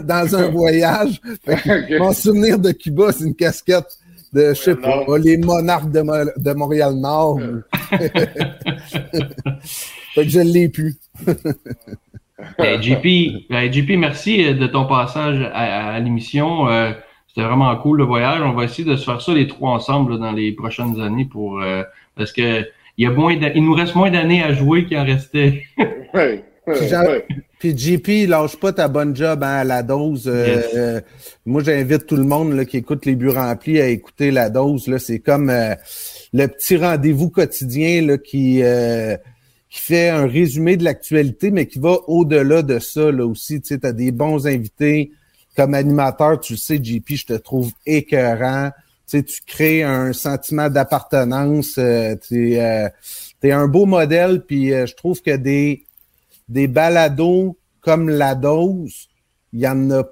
dans 0.04 0.36
un 0.36 0.48
voyage. 0.48 1.20
Mon 1.98 2.12
souvenir 2.14 2.58
de 2.58 2.72
Cuba, 2.72 3.12
c'est 3.12 3.24
une 3.24 3.34
casquette 3.34 3.98
de, 4.32 4.54
je 4.54 4.54
sais 4.54 4.74
pas, 4.76 5.04
les 5.22 5.36
monarques 5.36 5.90
de, 5.90 6.00
Mo- 6.00 6.30
de 6.36 6.52
Montréal-Nord. 6.54 7.40
fait 10.14 10.22
que 10.24 10.28
je 10.28 10.40
l'ai 10.40 10.70
pu. 10.70 10.94
Ben, 12.58 12.80
JP, 12.80 13.04
ben, 13.50 13.70
JP, 13.72 13.90
merci 13.98 14.44
euh, 14.46 14.54
de 14.54 14.66
ton 14.66 14.86
passage 14.86 15.42
à, 15.52 15.94
à 15.94 15.98
l'émission. 16.00 16.68
Euh, 16.70 16.92
C'était 17.26 17.42
vraiment 17.46 17.74
cool 17.76 17.98
le 17.98 18.04
voyage. 18.04 18.40
On 18.42 18.52
va 18.52 18.64
essayer 18.64 18.88
de 18.88 18.96
se 18.96 19.04
faire 19.04 19.20
ça 19.20 19.34
les 19.34 19.46
trois 19.46 19.72
ensemble 19.72 20.12
là, 20.12 20.18
dans 20.18 20.32
les 20.32 20.52
prochaines 20.52 20.98
années 21.00 21.26
pour 21.26 21.60
euh, 21.60 21.82
parce 22.16 22.32
que 22.32 22.64
il 22.98 23.04
y 23.04 23.06
a 23.06 23.10
moins 23.12 23.32
il 23.32 23.64
nous 23.64 23.72
reste 23.74 23.94
moins 23.94 24.10
d'années 24.10 24.42
à 24.42 24.52
jouer 24.52 24.84
qu'il 24.86 24.98
en 24.98 25.04
restait. 25.04 25.62
Ouais, 26.14 26.42
ouais, 26.66 26.74
Puis, 26.78 26.88
Jean- 26.88 27.02
ouais. 27.04 27.24
puis 27.58 27.76
JP, 27.78 28.28
lâche 28.28 28.56
pas 28.56 28.72
ta 28.72 28.88
bonne 28.88 29.14
job 29.14 29.42
hein, 29.42 29.56
à 29.58 29.64
la 29.64 29.82
dose. 29.82 30.26
Euh, 30.26 30.46
Yes. 30.46 30.66
euh, 30.74 31.00
moi, 31.44 31.62
j'invite 31.62 32.06
tout 32.06 32.16
le 32.16 32.24
monde 32.24 32.54
là, 32.54 32.64
qui 32.64 32.78
écoute 32.78 33.04
les 33.04 33.14
buts 33.14 33.28
remplis 33.28 33.78
à 33.78 33.88
écouter 33.88 34.30
la 34.30 34.48
dose. 34.48 34.88
Là, 34.88 34.98
c'est 34.98 35.18
comme 35.18 35.50
euh, 35.50 35.74
le 36.32 36.46
petit 36.46 36.76
rendez-vous 36.78 37.28
quotidien 37.28 38.00
là, 38.06 38.16
qui 38.18 38.62
euh, 38.62 39.16
qui 39.68 39.80
fait 39.80 40.08
un 40.08 40.26
résumé 40.26 40.78
de 40.78 40.84
l'actualité, 40.84 41.50
mais 41.50 41.66
qui 41.66 41.78
va 41.78 41.98
au-delà 42.06 42.62
de 42.62 42.78
ça 42.78 43.12
là 43.12 43.26
aussi. 43.26 43.60
Tu 43.60 43.74
sais, 43.74 43.84
as 43.84 43.92
des 43.92 44.10
bons 44.12 44.46
invités 44.46 45.10
comme 45.56 45.74
animateur. 45.74 46.40
Tu 46.40 46.54
le 46.54 46.58
sais, 46.58 46.80
JP, 46.82 47.04
je 47.16 47.26
te 47.26 47.32
trouve 47.34 47.70
écœurant. 47.84 48.70
Tu 49.08 49.18
sais, 49.18 49.22
tu 49.22 49.40
crées 49.46 49.82
un 49.82 50.12
sentiment 50.12 50.68
d'appartenance. 50.68 51.76
Euh, 51.78 52.14
tu 52.16 52.54
es, 52.54 52.92
un 53.50 53.68
beau 53.68 53.86
modèle, 53.86 54.42
puis 54.42 54.70
je 54.70 54.94
trouve 54.94 55.22
que 55.22 55.36
des, 55.36 55.84
des 56.48 56.66
balados 56.66 57.56
comme 57.80 58.08
la 58.08 58.34
dose, 58.34 59.08
il 59.52 59.60
y 59.60 59.68
en 59.68 59.90
a 59.90 60.02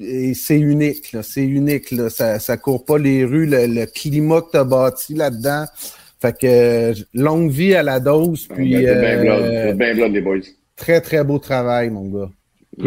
et 0.00 0.34
c'est 0.34 0.58
unique, 0.58 1.12
là, 1.12 1.22
c'est 1.22 1.44
unique, 1.44 1.90
là. 1.90 2.08
Ça, 2.08 2.38
ça 2.38 2.56
court 2.56 2.84
pas 2.84 2.98
les 2.98 3.24
rues, 3.24 3.46
le, 3.46 3.86
climat 3.86 4.42
que 4.42 4.52
tu 4.52 4.56
as 4.56 4.64
bâti 4.64 5.14
là-dedans. 5.14 5.64
Fait 6.20 6.36
que 6.36 6.92
longue 7.14 7.50
vie 7.50 7.74
à 7.74 7.82
la 7.82 8.00
dose. 8.00 8.46
Puis, 8.48 8.86
euh, 8.86 9.72
bien 9.74 9.94
blood, 9.94 10.12
les 10.12 10.20
boys. 10.20 10.38
Très, 10.76 11.00
très 11.00 11.24
beau 11.24 11.38
travail, 11.38 11.90
mon 11.90 12.08
gars. 12.08 12.30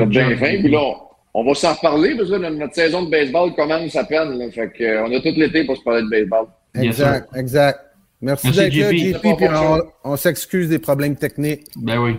Bien 0.06 0.36
fin. 0.38 0.60
Puis 0.60 0.70
là, 0.70 0.94
on 1.34 1.44
va 1.44 1.54
s'en 1.54 1.74
reparler 1.74 2.16
parce 2.16 2.30
que 2.30 2.36
notre 2.36 2.76
saison 2.76 3.04
de 3.04 3.10
baseball 3.10 3.54
commence 3.56 3.96
à 3.96 4.04
peine. 4.04 4.38
Là, 4.38 4.52
fait 4.52 4.72
que, 4.72 4.84
euh, 4.84 5.06
on 5.06 5.14
a 5.14 5.20
tout 5.20 5.38
l'été 5.38 5.64
pour 5.66 5.78
se 5.78 5.84
parler 5.84 6.04
de 6.04 6.10
baseball. 6.10 6.48
Exact, 6.76 7.30
exact. 7.36 7.80
Merci, 8.22 8.52
d'être 8.52 8.76
là, 8.76 8.92
JP. 8.92 9.38
Puis 9.38 9.48
on, 9.50 10.12
on 10.12 10.16
s'excuse 10.16 10.70
des 10.70 10.80
problèmes 10.80 11.16
techniques. 11.16 11.66
Ben 11.76 12.00
oui. 12.00 12.18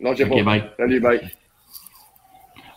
Non, 0.00 0.14
j'ai 0.14 0.26
pas. 0.26 0.42
Bye. 0.42 0.64
Salut, 0.78 1.00
bye. 1.00 1.20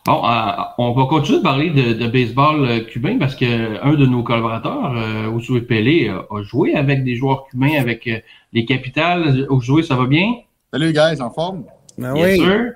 Bon, 0.05 0.25
euh, 0.25 0.51
on 0.77 0.93
va 0.93 1.05
continuer 1.05 1.39
de 1.39 1.43
parler 1.43 1.69
de, 1.69 2.08
baseball 2.08 2.65
euh, 2.65 2.79
cubain 2.79 3.19
parce 3.19 3.36
que 3.36 3.45
un 3.84 3.93
de 3.93 4.05
nos 4.05 4.23
collaborateurs, 4.23 4.95
euh, 4.95 5.27
Ousoué 5.27 5.62
Pelé, 5.62 6.10
a 6.10 6.41
joué 6.41 6.73
avec 6.75 7.03
des 7.03 7.15
joueurs 7.15 7.45
cubains, 7.47 7.79
avec 7.79 8.10
les 8.53 8.65
capitales. 8.65 9.45
Ousoué, 9.49 9.84
ça 9.84 9.95
va 9.95 10.05
bien? 10.05 10.34
Salut, 10.71 10.93
guys, 10.93 11.21
en 11.21 11.29
forme? 11.29 11.65
Ben 11.97 12.13
bien 12.13 12.25
oui. 12.25 12.38
sûr. 12.38 12.71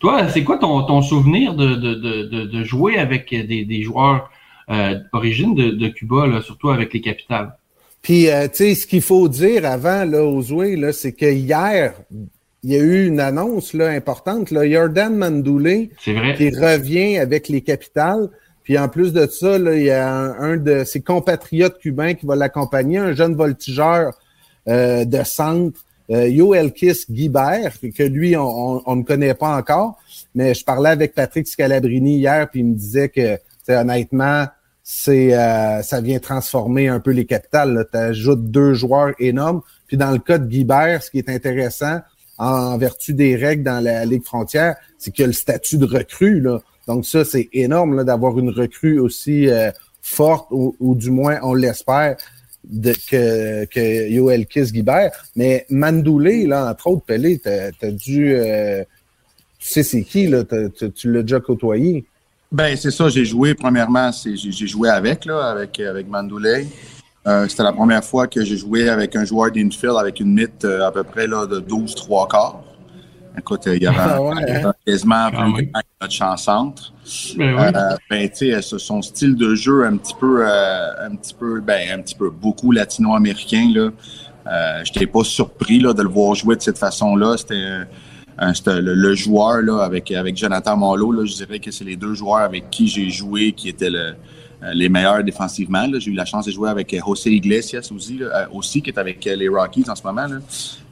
Toi, 0.00 0.28
c'est 0.28 0.44
quoi 0.44 0.58
ton, 0.58 0.82
ton 0.82 1.02
souvenir 1.02 1.54
de, 1.54 1.74
de, 1.74 2.44
de, 2.44 2.64
jouer 2.64 2.98
avec 2.98 3.30
des, 3.30 3.64
des 3.64 3.82
joueurs 3.82 4.30
d'origine 5.12 5.54
de, 5.54 5.88
Cuba, 5.88 6.26
là, 6.26 6.42
surtout 6.42 6.70
avec 6.70 6.92
les 6.92 7.00
capitales? 7.00 7.56
Puis, 8.00 8.26
tu 8.26 8.48
sais, 8.52 8.74
ce 8.74 8.86
qu'il 8.86 9.02
faut 9.02 9.28
dire 9.28 9.64
avant, 9.64 10.04
là, 10.04 10.24
Ousoué, 10.24 10.76
là, 10.76 10.92
c'est 10.92 11.12
que 11.12 11.30
hier, 11.30 11.94
il 12.64 12.70
y 12.70 12.76
a 12.76 12.78
eu 12.78 13.06
une 13.06 13.20
annonce 13.20 13.74
là, 13.74 13.88
importante. 13.88 14.50
Là, 14.50 14.68
Jordan 14.68 15.16
Mandoulé 15.16 15.90
qui 16.02 16.12
revient 16.50 17.18
avec 17.18 17.48
les 17.48 17.60
capitales. 17.60 18.28
Puis 18.62 18.78
en 18.78 18.88
plus 18.88 19.12
de 19.12 19.26
ça, 19.26 19.58
là, 19.58 19.74
il 19.74 19.82
y 19.82 19.90
a 19.90 20.08
un, 20.08 20.56
de 20.56 20.84
ses 20.84 21.02
compatriotes 21.02 21.78
cubains 21.78 22.14
qui 22.14 22.26
va 22.26 22.36
l'accompagner, 22.36 22.98
un 22.98 23.12
jeune 23.12 23.34
voltigeur 23.34 24.12
euh, 24.68 25.04
de 25.04 25.24
centre, 25.24 25.80
euh, 26.12 26.28
Yo 26.28 26.54
Elkis 26.54 27.04
Guibert, 27.10 27.72
que 27.80 28.02
lui, 28.02 28.36
on, 28.36 28.96
ne 28.96 29.02
connaît 29.02 29.34
pas 29.34 29.56
encore. 29.56 29.98
Mais 30.34 30.54
je 30.54 30.64
parlais 30.64 30.90
avec 30.90 31.14
Patrick 31.14 31.48
Scalabrini 31.48 32.18
hier, 32.18 32.48
puis 32.50 32.60
il 32.60 32.66
me 32.66 32.74
disait 32.74 33.08
que 33.08 33.38
honnêtement, 33.68 34.46
c'est 34.82 35.34
euh, 35.34 35.82
ça 35.82 36.00
vient 36.00 36.18
transformer 36.18 36.88
un 36.88 37.00
peu 37.00 37.12
les 37.12 37.24
capitales. 37.24 37.86
Tu 37.90 37.98
ajoutes 37.98 38.50
deux 38.50 38.74
joueurs 38.74 39.12
énormes. 39.18 39.62
Puis 39.86 39.96
dans 39.96 40.10
le 40.10 40.18
cas 40.18 40.38
de 40.38 40.46
Guibert, 40.46 41.02
ce 41.02 41.10
qui 41.10 41.18
est 41.18 41.28
intéressant, 41.28 42.00
en 42.38 42.76
vertu 42.78 43.14
des 43.14 43.36
règles 43.36 43.62
dans 43.62 43.80
la 43.80 44.04
Ligue 44.04 44.24
frontière, 44.24 44.76
c'est 44.98 45.12
qu'il 45.12 45.24
a 45.24 45.26
le 45.28 45.32
statut 45.32 45.78
de 45.78 45.84
recrue. 45.84 46.40
Là. 46.40 46.60
Donc 46.86 47.06
ça, 47.06 47.24
c'est 47.24 47.48
énorme 47.52 48.04
d'avoir 48.04 48.38
une 48.38 48.50
recrue 48.50 48.98
aussi 48.98 49.48
euh, 49.48 49.70
forte, 50.00 50.48
ou, 50.50 50.94
du 50.96 51.10
moins 51.10 51.38
on 51.42 51.54
l'espère, 51.54 52.16
que, 53.08 53.64
que 53.66 54.08
Yoel 54.08 54.46
Kiss 54.46 54.72
Guibert. 54.72 55.10
Mais 55.36 55.66
Mandoulé, 55.70 56.46
là, 56.46 56.70
entre 56.70 56.88
autres, 56.88 57.04
Pelé, 57.04 57.38
t'as 57.38 57.70
as 57.82 57.90
dû... 57.90 58.34
Euh, 58.34 58.82
tu 59.58 59.68
sais 59.68 59.82
c'est 59.82 60.02
qui, 60.02 60.26
là? 60.26 60.42
tu 60.94 61.12
l'as 61.12 61.22
déjà 61.22 61.40
côtoyé? 61.40 62.04
Ben 62.50 62.76
c'est 62.76 62.90
ça, 62.90 63.08
j'ai 63.08 63.24
joué, 63.24 63.54
premièrement, 63.54 64.10
j'ai 64.12 64.66
joué 64.66 64.88
avec, 64.90 65.24
là, 65.24 65.50
avec, 65.50 65.78
avec 65.80 66.08
Mandoulé. 66.08 66.66
Euh, 67.26 67.46
c'était 67.48 67.62
la 67.62 67.72
première 67.72 68.04
fois 68.04 68.26
que 68.26 68.44
j'ai 68.44 68.56
joué 68.56 68.88
avec 68.88 69.14
un 69.14 69.24
joueur 69.24 69.52
d'infield 69.52 69.94
avec 69.98 70.18
une 70.18 70.34
mythe 70.34 70.64
euh, 70.64 70.86
à 70.86 70.90
peu 70.90 71.04
près 71.04 71.28
là, 71.28 71.46
de 71.46 71.60
12 71.60 71.94
3 71.94 72.28
quarts. 72.28 72.64
Écoute, 73.38 73.62
il 73.66 73.82
y 73.82 73.86
avait 73.86 73.96
ah 73.98 74.18
hein? 74.20 74.72
quasiment 74.86 75.30
ah, 75.32 75.46
oui. 75.54 75.70
notre 76.00 76.12
champ 76.12 76.36
centre. 76.36 76.92
Ben, 77.36 77.54
oui. 77.54 77.62
euh, 77.74 77.96
ben 78.10 78.28
tu 78.28 78.52
sais, 78.52 78.62
son 78.62 79.00
style 79.00 79.36
de 79.36 79.54
jeu 79.54 79.84
un 79.84 79.96
petit 79.96 80.14
peu, 80.18 80.46
euh, 80.46 81.06
un 81.06 81.16
petit 81.16 81.34
peu, 81.34 81.60
ben 81.60 81.98
un 81.98 82.02
petit 82.02 82.14
peu 82.14 82.30
beaucoup 82.30 82.72
latino-américain 82.72 83.70
là. 83.74 83.90
Euh, 84.46 84.82
J'étais 84.84 85.06
pas 85.06 85.24
surpris 85.24 85.80
là 85.80 85.92
de 85.94 86.02
le 86.02 86.08
voir 86.08 86.34
jouer 86.34 86.56
de 86.56 86.62
cette 86.62 86.78
façon-là. 86.78 87.36
C'était 87.36 87.86
le, 88.80 88.94
le, 88.94 89.14
joueur 89.14 89.62
là 89.62 89.82
avec 89.82 90.10
avec 90.10 90.36
Jonathan 90.36 90.76
Malo 90.76 91.12
là, 91.12 91.24
je 91.24 91.34
dirais 91.34 91.58
que 91.58 91.70
c'est 91.70 91.84
les 91.84 91.96
deux 91.96 92.14
joueurs 92.14 92.40
avec 92.40 92.68
qui 92.70 92.88
j'ai 92.88 93.08
joué 93.08 93.52
qui 93.52 93.68
étaient 93.68 93.90
le 93.90 93.98
euh, 93.98 94.12
les 94.74 94.88
meilleurs 94.88 95.22
défensivement. 95.24 95.86
J'ai 95.98 96.10
eu 96.10 96.14
la 96.14 96.24
chance 96.24 96.46
de 96.46 96.50
jouer 96.50 96.70
avec 96.70 96.92
euh, 96.94 97.00
José 97.04 97.30
Iglesias 97.30 97.90
aussi, 97.94 98.18
euh, 98.20 98.46
aussi 98.52 98.82
qui 98.82 98.90
est 98.90 98.98
avec 98.98 99.24
les 99.24 99.48
Rockies 99.48 99.84
en 99.88 99.94
ce 99.94 100.02
moment. 100.02 100.26
Là. 100.26 100.38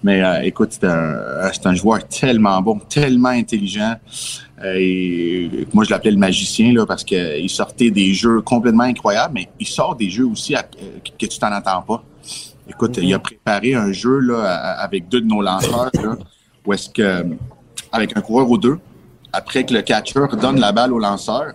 Mais 0.03 0.23
écoute, 0.47 0.71
c'est 0.73 0.87
un, 0.87 1.51
un, 1.65 1.75
joueur 1.75 2.07
tellement 2.09 2.61
bon, 2.63 2.79
tellement 2.89 3.29
intelligent. 3.29 3.97
et 4.65 5.67
moi, 5.73 5.85
je 5.85 5.91
l'appelais 5.91 6.11
le 6.11 6.17
magicien 6.17 6.73
là, 6.73 6.87
parce 6.87 7.05
qu'il 7.05 7.51
sortait 7.51 7.91
des 7.91 8.13
jeux 8.15 8.41
complètement 8.41 8.85
incroyables, 8.85 9.35
mais 9.35 9.49
il 9.59 9.67
sort 9.67 9.95
des 9.95 10.09
jeux 10.09 10.27
aussi 10.27 10.55
que 11.19 11.27
tu 11.27 11.39
t'en 11.39 11.53
attends 11.53 11.83
pas. 11.83 12.03
Écoute, 12.69 12.99
il 13.03 13.13
a 13.13 13.19
mm-hmm. 13.19 13.21
préparé 13.21 13.75
un 13.75 13.93
jeu 13.93 14.21
là, 14.21 14.45
avec 14.79 15.09
deux 15.09 15.21
de 15.21 15.27
nos 15.27 15.43
lanceurs, 15.43 15.91
là, 15.95 16.17
où 16.65 16.73
est-ce 16.73 16.89
que, 16.89 17.27
avec 17.93 18.17
un 18.17 18.21
coureur 18.21 18.49
ou 18.49 18.59
deux, 18.59 18.79
après 19.33 19.65
que 19.65 19.75
le 19.75 19.83
catcher 19.83 20.27
donne 20.41 20.61
la 20.61 20.73
balle 20.73 20.93
au 20.93 20.99
lanceur, 20.99 21.53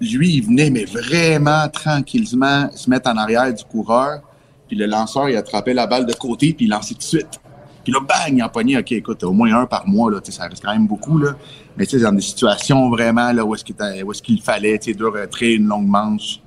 lui, 0.00 0.34
il 0.34 0.44
venait, 0.44 0.70
mais 0.70 0.84
vraiment 0.84 1.68
tranquillement, 1.68 2.70
se 2.74 2.88
mettre 2.90 3.10
en 3.10 3.16
arrière 3.16 3.52
du 3.52 3.64
coureur. 3.64 4.20
Puis 4.68 4.76
le 4.76 4.86
lanceur, 4.86 5.28
il 5.28 5.36
attrapait 5.36 5.74
la 5.74 5.86
balle 5.86 6.06
de 6.06 6.14
côté, 6.14 6.52
puis 6.52 6.66
il 6.66 6.70
lançait 6.70 6.94
tout 6.94 7.00
de 7.00 7.04
suite. 7.04 7.40
Puis 7.84 7.92
là, 7.92 8.00
bang, 8.00 8.36
il 8.36 8.50
pogné. 8.50 8.78
OK, 8.78 8.92
écoute, 8.92 9.22
au 9.24 9.32
moins 9.32 9.54
un 9.54 9.66
par 9.66 9.86
mois, 9.86 10.10
là, 10.10 10.18
ça 10.22 10.46
reste 10.46 10.64
quand 10.64 10.72
même 10.72 10.86
beaucoup. 10.86 11.18
Là. 11.18 11.36
Mais 11.76 11.84
tu 11.84 11.98
sais, 11.98 12.02
dans 12.02 12.12
des 12.12 12.22
situations 12.22 12.88
vraiment 12.88 13.30
là, 13.32 13.44
où 13.44 13.54
est-ce 13.54 13.64
qu'il, 13.64 13.76
est 13.78 14.22
qu'il 14.22 14.40
fallait, 14.40 14.78
de 14.78 15.04
retrait 15.04 15.52
une 15.52 15.66
longue 15.66 15.86
manche. 15.86 16.40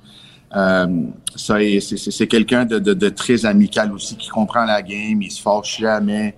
Euh, 0.56 1.02
ça, 1.36 1.56
c'est, 1.80 2.26
quelqu'un 2.26 2.64
de, 2.64 2.78
de, 2.78 3.08
très 3.10 3.46
amical 3.46 3.92
aussi, 3.92 4.16
qui 4.16 4.28
comprend 4.28 4.64
la 4.64 4.82
game, 4.82 5.20
il 5.22 5.30
se 5.30 5.40
fâche 5.40 5.78
jamais. 5.78 6.34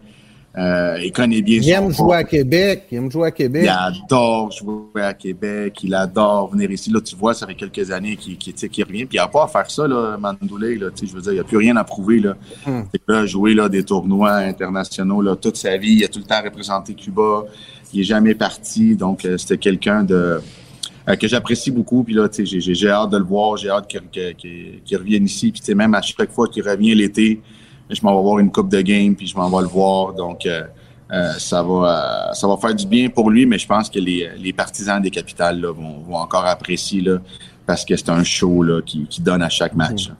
Euh, 0.58 0.98
il 1.04 1.12
connaît 1.12 1.42
bien 1.42 1.60
il 1.62 1.70
aime 1.70 1.92
jouer 1.92 2.16
à 2.16 2.24
Québec. 2.24 2.86
Il 2.90 2.98
aime 2.98 3.10
jouer 3.10 3.28
à 3.28 3.30
Québec. 3.30 3.62
Il 3.64 3.68
adore 3.68 4.50
jouer 4.50 5.02
à 5.02 5.14
Québec. 5.14 5.78
Il 5.84 5.94
adore 5.94 6.50
venir 6.50 6.70
ici. 6.72 6.90
Là, 6.90 7.00
tu 7.00 7.14
vois, 7.14 7.34
ça 7.34 7.46
fait 7.46 7.54
quelques 7.54 7.90
années 7.92 8.16
qu'il 8.16 8.36
qui, 8.36 8.82
revient. 8.82 9.04
Puis 9.04 9.16
il 9.16 9.20
n'a 9.20 9.28
pas 9.28 9.44
à 9.44 9.48
faire 9.48 9.70
ça, 9.70 9.86
là, 9.86 10.16
Mandoulé. 10.18 10.76
Là, 10.76 10.88
je 11.00 11.12
veux 11.12 11.20
dire, 11.20 11.32
il 11.32 11.36
n'a 11.36 11.44
plus 11.44 11.56
rien 11.56 11.76
à 11.76 11.84
prouver. 11.84 12.18
Là. 12.18 12.36
Il 12.66 13.14
a 13.14 13.26
joué 13.26 13.54
là, 13.54 13.68
des 13.68 13.84
tournois 13.84 14.34
internationaux 14.34 15.22
là, 15.22 15.36
toute 15.36 15.56
sa 15.56 15.76
vie. 15.76 15.92
Il 15.92 16.04
a 16.04 16.08
tout 16.08 16.18
le 16.18 16.24
temps 16.24 16.42
représenté 16.42 16.94
Cuba. 16.94 17.44
Il 17.92 17.98
n'est 17.98 18.04
jamais 18.04 18.34
parti. 18.34 18.96
Donc, 18.96 19.24
euh, 19.24 19.38
c'était 19.38 19.58
quelqu'un 19.58 20.02
de 20.02 20.40
euh, 21.08 21.16
que 21.16 21.28
j'apprécie 21.28 21.70
beaucoup. 21.70 22.02
Puis 22.02 22.14
là, 22.14 22.28
j'ai 22.32 22.90
hâte 22.90 23.10
de 23.10 23.18
le 23.18 23.24
voir. 23.24 23.56
J'ai 23.56 23.70
hâte 23.70 23.86
qu'il 23.86 24.98
revienne 24.98 25.24
ici. 25.24 25.52
Puis 25.52 25.74
même 25.76 25.94
à 25.94 26.02
chaque 26.02 26.32
fois 26.32 26.48
qu'il 26.48 26.68
revient 26.68 26.94
l'été, 26.96 27.40
je 27.90 28.03
m'en 28.03 28.16
vais 28.16 28.22
voir 28.22 28.38
une 28.38 28.50
coupe 28.50 28.68
de 28.68 28.81
game, 28.81 29.14
puis 29.14 29.26
je 29.26 29.37
m'en 29.37 29.48
vais 29.50 29.62
le 29.62 29.68
voir. 29.68 30.14
Donc, 30.14 30.46
euh, 30.46 30.62
euh, 31.12 31.33
ça 31.38 31.62
va 31.62 32.29
euh, 32.31 32.33
ça 32.35 32.46
va 32.46 32.57
faire 32.57 32.74
du 32.74 32.87
bien 32.87 33.09
pour 33.09 33.31
lui, 33.31 33.46
mais 33.46 33.59
je 33.59 33.66
pense 33.66 33.90
que 33.90 33.98
les, 33.98 34.31
les 34.38 34.53
partisans 34.53 35.03
des 35.03 35.11
capitales 35.11 35.61
là, 35.61 35.72
vont, 35.72 35.98
vont, 36.07 36.16
encore 36.16 36.46
apprécier 36.46 37.00
là, 37.00 37.18
parce 37.66 37.85
que 37.85 37.96
c'est 37.96 38.11
un 38.11 38.22
show 38.22 38.62
là, 38.62 38.81
qui, 38.81 39.07
qui, 39.07 39.20
donne 39.20 39.42
à 39.42 39.48
chaque 39.48 39.74
match. 39.74 40.11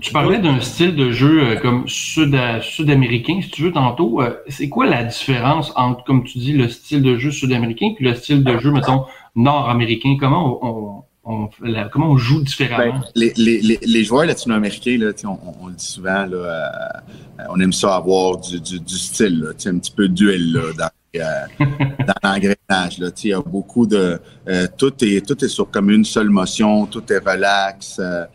Tu 0.00 0.12
parlais 0.12 0.38
d'un 0.38 0.60
style 0.60 0.96
de 0.96 1.10
jeu 1.10 1.58
comme 1.60 1.86
sud, 1.86 2.34
sud-américain, 2.62 3.40
si 3.42 3.50
tu 3.50 3.64
veux, 3.64 3.72
tantôt. 3.72 4.22
c'est 4.48 4.70
quoi 4.70 4.86
la 4.86 5.04
différence 5.04 5.72
entre, 5.76 6.04
comme 6.04 6.24
tu 6.24 6.38
dis, 6.38 6.52
le 6.52 6.70
style 6.70 7.02
de 7.02 7.18
jeu 7.18 7.30
sud-américain 7.30 7.88
puis 7.94 8.06
le 8.06 8.14
style 8.14 8.42
de 8.42 8.58
jeu, 8.58 8.70
mettons, 8.70 9.04
nord-américain? 9.34 10.16
Comment 10.18 10.58
on, 10.62 11.02
comment 11.22 12.10
on 12.10 12.16
joue 12.16 12.42
différemment? 12.42 13.00
Ben, 13.00 13.02
les, 13.14 13.32
les, 13.36 13.78
les, 13.82 14.04
joueurs 14.04 14.26
latino-américains, 14.26 14.98
on, 15.24 15.38
on, 15.62 15.66
le 15.66 15.74
dit 15.74 15.84
souvent, 15.84 16.24
là, 16.26 16.36
euh, 16.36 17.44
on 17.50 17.60
aime 17.60 17.72
ça 17.72 17.96
avoir 17.96 18.38
du, 18.38 18.60
du, 18.60 18.80
du 18.80 18.98
style, 18.98 19.40
là, 19.40 19.50
un 19.50 19.78
petit 19.78 19.92
peu 19.92 20.08
duel 20.08 20.52
là, 20.52 20.62
dans, 20.76 20.90
euh, 21.16 21.46
dans 22.06 22.14
l'engrenage. 22.22 22.98
Il 23.24 23.30
y 23.30 23.32
a 23.32 23.40
beaucoup 23.40 23.86
de... 23.86 24.20
Euh, 24.48 24.66
tout, 24.76 24.92
est, 25.04 25.26
tout 25.26 25.44
est 25.44 25.48
sur 25.48 25.70
comme 25.70 25.90
une 25.90 26.04
seule 26.04 26.30
motion, 26.30 26.86
tout 26.86 27.02
est 27.12 27.18
relax. 27.18 27.98
Euh, 27.98 28.26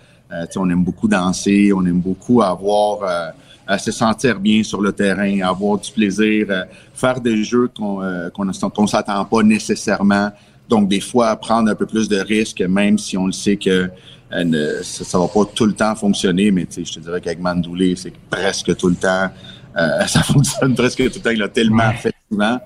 on 0.57 0.69
aime 0.69 0.83
beaucoup 0.83 1.07
danser, 1.07 1.71
on 1.73 1.85
aime 1.85 2.01
beaucoup 2.01 2.41
avoir... 2.41 3.33
se 3.79 3.91
sentir 3.91 4.39
bien 4.39 4.61
sur 4.63 4.81
le 4.81 4.91
terrain, 4.91 5.41
avoir 5.41 5.79
du 5.79 5.91
plaisir, 5.91 6.47
faire 6.93 7.19
des 7.19 7.43
jeux 7.43 7.67
qu'on 7.67 8.29
qu'on 8.33 8.45
ne 8.45 8.87
s'attend 8.87 9.25
pas 9.25 9.41
nécessairement. 9.43 10.31
Donc, 10.69 10.87
des 10.89 10.99
fois, 10.99 11.35
prendre 11.35 11.69
un 11.69 11.75
peu 11.75 11.85
plus 11.85 12.07
de 12.07 12.17
risques, 12.17 12.61
même 12.61 12.97
si 12.97 13.17
on 13.17 13.27
le 13.27 13.31
sait 13.31 13.57
que 13.57 13.89
euh, 14.31 14.83
ça, 14.83 15.17
ne 15.17 15.23
va 15.23 15.29
pas 15.29 15.45
tout 15.53 15.65
le 15.65 15.73
temps 15.73 15.95
fonctionner, 15.95 16.51
mais 16.51 16.67
je 16.75 16.81
te 16.81 16.99
dirais 16.99 17.21
qu'avec 17.21 17.39
Mandoulé, 17.39 17.95
c'est 17.95 18.13
presque 18.29 18.75
tout 18.75 18.89
le 18.89 18.95
temps, 18.95 19.29
euh, 19.77 20.01
ça 20.07 20.23
fonctionne 20.23 20.75
presque 20.75 20.97
tout 20.97 21.15
le 21.15 21.21
temps, 21.21 21.29
il 21.29 21.43
a 21.43 21.49
tellement 21.49 21.91
fait 21.93 22.13
souvent. 22.31 22.59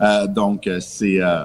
Euh, 0.00 0.26
donc, 0.26 0.68
c'est 0.80 1.20
euh, 1.20 1.44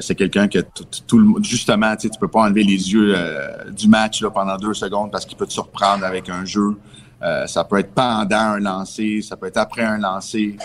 c'est 0.00 0.14
quelqu'un 0.14 0.48
que 0.48 0.58
tout, 1.06 1.18
le 1.18 1.42
justement, 1.42 1.94
tu 1.96 2.08
peux 2.18 2.28
pas 2.28 2.40
enlever 2.40 2.64
les 2.64 2.92
yeux 2.92 3.14
euh, 3.16 3.70
du 3.70 3.88
match 3.88 4.22
là, 4.22 4.30
pendant 4.30 4.56
deux 4.56 4.74
secondes 4.74 5.10
parce 5.10 5.26
qu'il 5.26 5.36
peut 5.36 5.46
te 5.46 5.52
surprendre 5.52 6.04
avec 6.04 6.28
un 6.28 6.44
jeu. 6.44 6.76
Euh, 7.22 7.46
ça 7.46 7.64
peut 7.64 7.78
être 7.78 7.92
pendant 7.92 8.36
un 8.36 8.60
lancer, 8.60 9.22
ça 9.22 9.36
peut 9.36 9.46
être 9.46 9.56
après 9.56 9.82
un 9.82 9.96
lancer, 9.96 10.56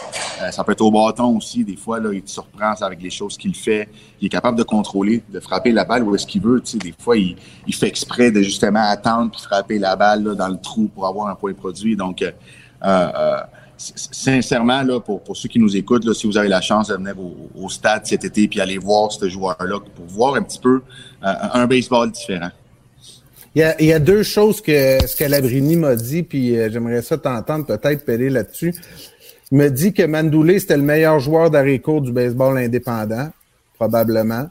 euh, 0.41 0.51
ça 0.51 0.63
peut 0.65 0.73
être 0.73 0.81
au 0.81 0.91
bâton 0.91 1.37
aussi. 1.37 1.63
Des 1.63 1.77
fois, 1.77 1.99
là, 1.99 2.11
il 2.11 2.21
te 2.21 2.29
surprend 2.29 2.73
avec 2.81 3.01
les 3.01 3.09
choses 3.09 3.37
qu'il 3.37 3.55
fait. 3.55 3.87
Il 4.19 4.25
est 4.25 4.29
capable 4.29 4.57
de 4.57 4.63
contrôler, 4.63 5.23
de 5.29 5.39
frapper 5.39 5.71
la 5.71 5.85
balle 5.85 6.03
où 6.03 6.13
est-ce 6.15 6.27
qu'il 6.27 6.41
veut. 6.41 6.59
Tu 6.59 6.71
sais, 6.71 6.77
des 6.77 6.93
fois, 6.99 7.15
il, 7.15 7.37
il 7.65 7.73
fait 7.73 7.87
exprès 7.87 8.31
de 8.31 8.41
justement 8.41 8.83
attendre 8.83 9.31
puis 9.31 9.41
frapper 9.41 9.79
la 9.79 9.95
balle 9.95 10.23
là, 10.23 10.35
dans 10.35 10.49
le 10.49 10.57
trou 10.57 10.89
pour 10.93 11.07
avoir 11.07 11.27
un 11.27 11.35
point 11.35 11.53
produit. 11.53 11.95
Donc, 11.95 12.21
euh, 12.21 12.31
euh, 12.83 13.41
sincèrement, 13.79 14.83
là, 14.83 14.99
pour, 14.99 15.21
pour 15.23 15.37
ceux 15.37 15.47
qui 15.47 15.57
nous 15.59 15.75
écoutent, 15.75 16.05
là, 16.05 16.13
si 16.13 16.27
vous 16.27 16.37
avez 16.37 16.49
la 16.49 16.61
chance 16.61 16.89
de 16.89 16.95
venir 16.95 17.15
au, 17.19 17.49
au 17.55 17.69
stade 17.69 18.05
cet 18.05 18.25
été 18.25 18.47
puis 18.47 18.59
aller 18.59 18.77
voir 18.77 19.11
ce 19.11 19.29
joueur-là 19.29 19.79
pour 19.95 20.05
voir 20.05 20.35
un 20.35 20.43
petit 20.43 20.59
peu 20.59 20.81
euh, 21.23 21.33
un 21.53 21.65
baseball 21.65 22.11
différent. 22.11 22.49
Il 23.55 23.59
y, 23.59 23.63
a, 23.63 23.81
il 23.81 23.87
y 23.87 23.93
a 23.93 23.99
deux 23.99 24.21
choses 24.21 24.61
que 24.61 25.05
Scalabrini 25.07 25.75
m'a 25.75 25.95
dit, 25.95 26.23
puis 26.23 26.55
euh, 26.55 26.69
j'aimerais 26.71 27.01
ça 27.01 27.17
t'entendre 27.17 27.65
peut-être 27.65 28.05
péler 28.05 28.29
là-dessus. 28.29 28.75
Il 29.51 29.57
m'a 29.57 29.69
dit 29.69 29.93
que 29.93 30.03
Mandoulé, 30.03 30.59
c'était 30.59 30.77
le 30.77 30.83
meilleur 30.83 31.19
joueur 31.19 31.49
d'arrêt-court 31.49 32.01
du 32.01 32.11
baseball 32.11 32.57
indépendant, 32.57 33.29
probablement. 33.75 34.49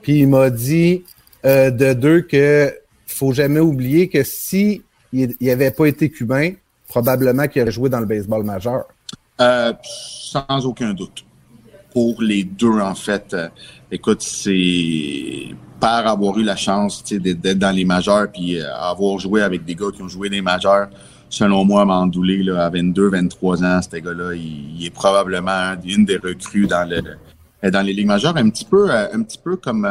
Puis 0.00 0.20
il 0.20 0.28
m'a 0.28 0.48
dit 0.48 1.04
euh, 1.44 1.70
de 1.70 1.92
deux 1.92 2.22
que 2.22 2.72
faut 3.06 3.32
jamais 3.32 3.60
oublier 3.60 4.08
que 4.08 4.22
si 4.22 4.82
il 5.12 5.34
n'avait 5.40 5.72
pas 5.72 5.86
été 5.86 6.08
cubain, 6.08 6.52
probablement 6.90 7.46
qu'il 7.46 7.62
aurait 7.62 7.70
joué 7.70 7.88
dans 7.88 8.00
le 8.00 8.06
baseball 8.06 8.42
majeur. 8.42 8.84
Euh, 9.40 9.72
sans 9.82 10.66
aucun 10.66 10.92
doute. 10.92 11.24
Pour 11.92 12.20
les 12.20 12.42
deux, 12.44 12.80
en 12.80 12.94
fait, 12.94 13.32
euh, 13.32 13.48
écoute, 13.90 14.22
c'est 14.22 15.54
par 15.78 16.06
avoir 16.06 16.36
eu 16.38 16.42
la 16.42 16.56
chance 16.56 17.02
d'être 17.04 17.58
dans 17.58 17.74
les 17.74 17.84
majeurs 17.84 18.30
puis 18.30 18.58
euh, 18.60 18.74
avoir 18.76 19.18
joué 19.18 19.40
avec 19.40 19.64
des 19.64 19.74
gars 19.74 19.90
qui 19.94 20.02
ont 20.02 20.08
joué 20.08 20.28
des 20.28 20.42
majeurs. 20.42 20.88
Selon 21.30 21.64
moi, 21.64 21.84
Mandoulé, 21.84 22.50
à 22.50 22.68
22, 22.68 23.08
23 23.08 23.64
ans, 23.64 23.80
ce 23.80 23.96
gars-là, 23.96 24.34
il, 24.34 24.84
est 24.84 24.90
probablement 24.90 25.50
un- 25.50 25.80
une 25.84 26.04
des 26.04 26.16
recrues 26.16 26.66
dans 26.66 26.88
le 26.88 27.00
dans 27.70 27.82
les 27.82 27.92
ligues 27.92 28.06
majeures, 28.06 28.34
un 28.38 28.48
petit 28.48 28.64
peu, 28.64 29.56
comme 29.56 29.86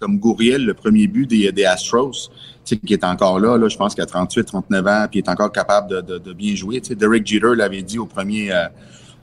comme 0.00 0.18
Gouriel, 0.18 0.64
le 0.66 0.74
premier 0.74 1.06
but 1.06 1.24
des, 1.30 1.64
Astros, 1.64 2.30
qui 2.64 2.92
est 2.92 3.04
encore 3.04 3.38
là, 3.40 3.56
là 3.58 3.68
je 3.68 3.76
pense 3.76 3.94
qu'il 3.94 4.02
a 4.02 4.06
38, 4.06 4.44
39 4.44 4.86
ans, 4.86 5.06
puis 5.10 5.20
il 5.20 5.24
est 5.24 5.30
encore 5.30 5.52
capable 5.52 5.90
de, 5.90 6.00
de, 6.00 6.18
de 6.18 6.32
bien 6.32 6.54
jouer. 6.54 6.80
Tu 6.80 6.88
sais, 6.88 6.94
Derek 6.94 7.26
Jeter 7.26 7.54
l'avait 7.56 7.82
dit 7.82 7.98
au 7.98 8.06
premier 8.06 8.52
euh, 8.52 8.64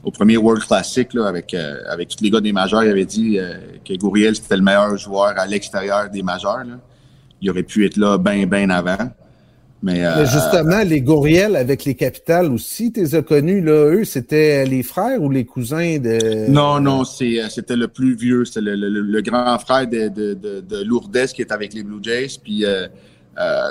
au 0.04 0.12
premier 0.12 0.38
World 0.38 0.64
Classic 0.64 1.14
là, 1.14 1.28
avec 1.28 1.54
euh, 1.54 1.78
avec 1.90 2.10
tous 2.10 2.24
les 2.24 2.30
gars 2.30 2.42
des 2.42 2.54
majeurs, 2.54 2.84
il 2.84 2.90
avait 2.90 3.06
dit 3.06 3.38
euh, 3.40 3.54
que 3.86 3.94
Gouriel 3.96 4.36
c'était 4.36 4.58
le 4.58 4.64
meilleur 4.64 4.98
joueur 4.98 5.34
à 5.38 5.46
l'extérieur 5.46 6.10
des 6.10 6.22
majeurs. 6.24 6.60
Là. 6.66 6.80
Il 7.42 7.50
aurait 7.50 7.64
pu 7.64 7.86
être 7.86 7.98
là 7.98 8.18
bien 8.18 8.46
bien 8.46 8.70
avant. 8.70 8.98
Mais, 9.82 10.06
euh, 10.06 10.12
Mais 10.18 10.26
justement, 10.26 10.84
les 10.86 11.00
Gouriels 11.00 11.56
avec 11.56 11.86
les 11.86 11.96
capitales 11.96 12.52
aussi, 12.52 12.92
tu 12.92 13.00
les 13.00 13.16
as 13.16 13.22
connus, 13.22 13.62
là, 13.62 13.86
eux, 13.94 14.04
c'était 14.04 14.66
les 14.66 14.84
frères 14.84 15.22
ou 15.24 15.30
les 15.30 15.46
cousins 15.46 15.98
de. 16.00 16.50
Non, 16.50 16.82
non, 16.82 17.06
c'est, 17.06 17.42
euh, 17.42 17.48
c'était 17.48 17.78
le 17.78 17.88
plus 17.88 18.14
vieux. 18.18 18.44
C'était 18.44 18.60
le, 18.60 18.76
le- 18.76 18.90
le 19.02 19.22
grand 19.22 19.58
frère 19.58 19.88
de, 19.88 20.10
de, 20.10 20.34
de, 20.34 20.60
de 20.60 20.84
Lourdes 20.84 21.26
qui 21.28 21.42
est 21.42 21.54
avec 21.54 21.74
les 21.74 21.84
Blue 21.84 22.00
Jays, 22.04 22.28
puis 22.44 22.66
euh, 22.66 22.88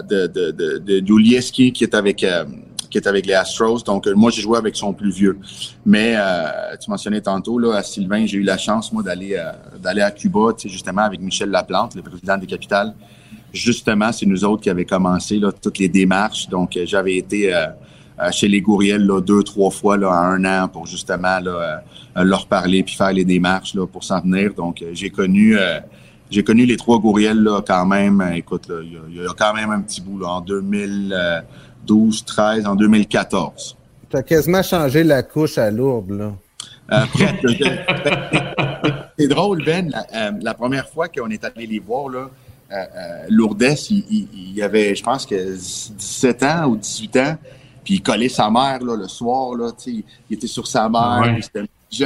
de, 0.03 0.27
de, 0.27 0.51
de, 0.51 0.79
de 0.79 1.07
Julieski 1.07 1.73
qui 1.73 1.85
est 1.85 1.95
avec 1.95 2.25
euh, 2.25 2.45
qui 2.91 2.99
est 2.99 3.07
avec 3.07 3.27
les 3.27 3.35
Astros. 3.35 3.83
Donc, 3.85 4.07
euh, 4.07 4.15
moi, 4.15 4.31
j'ai 4.31 4.43
joué 4.43 4.57
avec 4.57 4.77
son 4.77 4.93
plus 4.93 5.11
vieux. 5.11 5.39
Mais 5.85 6.15
euh, 6.17 6.77
tu 6.81 6.91
mentionnais 6.91 7.21
tantôt, 7.21 7.59
là, 7.59 7.77
à 7.77 7.83
Sylvain, 7.83 8.25
j'ai 8.27 8.39
eu 8.39 8.43
la 8.43 8.59
chance, 8.59 8.93
moi, 8.93 9.03
d'aller 9.03 9.35
euh, 9.35 9.53
d'aller 9.79 10.03
à 10.03 10.11
Cuba, 10.11 10.55
justement, 10.65 11.03
avec 11.03 11.21
Michel 11.21 11.51
Laplante, 11.51 11.95
le 11.95 12.03
président 12.03 12.37
des 12.39 12.47
Capitales. 12.47 12.95
Justement, 13.53 14.13
c'est 14.13 14.27
nous 14.27 14.45
autres 14.45 14.63
qui 14.63 14.71
avions 14.71 14.85
commencé 14.85 15.39
là, 15.39 15.51
toutes 15.53 15.79
les 15.79 15.89
démarches. 15.89 16.49
Donc, 16.49 16.77
euh, 16.77 16.85
j'avais 16.87 17.17
été 17.17 17.55
euh, 17.55 17.67
euh, 18.21 18.31
chez 18.31 18.49
les 18.49 18.61
Gouriels 18.61 19.07
là, 19.07 19.21
deux, 19.21 19.43
trois 19.43 19.71
fois 19.71 19.97
là, 19.97 20.09
en 20.09 20.43
un 20.43 20.45
an 20.45 20.69
pour 20.69 20.87
justement 20.87 21.39
euh, 21.47 21.77
leur 22.17 22.47
parler 22.47 22.83
puis 22.83 22.95
faire 22.95 23.13
les 23.13 23.25
démarches 23.25 23.75
là, 23.75 23.87
pour 23.87 24.05
s'en 24.05 24.21
venir. 24.21 24.55
Donc, 24.55 24.83
euh, 24.83 24.91
j'ai 24.93 25.11
connu 25.11 25.57
euh, 25.57 25.79
j'ai 26.31 26.43
connu 26.45 26.67
les 26.67 26.77
trois 26.77 26.99
Gouriels 26.99 27.43
là, 27.43 27.61
quand 27.67 27.87
même. 27.87 28.21
Euh, 28.21 28.33
écoute, 28.35 28.65
il 28.83 28.93
y 28.93 28.97
a- 28.97 29.01
il 29.09 29.17
y, 29.17 29.27
a 29.27 29.33
quand 29.37 29.55
même 29.55 29.71
un 29.71 29.81
petit 29.81 30.01
bout 30.01 30.19
là, 30.19 30.29
en 30.29 30.41
2012, 30.41 32.25
13, 32.25 32.67
en 32.67 32.75
2014. 32.75 33.77
Tu 34.11 34.17
as 34.17 34.23
quasiment 34.23 34.63
changé 34.63 35.05
la 35.05 35.23
couche 35.23 35.59
à 35.59 35.71
Lourdes, 35.71 36.11
là. 36.11 36.33
Euh, 36.93 37.05
presque. 37.13 37.63
C'est 39.19 39.29
drôle, 39.29 39.65
Ben. 39.65 39.91
La, 39.91 40.07
euh, 40.15 40.33
la 40.41 40.55
première 40.55 40.89
fois 40.89 41.09
qu'on 41.09 41.29
est 41.31 41.45
allé 41.45 41.67
les 41.67 41.79
voir, 41.81 42.09
là, 42.09 42.31
euh, 42.71 42.75
euh, 42.75 43.25
Lourdes, 43.29 43.63
il, 43.91 44.05
il, 44.11 44.29
il 44.33 44.53
y 44.55 44.63
avait, 44.63 44.95
je 44.95 45.03
pense 45.03 45.27
que 45.27 45.55
17 45.55 46.43
ans 46.45 46.67
ou 46.69 46.77
18 46.77 47.17
ans, 47.17 47.37
puis 47.85 47.95
il 47.95 48.03
collait 48.03 48.29
sa 48.29 48.49
mère 48.51 48.83
là, 48.83 48.97
le 48.97 49.09
soir. 49.09 49.55
Là, 49.55 49.71
il 49.87 50.05
était 50.31 50.47
sur 50.47 50.67
sa 50.67 50.89
mère. 50.89 51.21
Ouais. 51.23 51.41
c'était 51.43 51.65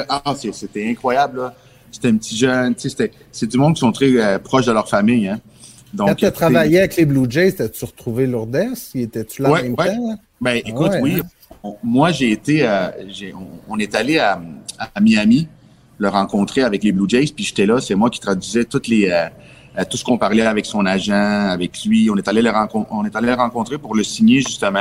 Ah, 0.09 0.35
c'est- 0.37 0.53
c'était 0.53 0.89
incroyable. 0.89 1.39
Là. 1.39 1.55
C'était 1.93 2.09
un 2.09 2.17
petit 2.17 2.37
jeune. 2.37 2.75
tu 2.75 2.81
sais, 2.83 2.89
c'était- 2.89 3.13
C'est 3.31 3.47
du 3.47 3.57
monde 3.59 3.75
qui 3.75 3.81
sont 3.81 3.93
très 3.93 4.11
euh, 4.17 4.39
proches 4.41 4.67
de 4.67 4.73
leur 4.73 4.89
famille. 4.89 5.29
Hein. 5.29 5.39
Donc, 5.95 6.09
Quand 6.09 6.15
tu 6.17 6.25
as 6.27 6.31
travaillé 6.33 6.79
avec 6.79 6.97
les 6.97 7.05
Blue 7.05 7.27
Jays, 7.31 7.53
t'as-tu 7.53 7.85
retrouvé 7.85 8.27
Lourdes? 8.27 8.57
Étais-tu 8.95 9.43
là 9.43 9.51
en 9.51 9.53
Ouais, 9.53 9.63
même 9.63 9.75
ouais. 9.79 9.95
temps? 9.95 10.19
Ben, 10.41 10.61
écoute, 10.65 10.91
ouais, 10.93 11.01
oui. 11.03 11.21
hein? 11.23 11.27
On- 11.63 11.77
moi, 11.85 12.11
j'ai 12.11 12.33
été, 12.33 12.67
euh, 12.67 12.89
j'ai- 13.09 13.33
on, 13.35 13.47
on 13.69 13.79
est 13.79 13.95
allé 13.95 14.19
à, 14.19 14.41
à 14.95 15.01
Miami 15.01 15.47
le 15.99 16.09
rencontrer 16.09 16.63
avec 16.63 16.83
les 16.83 16.91
Blue 16.93 17.05
Jays, 17.09 17.27
puis 17.37 17.45
j'étais 17.45 17.67
là, 17.67 17.81
c'est 17.81 17.95
moi 17.95 18.09
qui 18.11 18.19
traduisais 18.21 18.65
toutes 18.65 18.89
les, 18.89 19.09
euh, 19.11 19.27
euh, 19.79 19.85
tout 19.89 19.97
ce 19.99 20.03
qu'on 20.05 20.17
parlait 20.19 20.43
avec 20.47 20.65
son 20.67 20.85
agent, 20.87 21.13
avec 21.51 21.85
lui. 21.85 22.09
On 22.11 22.17
est 22.17 22.27
allé 22.27 22.41
le 22.43 22.51
rencontrer, 22.51 22.89
on 22.93 23.05
est 23.05 23.15
allé 23.15 23.27
le 23.29 23.35
rencontrer 23.35 23.77
pour 23.79 23.95
le 23.95 24.03
signer 24.03 24.41
justement. 24.41 24.81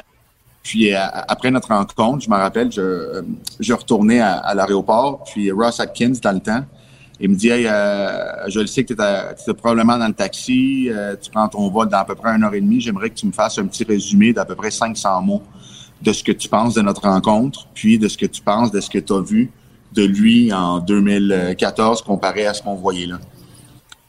Puis 0.63 0.93
euh, 0.93 0.97
après 1.27 1.51
notre 1.51 1.67
rencontre, 1.67 2.23
je 2.23 2.29
me 2.29 2.35
rappelle, 2.35 2.71
je, 2.71 3.21
je 3.59 3.73
retournais 3.73 4.19
à, 4.21 4.33
à 4.37 4.55
l'aéroport, 4.55 5.23
puis 5.25 5.51
Ross 5.51 5.79
Atkins 5.81 6.13
dans 6.23 6.31
le 6.31 6.39
temps. 6.39 6.63
Il 7.23 7.29
me 7.29 7.35
dit, 7.35 7.49
hey, 7.49 7.67
euh, 7.67 8.49
je 8.49 8.59
le 8.59 8.67
sais 8.67 8.83
que 8.83 8.93
tu 8.95 9.01
es 9.51 9.53
probablement 9.53 9.97
dans 9.97 10.07
le 10.07 10.13
taxi, 10.13 10.89
euh, 10.89 11.15
tu 11.21 11.29
prends 11.29 11.47
ton 11.47 11.69
vol 11.69 11.87
dans 11.87 11.99
à 11.99 12.05
peu 12.05 12.15
près 12.15 12.31
une 12.31 12.43
heure 12.43 12.53
et 12.55 12.61
demie. 12.61 12.81
J'aimerais 12.81 13.11
que 13.11 13.15
tu 13.15 13.27
me 13.27 13.31
fasses 13.31 13.59
un 13.59 13.67
petit 13.67 13.83
résumé 13.83 14.33
d'à 14.33 14.43
peu 14.43 14.55
près 14.55 14.71
500 14.71 15.21
mots 15.21 15.43
de 16.01 16.11
ce 16.13 16.23
que 16.23 16.31
tu 16.31 16.49
penses 16.49 16.73
de 16.73 16.81
notre 16.81 17.03
rencontre, 17.03 17.67
puis 17.75 17.99
de 17.99 18.07
ce 18.07 18.17
que 18.17 18.25
tu 18.25 18.41
penses 18.41 18.71
de 18.71 18.81
ce 18.81 18.89
que 18.89 18.97
tu 18.97 19.13
as 19.13 19.21
vu 19.21 19.51
de 19.93 20.03
lui 20.03 20.51
en 20.51 20.79
2014 20.79 22.01
comparé 22.01 22.47
à 22.47 22.53
ce 22.55 22.63
qu'on 22.63 22.75
voyait 22.75 23.05
là. 23.05 23.19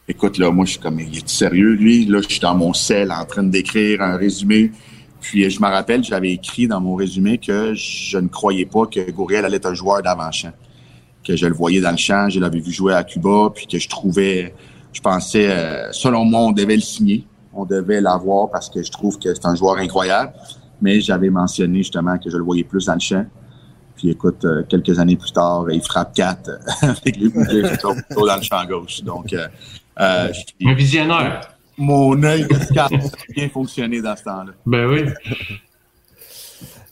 Écoute, 0.08 0.38
là, 0.38 0.50
moi, 0.50 0.64
je 0.64 0.72
suis 0.72 0.80
comme, 0.80 0.98
il 0.98 1.16
est 1.16 1.28
sérieux, 1.28 1.74
lui? 1.74 2.06
Là, 2.06 2.20
je 2.22 2.28
suis 2.28 2.40
dans 2.40 2.54
mon 2.54 2.72
sel 2.72 3.12
en 3.12 3.24
train 3.24 3.44
d'écrire 3.44 4.02
un 4.02 4.16
résumé. 4.16 4.72
Puis, 5.20 5.48
je 5.48 5.60
me 5.60 5.66
rappelle, 5.66 6.02
j'avais 6.02 6.32
écrit 6.32 6.66
dans 6.66 6.80
mon 6.80 6.96
résumé 6.96 7.38
que 7.38 7.72
je 7.74 8.18
ne 8.18 8.28
croyais 8.28 8.66
pas 8.66 8.86
que 8.86 9.10
Gouriel 9.10 9.44
allait 9.44 9.58
être 9.58 9.66
un 9.66 9.74
joueur 9.74 10.02
d'avant-champ. 10.02 10.52
Que 11.24 11.36
je 11.36 11.46
le 11.46 11.54
voyais 11.54 11.80
dans 11.80 11.90
le 11.92 11.96
champ, 11.96 12.28
je 12.28 12.40
l'avais 12.40 12.58
vu 12.60 12.72
jouer 12.72 12.94
à 12.94 13.04
Cuba, 13.04 13.50
puis 13.54 13.66
que 13.66 13.78
je 13.78 13.88
trouvais, 13.88 14.54
je 14.92 15.00
pensais, 15.00 15.48
euh, 15.50 15.92
selon 15.92 16.24
moi, 16.24 16.40
on 16.40 16.52
devait 16.52 16.74
le 16.76 16.82
signer. 16.82 17.24
On 17.54 17.64
devait 17.64 18.00
l'avoir 18.00 18.50
parce 18.50 18.68
que 18.70 18.82
je 18.82 18.90
trouve 18.90 19.18
que 19.18 19.32
c'est 19.34 19.46
un 19.46 19.54
joueur 19.54 19.76
incroyable. 19.78 20.32
Mais 20.80 21.00
j'avais 21.00 21.30
mentionné 21.30 21.78
justement 21.78 22.18
que 22.18 22.28
je 22.30 22.36
le 22.36 22.42
voyais 22.42 22.64
plus 22.64 22.86
dans 22.86 22.94
le 22.94 23.00
champ. 23.00 23.24
Puis 23.96 24.10
écoute, 24.10 24.44
euh, 24.44 24.64
quelques 24.68 24.98
années 24.98 25.16
plus 25.16 25.30
tard, 25.32 25.66
il 25.70 25.80
frappe 25.82 26.12
4 26.14 26.50
avec 26.82 27.16
les 27.16 27.30
Jays 27.30 27.68
plutôt 27.68 27.94
plutôt 27.94 28.26
dans 28.26 28.36
le 28.36 28.42
champ 28.42 28.64
gauche. 28.64 29.02
Donc, 29.04 29.32
euh, 29.32 29.46
euh, 30.00 30.32
je- 30.32 30.66
Un 30.66 30.74
visionnaire. 30.74 31.54
mon 31.78 32.20
œil 32.24 32.46
a 32.76 32.88
bien 33.34 33.48
fonctionné 33.48 34.00
dans 34.02 34.16
ce 34.16 34.24
temps-là. 34.24 34.52
Ben 34.66 34.86
oui. 34.88 35.02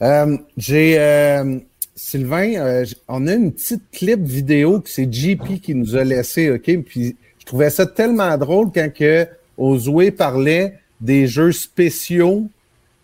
Euh, 0.02 0.36
J'ai 0.56 0.98
euh, 0.98 1.58
Sylvain, 2.02 2.54
euh, 2.54 2.84
on 3.08 3.26
a 3.26 3.34
une 3.34 3.52
petite 3.52 3.82
clip 3.92 4.22
vidéo 4.22 4.80
que 4.80 4.88
c'est 4.88 5.12
JP 5.12 5.60
qui 5.62 5.74
nous 5.74 5.96
a 5.96 6.02
laissé, 6.02 6.50
ok? 6.50 6.82
Puis 6.82 7.14
je 7.38 7.44
trouvais 7.44 7.68
ça 7.68 7.84
tellement 7.84 8.36
drôle 8.38 8.68
quand 8.74 8.90
que 8.92 9.28
Ozoué 9.58 10.10
parlait 10.10 10.78
des 11.02 11.26
jeux 11.26 11.52
spéciaux 11.52 12.48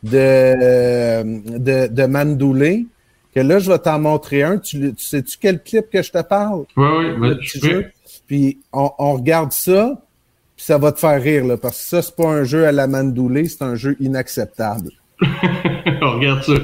de, 0.03 1.23
de, 1.59 1.89
de 1.89 2.07
Mandoulé. 2.07 2.87
Que 3.35 3.41
là, 3.41 3.59
je 3.59 3.71
vais 3.71 3.79
t'en 3.79 3.99
montrer 3.99 4.43
un. 4.43 4.57
Tu, 4.57 4.95
sais-tu 4.97 5.37
quel 5.39 5.63
clip 5.63 5.91
que 5.91 6.03
je 6.03 6.11
te 6.11 6.23
parle? 6.23 6.65
Oui, 6.77 6.87
oui. 7.21 7.37
Je 7.43 7.61
peux. 7.61 7.85
Puis 8.27 8.59
on, 8.73 8.91
on 8.99 9.13
regarde 9.13 9.53
ça, 9.53 10.01
puis 10.57 10.65
ça 10.65 10.79
va 10.79 10.91
te 10.91 10.99
faire 10.99 11.21
rire, 11.23 11.45
là, 11.45 11.59
parce 11.59 11.77
que 11.77 11.85
ça, 11.85 12.03
c'est 12.03 12.17
pas 12.17 12.29
un 12.29 12.45
jeu 12.45 12.67
à 12.67 12.73
la 12.73 12.87
Mandoulé, 12.87 13.47
c'est 13.47 13.63
un 13.63 13.75
jeu 13.75 13.95
inacceptable. 14.01 14.91
On 16.03 16.13
regarde 16.13 16.43
ça. 16.43 16.55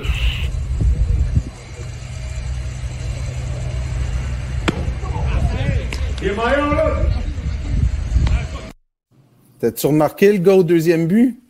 T'as-tu 9.58 9.86
remarqué 9.88 10.32
le 10.32 10.38
gars 10.38 10.54
au 10.54 10.62
deuxième 10.62 11.08
but? 11.08 11.40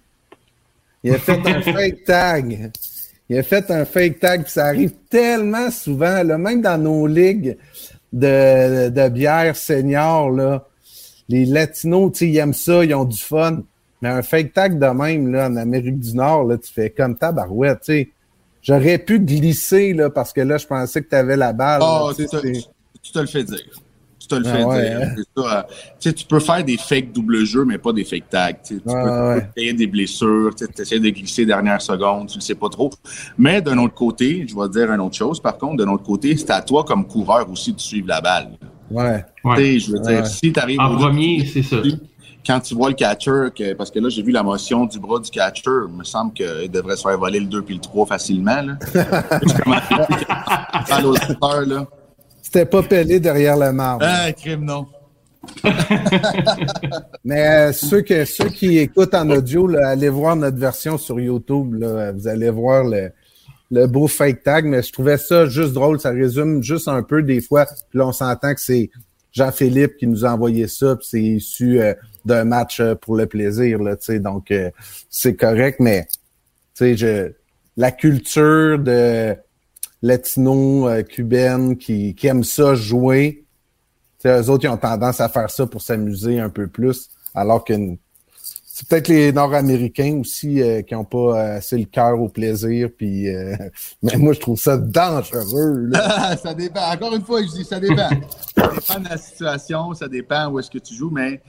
Il 1.04 1.14
a 1.14 1.18
fait 1.18 1.46
un 1.46 1.60
fake 1.72 2.04
tag. 2.04 2.72
Il 3.28 3.38
a 3.38 3.42
fait 3.42 3.70
un 3.70 3.84
fake 3.84 4.18
tag, 4.18 4.44
puis 4.44 4.52
ça 4.52 4.64
arrive 4.64 4.92
tellement 5.10 5.70
souvent, 5.70 6.22
là, 6.22 6.38
même 6.38 6.62
dans 6.62 6.78
nos 6.78 7.06
ligues 7.06 7.58
de, 8.14 8.88
de 8.88 9.08
bière 9.10 9.56
senior, 9.56 10.30
là. 10.30 10.66
les 11.28 11.44
Latinos, 11.44 12.18
ils 12.22 12.34
aiment 12.38 12.54
ça, 12.54 12.82
ils 12.82 12.94
ont 12.94 13.04
du 13.04 13.18
fun. 13.18 13.62
Mais 14.00 14.08
un 14.08 14.22
fake 14.22 14.54
tag 14.54 14.78
de 14.78 14.86
même, 14.86 15.30
là, 15.30 15.48
en 15.48 15.56
Amérique 15.56 16.00
du 16.00 16.14
Nord, 16.14 16.44
là, 16.44 16.56
tu 16.56 16.72
fais 16.72 16.88
comme 16.88 17.18
tabarouette, 17.18 17.80
tu 17.80 17.92
sais. 17.92 18.10
J'aurais 18.62 18.98
pu 18.98 19.20
glisser, 19.20 19.92
là, 19.92 20.08
parce 20.08 20.32
que 20.32 20.40
là, 20.40 20.56
je 20.56 20.66
pensais 20.66 21.02
que 21.02 21.10
tu 21.10 21.16
avais 21.16 21.36
la 21.36 21.52
balle. 21.52 21.82
Oh, 21.82 22.08
là, 22.08 22.14
te, 22.14 22.52
tu 23.02 23.12
te 23.12 23.18
le 23.18 23.26
fais 23.26 23.44
dire. 23.44 23.81
Tu 24.22 24.28
te 24.28 24.34
le 24.36 24.46
Ah 24.46 24.52
fais 24.54 24.64
ouais, 24.64 24.88
dire. 24.90 25.00
hein. 25.02 25.22
Ça, 25.36 25.66
euh, 26.08 26.12
tu 26.12 26.24
peux 26.26 26.38
faire 26.38 26.62
des 26.64 26.76
fake 26.76 27.12
double 27.12 27.44
jeux, 27.44 27.64
mais 27.64 27.76
pas 27.78 27.92
des 27.92 28.04
fake 28.04 28.28
tags. 28.30 28.52
tu 28.64 28.78
peux, 28.78 28.90
ouais. 28.92 29.34
tu 29.40 29.40
peux 29.46 29.46
créer 29.56 29.72
des 29.72 29.86
blessures, 29.88 30.54
tu 30.54 30.64
essaies 30.80 31.00
de 31.00 31.08
glisser 31.10 31.44
dernière 31.44 31.82
seconde, 31.82 32.28
tu 32.28 32.36
le 32.38 32.42
sais 32.42 32.54
pas 32.54 32.68
trop. 32.68 32.90
Mais 33.36 33.60
d'un 33.60 33.78
autre 33.78 33.94
côté, 33.94 34.46
je 34.48 34.54
vais 34.54 34.68
te 34.68 34.78
dire 34.78 34.92
une 34.92 35.00
autre 35.00 35.16
chose, 35.16 35.40
par 35.40 35.58
contre, 35.58 35.84
d'un 35.84 35.90
autre 35.92 36.04
côté, 36.04 36.36
c'est 36.36 36.50
à 36.50 36.62
toi 36.62 36.84
comme 36.84 37.04
coureur 37.06 37.50
aussi 37.50 37.72
de 37.72 37.80
suivre 37.80 38.06
la 38.08 38.20
balle. 38.20 38.50
Ouais. 38.90 39.24
Je 39.44 39.90
veux 39.92 39.98
dire, 40.00 40.24
si 40.26 40.52
tu 40.52 40.60
arrives 40.60 40.78
En 40.80 40.96
premier, 40.96 41.44
c'est 41.46 41.62
ça. 41.62 41.78
quand 42.46 42.60
tu 42.60 42.74
vois 42.74 42.90
le 42.90 42.94
catcher, 42.94 43.48
que- 43.56 43.72
parce 43.74 43.90
que 43.90 43.98
là, 43.98 44.08
j'ai 44.08 44.22
vu 44.22 44.30
la 44.30 44.42
motion 44.42 44.84
du 44.86 45.00
bras 45.00 45.18
du 45.18 45.30
catcher, 45.30 45.70
il 45.88 45.96
me 45.96 46.04
semble 46.04 46.32
qu'il 46.32 46.70
devrait 46.70 46.96
se 46.96 47.02
faire 47.02 47.18
voler 47.18 47.40
le 47.40 47.46
2 47.46 47.62
puis 47.62 47.74
le 47.74 47.80
3 47.80 48.06
facilement. 48.06 48.60
Là. 48.62 48.74
Je 48.94 49.62
commence 49.62 50.90
à 50.90 51.00
l'auditeur, 51.00 51.60
là. 51.66 51.86
C'était 52.52 52.66
pas 52.66 52.82
pelé 52.82 53.18
derrière 53.18 53.56
le 53.56 53.72
marbre. 53.72 54.04
Ah, 54.06 54.30
crime, 54.30 54.66
non. 54.66 54.86
Mais 57.24 57.48
euh, 57.48 57.72
ceux, 57.72 58.02
que, 58.02 58.26
ceux 58.26 58.50
qui 58.50 58.76
écoutent 58.76 59.14
en 59.14 59.30
audio, 59.30 59.66
là, 59.66 59.88
allez 59.88 60.10
voir 60.10 60.36
notre 60.36 60.58
version 60.58 60.98
sur 60.98 61.18
YouTube. 61.18 61.72
Là, 61.80 62.12
vous 62.12 62.28
allez 62.28 62.50
voir 62.50 62.84
le, 62.84 63.10
le 63.70 63.86
beau 63.86 64.06
fake 64.06 64.42
tag. 64.42 64.66
Mais 64.66 64.82
je 64.82 64.92
trouvais 64.92 65.16
ça 65.16 65.46
juste 65.46 65.72
drôle. 65.72 65.98
Ça 65.98 66.10
résume 66.10 66.62
juste 66.62 66.88
un 66.88 67.02
peu 67.02 67.22
des 67.22 67.40
fois. 67.40 67.64
Puis 67.64 67.98
là, 67.98 68.08
on 68.08 68.12
s'entend 68.12 68.52
que 68.54 68.60
c'est 68.60 68.90
Jean-Philippe 69.32 69.96
qui 69.96 70.06
nous 70.06 70.26
a 70.26 70.32
envoyé 70.32 70.68
ça. 70.68 70.94
Puis 70.96 71.06
c'est 71.10 71.22
issu 71.22 71.80
euh, 71.80 71.94
d'un 72.26 72.44
match 72.44 72.80
euh, 72.80 72.94
pour 72.94 73.16
le 73.16 73.24
plaisir. 73.24 73.82
Là, 73.82 73.96
tu 73.96 74.04
sais. 74.04 74.18
donc, 74.18 74.50
euh, 74.50 74.70
c'est 75.08 75.36
correct. 75.36 75.80
Mais 75.80 76.04
tu 76.04 76.18
sais, 76.74 76.96
je, 76.98 77.32
la 77.78 77.92
culture 77.92 78.78
de 78.78 79.34
latino, 80.02 80.88
euh, 80.88 81.02
qui, 81.02 82.14
qui 82.14 82.26
aime 82.26 82.44
ça 82.44 82.74
jouer. 82.74 83.44
Sais, 84.18 84.40
eux 84.40 84.50
autres, 84.50 84.64
ils 84.64 84.68
ont 84.68 84.76
tendance 84.76 85.20
à 85.20 85.28
faire 85.28 85.50
ça 85.50 85.66
pour 85.66 85.80
s'amuser 85.80 86.38
un 86.38 86.50
peu 86.50 86.66
plus, 86.66 87.08
alors 87.34 87.64
que 87.64 87.74
c'est 88.64 88.88
peut-être 88.88 89.08
les 89.08 89.32
Nord-Américains 89.32 90.18
aussi 90.20 90.62
euh, 90.62 90.82
qui 90.82 90.94
n'ont 90.94 91.04
pas 91.04 91.18
euh, 91.18 91.56
assez 91.58 91.76
le 91.76 91.84
cœur 91.84 92.20
au 92.20 92.28
plaisir. 92.28 92.88
Puis, 92.96 93.26
mais 94.02 94.16
moi, 94.16 94.32
je 94.32 94.40
trouve 94.40 94.58
ça 94.58 94.76
dangereux. 94.76 95.90
Ah, 95.94 96.36
ça 96.36 96.54
dépend. 96.54 96.90
Encore 96.92 97.14
une 97.14 97.24
fois, 97.24 97.42
je 97.42 97.48
dis 97.48 97.64
ça 97.64 97.78
dépend. 97.78 98.08
ça 98.56 98.68
dépend 98.68 99.00
de 99.00 99.08
la 99.08 99.16
situation, 99.16 99.94
ça 99.94 100.08
dépend 100.08 100.48
où 100.50 100.58
est-ce 100.58 100.70
que 100.70 100.78
tu 100.78 100.94
joues, 100.94 101.10
mais 101.10 101.40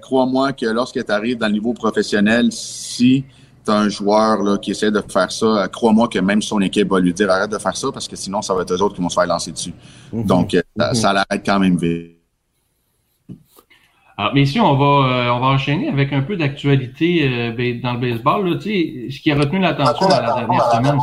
crois-moi 0.00 0.52
que 0.52 0.66
lorsque 0.66 1.04
tu 1.04 1.12
arrives 1.12 1.38
dans 1.38 1.46
le 1.46 1.54
niveau 1.54 1.72
professionnel, 1.72 2.52
si 2.52 3.24
un 3.68 3.88
joueur 3.88 4.42
là, 4.42 4.58
qui 4.58 4.70
essaie 4.72 4.90
de 4.90 5.02
faire 5.12 5.30
ça, 5.30 5.46
euh, 5.46 5.66
crois-moi 5.68 6.08
que 6.08 6.18
même 6.18 6.42
son 6.42 6.60
équipe 6.60 6.88
va 6.90 7.00
lui 7.00 7.12
dire 7.12 7.30
arrête 7.30 7.50
de 7.50 7.58
faire 7.58 7.76
ça 7.76 7.88
parce 7.92 8.08
que 8.08 8.16
sinon, 8.16 8.42
ça 8.42 8.54
va 8.54 8.62
être 8.62 8.72
eux 8.72 8.82
autres 8.82 8.94
qui 8.96 9.02
vont 9.02 9.08
se 9.08 9.14
faire 9.14 9.26
lancer 9.28 9.52
dessus. 9.52 9.74
Donc, 10.12 10.54
euh, 10.54 10.62
ça, 10.78 10.94
ça 10.94 11.12
l'arrête 11.12 11.42
quand 11.44 11.58
même 11.58 11.76
vite. 11.76 12.16
Alors, 14.16 14.34
messieurs, 14.34 14.60
on 14.62 14.76
va, 14.76 14.84
euh, 15.08 15.30
on 15.30 15.40
va 15.40 15.46
enchaîner 15.46 15.88
avec 15.88 16.12
un 16.12 16.20
peu 16.20 16.36
d'actualité 16.36 17.26
euh, 17.26 17.52
ba- 17.52 17.80
dans 17.82 17.94
le 17.94 18.00
baseball. 18.00 18.48
Là. 18.50 18.56
Tu 18.56 18.62
sais, 19.08 19.10
ce 19.16 19.20
qui 19.20 19.32
a 19.32 19.34
retenu 19.36 19.60
l'attention 19.60 20.08
dans 20.08 20.20
la 20.20 20.34
dernière 20.40 20.70
semaine, 20.72 20.98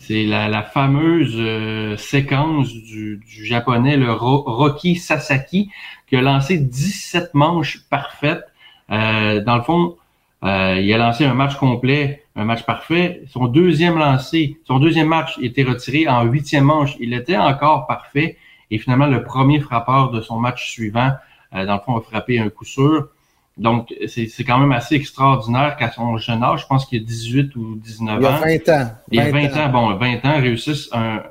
c'est 0.00 0.24
la, 0.24 0.48
la 0.48 0.62
fameuse 0.62 1.34
euh, 1.36 1.96
séquence 1.98 2.68
du, 2.72 3.20
du 3.26 3.44
japonais, 3.44 3.98
le 3.98 4.10
Ro- 4.14 4.44
Rocky 4.46 4.96
Sasaki, 4.96 5.70
qui 6.08 6.16
a 6.16 6.22
lancé 6.22 6.56
17 6.56 7.34
manches 7.34 7.82
parfaites. 7.90 8.44
Euh, 8.90 9.42
dans 9.44 9.56
le 9.56 9.62
fond, 9.62 9.96
euh, 10.44 10.80
il 10.80 10.92
a 10.92 10.98
lancé 10.98 11.24
un 11.24 11.34
match 11.34 11.56
complet, 11.56 12.24
un 12.36 12.44
match 12.44 12.62
parfait. 12.62 13.22
Son 13.28 13.46
deuxième 13.46 13.98
lancé, 13.98 14.58
son 14.66 14.78
deuxième 14.78 15.08
match 15.08 15.36
était 15.42 15.64
retiré 15.64 16.08
en 16.08 16.24
huitième 16.24 16.64
manche. 16.64 16.96
Il 17.00 17.12
était 17.12 17.36
encore 17.36 17.86
parfait. 17.86 18.36
Et 18.70 18.78
finalement, 18.78 19.06
le 19.06 19.24
premier 19.24 19.60
frappeur 19.60 20.10
de 20.10 20.20
son 20.20 20.38
match 20.38 20.70
suivant, 20.70 21.10
euh, 21.54 21.66
dans 21.66 21.74
le 21.74 21.80
fond, 21.80 21.96
a 21.96 22.00
frappé 22.00 22.38
un 22.38 22.50
coup 22.50 22.64
sûr. 22.64 23.08
Donc, 23.56 23.92
c'est 24.06 24.28
c'est 24.28 24.44
quand 24.44 24.58
même 24.58 24.70
assez 24.70 24.94
extraordinaire 24.94 25.76
qu'à 25.76 25.90
son 25.90 26.16
jeune 26.18 26.44
âge, 26.44 26.62
je 26.62 26.66
pense 26.66 26.86
qu'il 26.86 27.02
a 27.02 27.04
18 27.04 27.56
ou 27.56 27.74
19 27.74 28.18
Il 28.20 28.22
y 28.22 28.26
a 28.26 28.30
ans. 28.30 28.40
20 28.40 28.68
ans. 28.68 28.90
Il 29.10 29.16
y 29.16 29.20
a 29.20 29.30
20 29.30 29.56
ans, 29.56 29.68
bon, 29.70 29.94
20 29.96 30.24
ans 30.24 30.40
réussissent 30.40 30.88
un. 30.92 31.22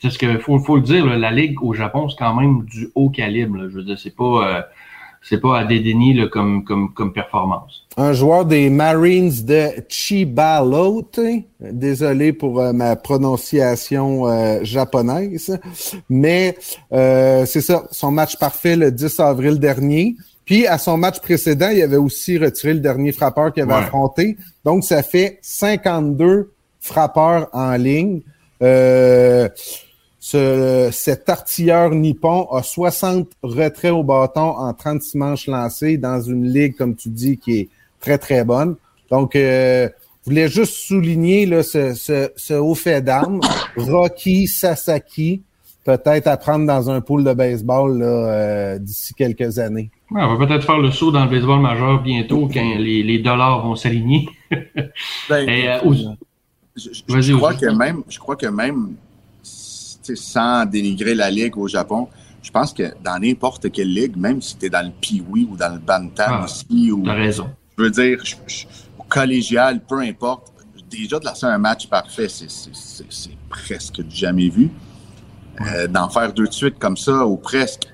C'est 0.00 0.10
ce 0.10 0.18
que 0.18 0.38
faut, 0.38 0.58
faut 0.58 0.76
le 0.76 0.82
dire, 0.82 1.04
là, 1.06 1.16
la 1.16 1.30
ligue 1.30 1.62
au 1.62 1.74
Japon, 1.74 2.08
c'est 2.08 2.16
quand 2.18 2.34
même 2.34 2.64
du 2.64 2.88
haut 2.94 3.10
calibre. 3.10 3.56
là. 3.56 3.68
Je 3.68 3.76
veux 3.76 3.82
dire, 3.82 3.98
c'est 3.98 4.14
pas, 4.14 4.24
euh, 4.24 4.62
c'est 5.22 5.40
pas 5.40 5.58
à 5.58 5.64
dédaigner 5.64 6.14
là, 6.14 6.28
comme, 6.28 6.64
comme, 6.64 6.92
comme 6.94 7.12
performance. 7.12 7.84
Un 7.96 8.12
joueur 8.12 8.44
des 8.44 8.70
Marines 8.70 9.32
de 9.44 9.68
Chibalote. 9.88 11.20
Désolé 11.60 12.32
pour 12.32 12.60
euh, 12.60 12.72
ma 12.72 12.96
prononciation 12.96 14.26
euh, 14.28 14.58
japonaise. 14.62 15.58
Mais 16.08 16.56
euh, 16.92 17.44
c'est 17.46 17.60
ça, 17.60 17.84
son 17.90 18.10
match 18.10 18.36
parfait 18.38 18.76
le 18.76 18.90
10 18.92 19.20
avril 19.20 19.58
dernier. 19.58 20.16
Puis 20.44 20.66
à 20.66 20.78
son 20.78 20.96
match 20.96 21.18
précédent, 21.20 21.70
il 21.70 21.82
avait 21.82 21.96
aussi 21.96 22.38
retiré 22.38 22.74
le 22.74 22.80
dernier 22.80 23.12
frappeur 23.12 23.52
qu'il 23.52 23.62
avait 23.64 23.72
Ouais. 23.72 23.78
affronté. 23.80 24.36
Donc 24.64 24.84
ça 24.84 25.02
fait 25.02 25.38
52 25.42 26.52
frappeurs 26.80 27.48
en 27.52 27.72
ligne. 27.76 28.20
Euh, 28.62 29.48
ce, 30.30 30.88
cet 30.92 31.28
artilleur 31.28 31.90
nippon 31.90 32.48
a 32.50 32.60
60 32.64 33.28
retraits 33.44 33.92
au 33.92 34.02
bâton 34.02 34.40
en 34.58 34.74
36 34.74 35.16
manches 35.18 35.46
lancées 35.46 35.98
dans 35.98 36.20
une 36.20 36.50
ligue, 36.52 36.74
comme 36.74 36.96
tu 36.96 37.10
dis, 37.10 37.38
qui 37.38 37.58
est 37.58 37.68
très, 38.00 38.18
très 38.18 38.44
bonne. 38.44 38.74
Donc, 39.08 39.36
euh, 39.36 39.88
je 40.24 40.30
voulais 40.30 40.48
juste 40.48 40.72
souligner 40.74 41.46
là, 41.46 41.62
ce, 41.62 41.94
ce, 41.94 42.30
ce 42.34 42.54
haut 42.54 42.74
fait 42.74 43.02
d'armes. 43.02 43.38
Rocky 43.76 44.48
Sasaki, 44.48 45.42
peut-être 45.84 46.26
à 46.26 46.36
prendre 46.36 46.66
dans 46.66 46.90
un 46.90 47.00
pool 47.00 47.22
de 47.22 47.32
baseball 47.32 47.96
là, 47.96 48.06
euh, 48.06 48.78
d'ici 48.80 49.14
quelques 49.14 49.60
années. 49.60 49.90
Ouais, 50.10 50.22
on 50.24 50.34
va 50.36 50.44
peut-être 50.44 50.64
faire 50.66 50.78
le 50.78 50.90
saut 50.90 51.12
dans 51.12 51.24
le 51.24 51.30
baseball 51.30 51.60
majeur 51.60 52.02
bientôt 52.02 52.48
quand 52.52 52.74
les, 52.78 53.04
les 53.04 53.18
dollars 53.20 53.64
vont 53.64 53.76
s'aligner. 53.76 54.28
Ben, 55.28 55.48
Et, 55.48 55.68
euh, 55.68 55.78
aux- 55.84 55.94
Je, 55.94 56.02
je- 56.92 57.02
Vas-y, 57.06 57.22
je 57.22 57.34
crois 57.36 57.54
que 57.54 57.66
même, 57.66 58.02
je 58.08 58.18
crois 58.18 58.34
que 58.34 58.46
même, 58.46 58.94
sans 60.14 60.64
dénigrer 60.66 61.14
la 61.14 61.30
ligue 61.30 61.56
au 61.58 61.66
Japon, 61.68 62.08
je 62.42 62.50
pense 62.50 62.72
que 62.72 62.84
dans 63.02 63.18
n'importe 63.18 63.72
quelle 63.72 63.92
ligue, 63.92 64.16
même 64.16 64.40
si 64.40 64.56
tu 64.56 64.66
es 64.66 64.70
dans 64.70 64.84
le 64.86 64.92
Pee-Wee 65.00 65.48
ou 65.50 65.56
dans 65.56 65.72
le 65.72 65.80
Bantam 65.80 66.38
Ah, 66.40 66.44
aussi, 66.44 66.92
ou 66.92 67.02
raison. 67.04 67.48
je 67.76 67.82
veux 67.82 67.90
dire, 67.90 68.18
je- 68.24 68.36
je- 68.46 68.66
au 68.98 69.02
collégial, 69.08 69.80
peu 69.80 69.98
importe, 70.00 70.52
déjà 70.88 71.18
de 71.18 71.24
lancer 71.24 71.46
un 71.46 71.58
match 71.58 71.88
parfait, 71.88 72.28
c'est- 72.28 72.46
presque 73.48 74.00
du 74.00 74.14
jamais 74.14 74.48
vu. 74.48 74.70
Euh, 75.60 75.86
D'en 75.88 76.08
faire 76.08 76.32
deux 76.32 76.46
de 76.46 76.52
suite 76.52 76.78
comme 76.78 76.96
ça, 76.96 77.26
ou 77.26 77.36
presque. 77.36 77.84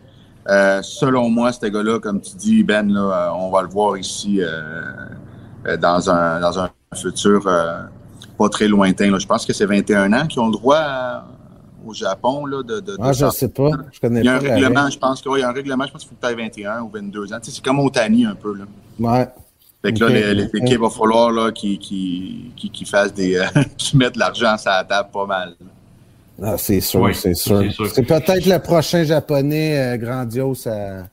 Euh, 0.49 0.83
selon 0.83 1.31
moi, 1.31 1.53
ce 1.53 1.65
gars-là, 1.67 2.01
comme 2.01 2.21
tu 2.21 2.35
dis, 2.37 2.65
Ben, 2.65 2.93
là, 2.93 3.01
euh, 3.01 3.31
on 3.37 3.51
va 3.51 3.63
le 3.63 3.69
voir 3.69 3.97
ici 3.97 4.41
euh, 4.41 5.77
dans, 5.81 6.11
un, 6.11 6.41
dans 6.41 6.59
un 6.59 6.69
futur 6.95 7.45
pas 8.37 8.49
très 8.49 8.67
lointain. 8.67 9.11
là. 9.11 9.19
Je 9.21 9.27
pense 9.27 9.47
que 9.47 9.53
c'est 9.53 9.67
21 9.67 10.13
ans 10.13 10.27
qui 10.27 10.39
ont 10.41 10.47
le 10.47 10.53
droit 10.53 10.79
à- 10.79 11.25
au 11.87 11.95
Japon 11.95 12.47
là, 12.47 12.63
de, 12.63 12.75
de, 12.75 12.81
de 12.81 12.97
Ah, 13.01 13.13
je 13.13 13.19
sortir. 13.21 13.39
sais 13.41 13.49
pas. 13.49 13.71
Je 13.93 14.01
connais 14.01 14.21
Il 14.21 14.27
y 14.27 14.29
a 14.29 14.35
un 14.35 14.39
pas 14.41 14.49
règlement, 14.55 14.81
règle. 14.83 14.93
je 14.93 14.99
pense 14.99 15.23
qu'il 15.23 15.39
y 15.39 15.43
a 15.43 15.49
un 15.49 15.53
règlement, 15.53 15.85
je 15.87 15.93
pense 15.93 16.03
qu'il 16.03 16.09
faut 16.11 16.17
que 16.21 16.27
tu 16.27 16.33
aies 16.33 16.45
21 16.45 16.83
ou 16.83 16.89
22 16.91 17.33
ans. 17.33 17.39
Tu 17.43 17.51
sais, 17.51 17.57
c'est 17.57 17.65
comme 17.65 17.79
Otani 17.81 18.25
un 18.27 18.35
peu. 18.35 18.55
Là. 18.55 18.65
Ouais. 18.99 19.29
Fait 19.85 19.93
que 19.93 19.99
là, 20.05 20.09
les, 20.11 20.35
les 20.35 20.45
équipes, 20.55 20.81
va 20.81 20.91
falloir 20.91 21.31
là, 21.33 21.51
qu'ils 21.51 21.79
qui, 21.79 22.53
qui, 22.57 22.71
qui 22.71 22.85
fassent 22.85 23.15
des. 23.15 23.37
euh, 23.37 23.47
qui 23.77 23.97
mettent 23.97 24.15
de 24.15 24.21
l'argent 24.21 24.57
sur 24.57 24.71
la 24.71 24.85
table 24.85 25.09
pas 25.13 25.27
mal. 25.27 25.55
Ah, 26.43 26.57
c'est 26.57 26.81
sûr, 26.81 27.01
Oui, 27.01 27.15
c'est 27.15 27.35
sûr. 27.35 27.61
c'est 27.61 27.71
sûr. 27.71 27.91
C'est 27.93 28.03
peut-être 28.05 28.47
le 28.47 28.59
prochain 28.59 29.05
japonais 29.05 29.79
euh, 29.79 29.97
grandiose 29.97 30.67
à, 30.67 31.05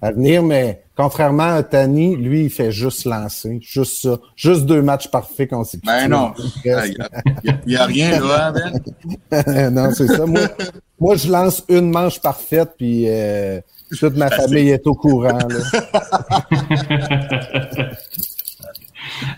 à 0.00 0.12
venir, 0.12 0.42
mais 0.42 0.82
contrairement 0.96 1.54
à 1.54 1.62
Tani, 1.62 2.16
lui, 2.16 2.44
il 2.44 2.50
fait 2.50 2.72
juste 2.72 3.04
lancer. 3.04 3.58
Juste 3.62 4.02
ça. 4.02 4.18
Juste 4.36 4.66
deux 4.66 4.82
matchs 4.82 5.08
parfaits 5.08 5.50
consécutifs. 5.50 5.86
Ben 5.86 6.08
non. 6.08 6.32
Il 6.64 7.58
n'y 7.66 7.76
a, 7.76 7.86
rien 7.86 8.20
là, 8.20 8.52
hein, 8.54 8.72
Ben? 9.30 9.70
non, 9.74 9.90
c'est 9.92 10.06
ça. 10.06 10.26
Moi, 10.26 10.42
moi, 11.00 11.16
je 11.16 11.30
lance 11.30 11.64
une 11.68 11.90
manche 11.90 12.20
parfaite, 12.20 12.70
puis 12.76 13.04
euh, 13.08 13.60
toute 13.98 14.16
ma 14.16 14.30
famille 14.30 14.70
est 14.70 14.86
au 14.86 14.94
courant. 14.94 15.38
Là. 15.38 15.60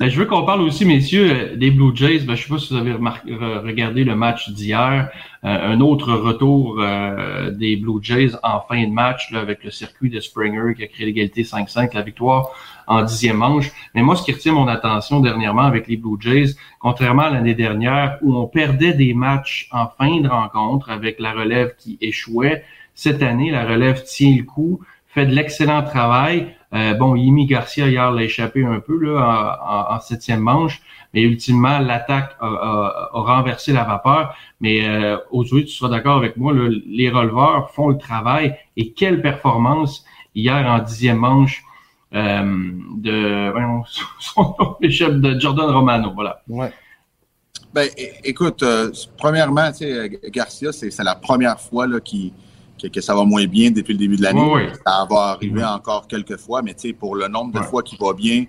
Euh, 0.00 0.08
Je 0.08 0.18
veux 0.18 0.26
qu'on 0.26 0.44
parle 0.44 0.62
aussi, 0.62 0.84
messieurs, 0.84 1.30
euh, 1.30 1.56
des 1.56 1.70
Blue 1.70 1.94
Jays. 1.94 2.20
Ben, 2.20 2.34
je 2.34 2.42
sais 2.42 2.48
pas 2.48 2.58
si 2.58 2.72
vous 2.72 2.78
avez 2.78 2.92
regardé 2.92 4.04
le 4.04 4.14
match 4.14 4.50
d'hier. 4.50 5.10
Euh, 5.44 5.72
un 5.72 5.80
autre 5.80 6.12
retour 6.12 6.76
euh, 6.78 7.50
des 7.50 7.76
Blue 7.76 7.98
Jays 8.02 8.30
en 8.42 8.60
fin 8.60 8.82
de 8.82 8.90
match 8.90 9.30
là, 9.30 9.40
avec 9.40 9.62
le 9.62 9.70
circuit 9.70 10.08
de 10.08 10.18
Springer 10.20 10.74
qui 10.74 10.82
a 10.82 10.86
créé 10.86 11.04
l'égalité 11.04 11.42
5-5, 11.42 11.94
la 11.94 12.02
victoire 12.02 12.50
en 12.86 13.02
dixième 13.02 13.36
manche. 13.36 13.70
Mais 13.94 14.02
moi, 14.02 14.16
ce 14.16 14.22
qui 14.22 14.32
retient 14.32 14.52
mon 14.52 14.68
attention 14.68 15.20
dernièrement 15.20 15.62
avec 15.62 15.86
les 15.86 15.96
Blue 15.96 16.16
Jays, 16.18 16.54
contrairement 16.78 17.24
à 17.24 17.30
l'année 17.30 17.54
dernière 17.54 18.18
où 18.22 18.34
on 18.34 18.46
perdait 18.46 18.94
des 18.94 19.12
matchs 19.12 19.68
en 19.70 19.86
fin 19.86 20.20
de 20.20 20.28
rencontre 20.28 20.90
avec 20.90 21.20
la 21.20 21.32
relève 21.32 21.74
qui 21.76 21.98
échouait, 22.00 22.64
cette 22.94 23.22
année, 23.22 23.50
la 23.50 23.64
relève 23.64 24.02
tient 24.04 24.36
le 24.36 24.44
coup, 24.44 24.80
fait 25.08 25.26
de 25.26 25.34
l'excellent 25.34 25.82
travail. 25.82 26.54
Euh, 26.74 26.94
bon, 26.94 27.14
Yimi 27.14 27.46
Garcia 27.46 27.88
hier 27.88 28.10
l'a 28.10 28.22
échappé 28.22 28.64
un 28.64 28.80
peu 28.80 28.98
là 28.98 29.58
en, 29.62 29.94
en, 29.94 30.00
septième 30.00 30.40
manche, 30.40 30.82
mais 31.12 31.22
ultimement 31.22 31.78
l'attaque 31.78 32.34
a, 32.40 32.46
a, 32.46 33.10
a, 33.12 33.20
renversé 33.20 33.72
la 33.72 33.84
vapeur. 33.84 34.34
Mais 34.60 34.88
euh, 34.88 35.16
aujourd'hui, 35.30 35.66
tu 35.66 35.72
seras 35.72 35.90
d'accord 35.90 36.16
avec 36.16 36.36
moi, 36.36 36.52
là, 36.52 36.68
les 36.86 37.10
releveurs 37.10 37.70
font 37.70 37.88
le 37.88 37.98
travail 37.98 38.56
et 38.76 38.92
quelle 38.92 39.22
performance 39.22 40.04
hier 40.34 40.66
en 40.66 40.80
dixième 40.80 41.18
manche 41.18 41.62
euh, 42.14 42.70
de 42.96 43.52
son 44.18 44.56
nom 44.58 44.76
de 44.80 45.40
Jordan 45.40 45.70
Romano. 45.70 46.12
Voilà. 46.14 46.42
Ouais. 46.48 46.72
Ben, 47.72 47.88
écoute, 48.22 48.62
euh, 48.62 48.92
premièrement, 49.16 49.70
Garcia, 50.26 50.72
c'est 50.72 50.96
la 51.02 51.16
première 51.16 51.60
fois 51.60 51.88
là, 51.88 51.98
qui, 51.98 52.32
que, 52.80 52.88
que, 52.88 53.00
ça 53.00 53.14
va 53.14 53.24
moins 53.24 53.46
bien 53.46 53.70
depuis 53.70 53.92
le 53.92 53.98
début 53.98 54.16
de 54.16 54.22
l'année. 54.22 54.40
Oui, 54.40 54.62
oui. 54.66 54.72
Ça 54.86 55.06
va 55.08 55.20
arriver 55.34 55.60
-hmm. 55.62 55.76
encore 55.76 56.06
quelques 56.06 56.38
fois, 56.38 56.62
mais 56.62 56.74
pour 56.92 57.14
le 57.16 57.28
nombre 57.28 57.52
de 57.58 57.64
fois 57.64 57.82
qu'il 57.82 57.98
va 57.98 58.12
bien 58.12 58.44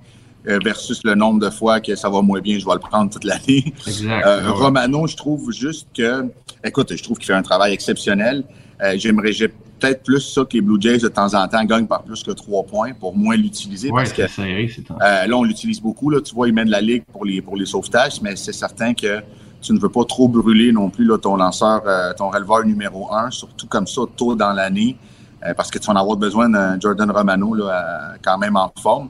euh, 0.48 0.60
versus 0.64 1.02
le 1.04 1.16
nombre 1.16 1.40
de 1.40 1.50
fois 1.50 1.80
que 1.80 1.96
ça 1.96 2.10
va 2.10 2.22
moins 2.22 2.40
bien, 2.40 2.60
je 2.60 2.66
vais 2.66 2.74
le 2.74 2.80
prendre 2.80 3.10
toute 3.12 3.24
l'année. 3.24 3.74
Euh. 4.04 4.52
Romano, 4.52 5.08
je 5.08 5.16
trouve 5.16 5.52
juste 5.52 5.88
que, 5.94 6.26
écoute, 6.64 6.96
je 6.96 7.04
trouve 7.04 7.18
qu'il 7.18 7.28
fait 7.28 7.34
un 7.34 7.42
travail 7.42 7.74
exceptionnel. 7.74 8.44
Euh, 8.82 8.94
J'aimerais 8.98 9.32
peut-être 9.80 10.04
plus 10.04 10.22
ça 10.22 10.42
que 10.44 10.54
les 10.54 10.62
Blue 10.62 10.80
Jays 10.80 11.00
de 11.00 11.08
temps 11.08 11.34
en 11.34 11.48
temps 11.48 11.64
gagnent 11.64 11.88
par 11.88 12.04
plus 12.04 12.22
que 12.24 12.32
trois 12.32 12.64
points 12.64 12.94
pour 12.94 13.16
moins 13.16 13.36
l'utiliser. 13.36 13.90
Parce 13.90 14.14
que 14.14 14.28
serré, 14.28 14.70
euh, 14.92 15.28
là, 15.28 15.38
on 15.38 15.44
l'utilise 15.44 15.82
beaucoup. 15.82 16.10
Là, 16.10 16.22
tu 16.22 16.34
vois, 16.36 16.48
il 16.48 16.54
mène 16.54 16.70
la 16.70 16.82
ligue 16.82 17.04
pour 17.12 17.26
les, 17.26 17.42
pour 17.42 17.56
les 17.56 17.66
sauvetages, 17.66 18.22
mais 18.22 18.36
c'est 18.36 18.54
certain 18.54 18.94
que 18.94 19.22
tu 19.66 19.74
ne 19.74 19.80
veux 19.80 19.90
pas 19.90 20.06
trop 20.06 20.28
brûler 20.28 20.72
non 20.72 20.90
plus 20.90 21.06
là, 21.06 21.18
ton 21.18 21.36
lanceur, 21.36 21.82
euh, 21.88 22.14
ton 22.14 22.30
releveur 22.30 22.64
numéro 22.66 23.12
un, 23.12 23.32
surtout 23.32 23.68
comme 23.68 23.88
ça 23.88 24.02
tôt 24.16 24.36
dans 24.36 24.54
l'année, 24.54 24.96
euh, 25.44 25.54
parce 25.56 25.72
que 25.72 25.80
tu 25.80 25.88
vas 25.88 25.94
en 25.94 25.96
avoir 25.96 26.18
besoin 26.18 26.48
d'un 26.50 26.80
Jordan 26.80 27.10
Romano 27.10 27.56
là, 27.56 27.66
euh, 27.66 28.18
quand 28.24 28.38
même 28.38 28.56
en 28.56 28.72
forme. 28.80 29.10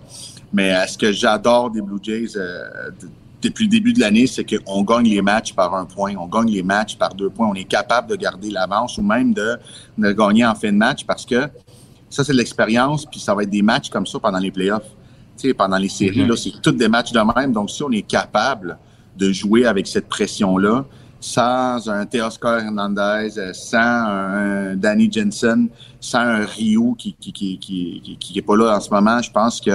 Mais 0.53 0.88
ce 0.88 0.97
que 0.97 1.12
j'adore 1.12 1.72
des 1.72 1.82
Blue 1.82 1.99
Jays 2.01 2.30
de, 2.36 2.93
depuis 3.41 3.66
le 3.66 3.70
début 3.70 3.91
de 3.91 3.99
l'année, 3.99 4.28
c'est 4.28 4.45
qu'on 4.45 4.84
gagne 4.84 5.10
les 5.10 5.22
matchs 5.22 5.53
par 5.53 5.76
un 5.76 5.86
point, 5.86 6.14
on 6.18 6.28
gagne 6.28 6.49
les 6.49 6.64
matchs 6.64 6.97
par 6.97 7.14
deux 7.14 7.30
points, 7.30 7.47
on 7.47 7.53
est 7.56 7.66
capable 7.66 8.10
de 8.10 8.16
garder 8.16 8.49
l'avance 8.49 8.97
ou 8.97 9.01
même 9.01 9.34
de, 9.34 9.58
de 9.97 10.12
gagner 10.14 10.45
en 10.45 10.56
fin 10.56 10.72
de 10.72 10.78
match 10.78 11.06
parce 11.06 11.26
que 11.26 11.49
ça, 12.10 12.24
c'est 12.24 12.32
de 12.32 12.38
l'expérience, 12.38 13.06
puis 13.06 13.20
ça 13.20 13.36
va 13.36 13.43
être 13.43 13.49
des 13.49 13.62
matchs 13.62 13.89
comme 13.89 14.06
ça 14.06 14.20
pendant 14.20 14.39
les 14.39 14.51
playoffs. 14.51 14.89
Sais, 15.36 15.53
pendant 15.53 15.78
les 15.78 15.89
séries, 15.89 16.22
mm 16.22 16.28
-hmm. 16.28 16.30
là, 16.30 16.38
c'est 16.38 16.62
tous 16.62 16.72
des 16.72 16.88
matchs 16.88 17.12
de 17.12 17.20
même. 17.36 17.51
Donc, 17.51 17.70
si 17.70 17.84
on 17.84 17.91
est 17.91 18.08
capable 18.08 18.78
de 19.18 19.32
jouer 19.32 19.66
avec 19.66 19.88
cette 19.88 20.07
pression-là, 20.07 20.86
sans 21.20 21.89
un 21.89 22.05
Teoscar 22.05 22.59
Hernandez, 22.59 23.30
sans 23.53 23.80
un 23.80 24.76
Danny 24.76 25.11
Jensen, 25.11 25.70
sans 25.99 26.20
un 26.20 26.45
Rio 26.45 26.95
qui 26.97 27.13
qui, 27.13 27.34
qui, 27.34 27.57
qui, 27.57 28.18
qui, 28.20 28.38
est 28.38 28.41
pas 28.41 28.55
là 28.55 28.76
en 28.76 28.80
ce 28.80 28.89
moment, 28.89 29.22
je 29.22 29.32
pense 29.32 29.59
que 29.59 29.72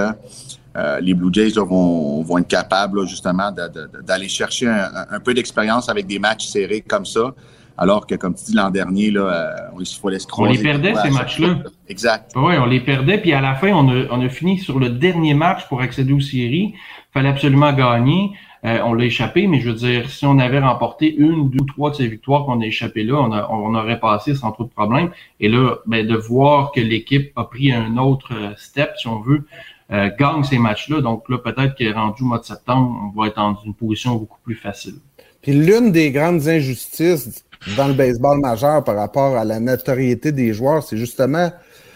euh, 0.77 0.99
les 1.01 1.13
Blue 1.13 1.29
Jays 1.33 1.51
là, 1.55 1.65
vont, 1.65 2.23
vont 2.23 2.37
être 2.37 2.47
capables 2.47 3.01
là, 3.01 3.05
justement 3.05 3.51
d'aller 3.51 4.29
chercher 4.29 4.67
un, 4.67 4.89
un 5.09 5.19
peu 5.19 5.33
d'expérience 5.33 5.89
avec 5.89 6.07
des 6.07 6.19
matchs 6.19 6.47
serrés 6.47 6.81
comme 6.81 7.05
ça. 7.05 7.33
Alors 7.77 8.05
que, 8.05 8.15
comme 8.15 8.35
tu 8.35 8.45
dis 8.45 8.53
l'an 8.53 8.69
dernier, 8.69 9.11
là, 9.11 9.21
euh, 9.21 9.79
il 9.79 9.85
faut 9.87 10.09
laisser 10.09 10.27
On 10.37 10.45
les 10.45 10.59
perdait, 10.59 10.93
ces 11.01 11.09
matchs-là. 11.09 11.63
Exact. 11.89 12.31
Oui, 12.35 12.53
on 12.59 12.65
les 12.65 12.79
perdait. 12.79 13.17
Puis 13.17 13.33
à 13.33 13.41
la 13.41 13.55
fin, 13.55 13.71
on 13.73 13.89
a, 13.89 14.05
on 14.11 14.23
a 14.23 14.29
fini 14.29 14.59
sur 14.59 14.77
le 14.77 14.89
dernier 14.89 15.33
match 15.33 15.67
pour 15.67 15.81
accéder 15.81 16.13
aux 16.13 16.19
séries. 16.19 16.73
Il 16.75 17.11
fallait 17.13 17.29
absolument 17.29 17.73
gagner. 17.73 18.31
Euh, 18.63 18.79
on 18.83 18.93
l'a 18.93 19.05
échappé, 19.05 19.47
mais 19.47 19.59
je 19.59 19.69
veux 19.69 19.75
dire, 19.75 20.09
si 20.09 20.25
on 20.25 20.37
avait 20.37 20.59
remporté 20.59 21.15
une, 21.15 21.49
deux, 21.49 21.65
trois 21.65 21.89
de 21.89 21.95
ces 21.95 22.07
victoires 22.07 22.45
qu'on 22.45 22.61
a 22.61 22.65
échappées 22.65 23.03
là, 23.03 23.47
on, 23.49 23.73
aurait 23.73 23.99
passé 23.99 24.35
sans 24.35 24.51
trop 24.51 24.65
de 24.65 24.69
problème. 24.69 25.09
Et 25.39 25.49
là, 25.49 25.77
ben, 25.87 26.05
de 26.05 26.15
voir 26.15 26.71
que 26.71 26.79
l'équipe 26.79 27.31
a 27.35 27.45
pris 27.45 27.71
un 27.71 27.97
autre 27.97 28.33
step, 28.57 28.91
si 28.97 29.07
on 29.07 29.19
veut, 29.19 29.45
euh, 29.91 30.09
gagne 30.17 30.43
ces 30.43 30.59
matchs-là. 30.59 31.01
Donc 31.01 31.27
là, 31.27 31.39
peut-être 31.39 31.75
que 31.75 31.91
rendu 31.91 32.21
au 32.21 32.27
mois 32.27 32.39
de 32.39 32.45
septembre, 32.45 32.95
on 33.03 33.19
va 33.19 33.27
être 33.27 33.37
dans 33.37 33.57
une 33.65 33.73
position 33.73 34.15
beaucoup 34.15 34.39
plus 34.43 34.55
facile. 34.55 34.95
Puis 35.41 35.53
l'une 35.53 35.91
des 35.91 36.11
grandes 36.11 36.47
injustices 36.47 37.43
dans 37.75 37.87
le 37.87 37.93
baseball 37.93 38.39
majeur 38.39 38.83
par 38.83 38.95
rapport 38.95 39.35
à 39.35 39.43
la 39.43 39.59
notoriété 39.59 40.31
des 40.31 40.53
joueurs, 40.53 40.83
c'est 40.83 40.97
justement 40.97 41.51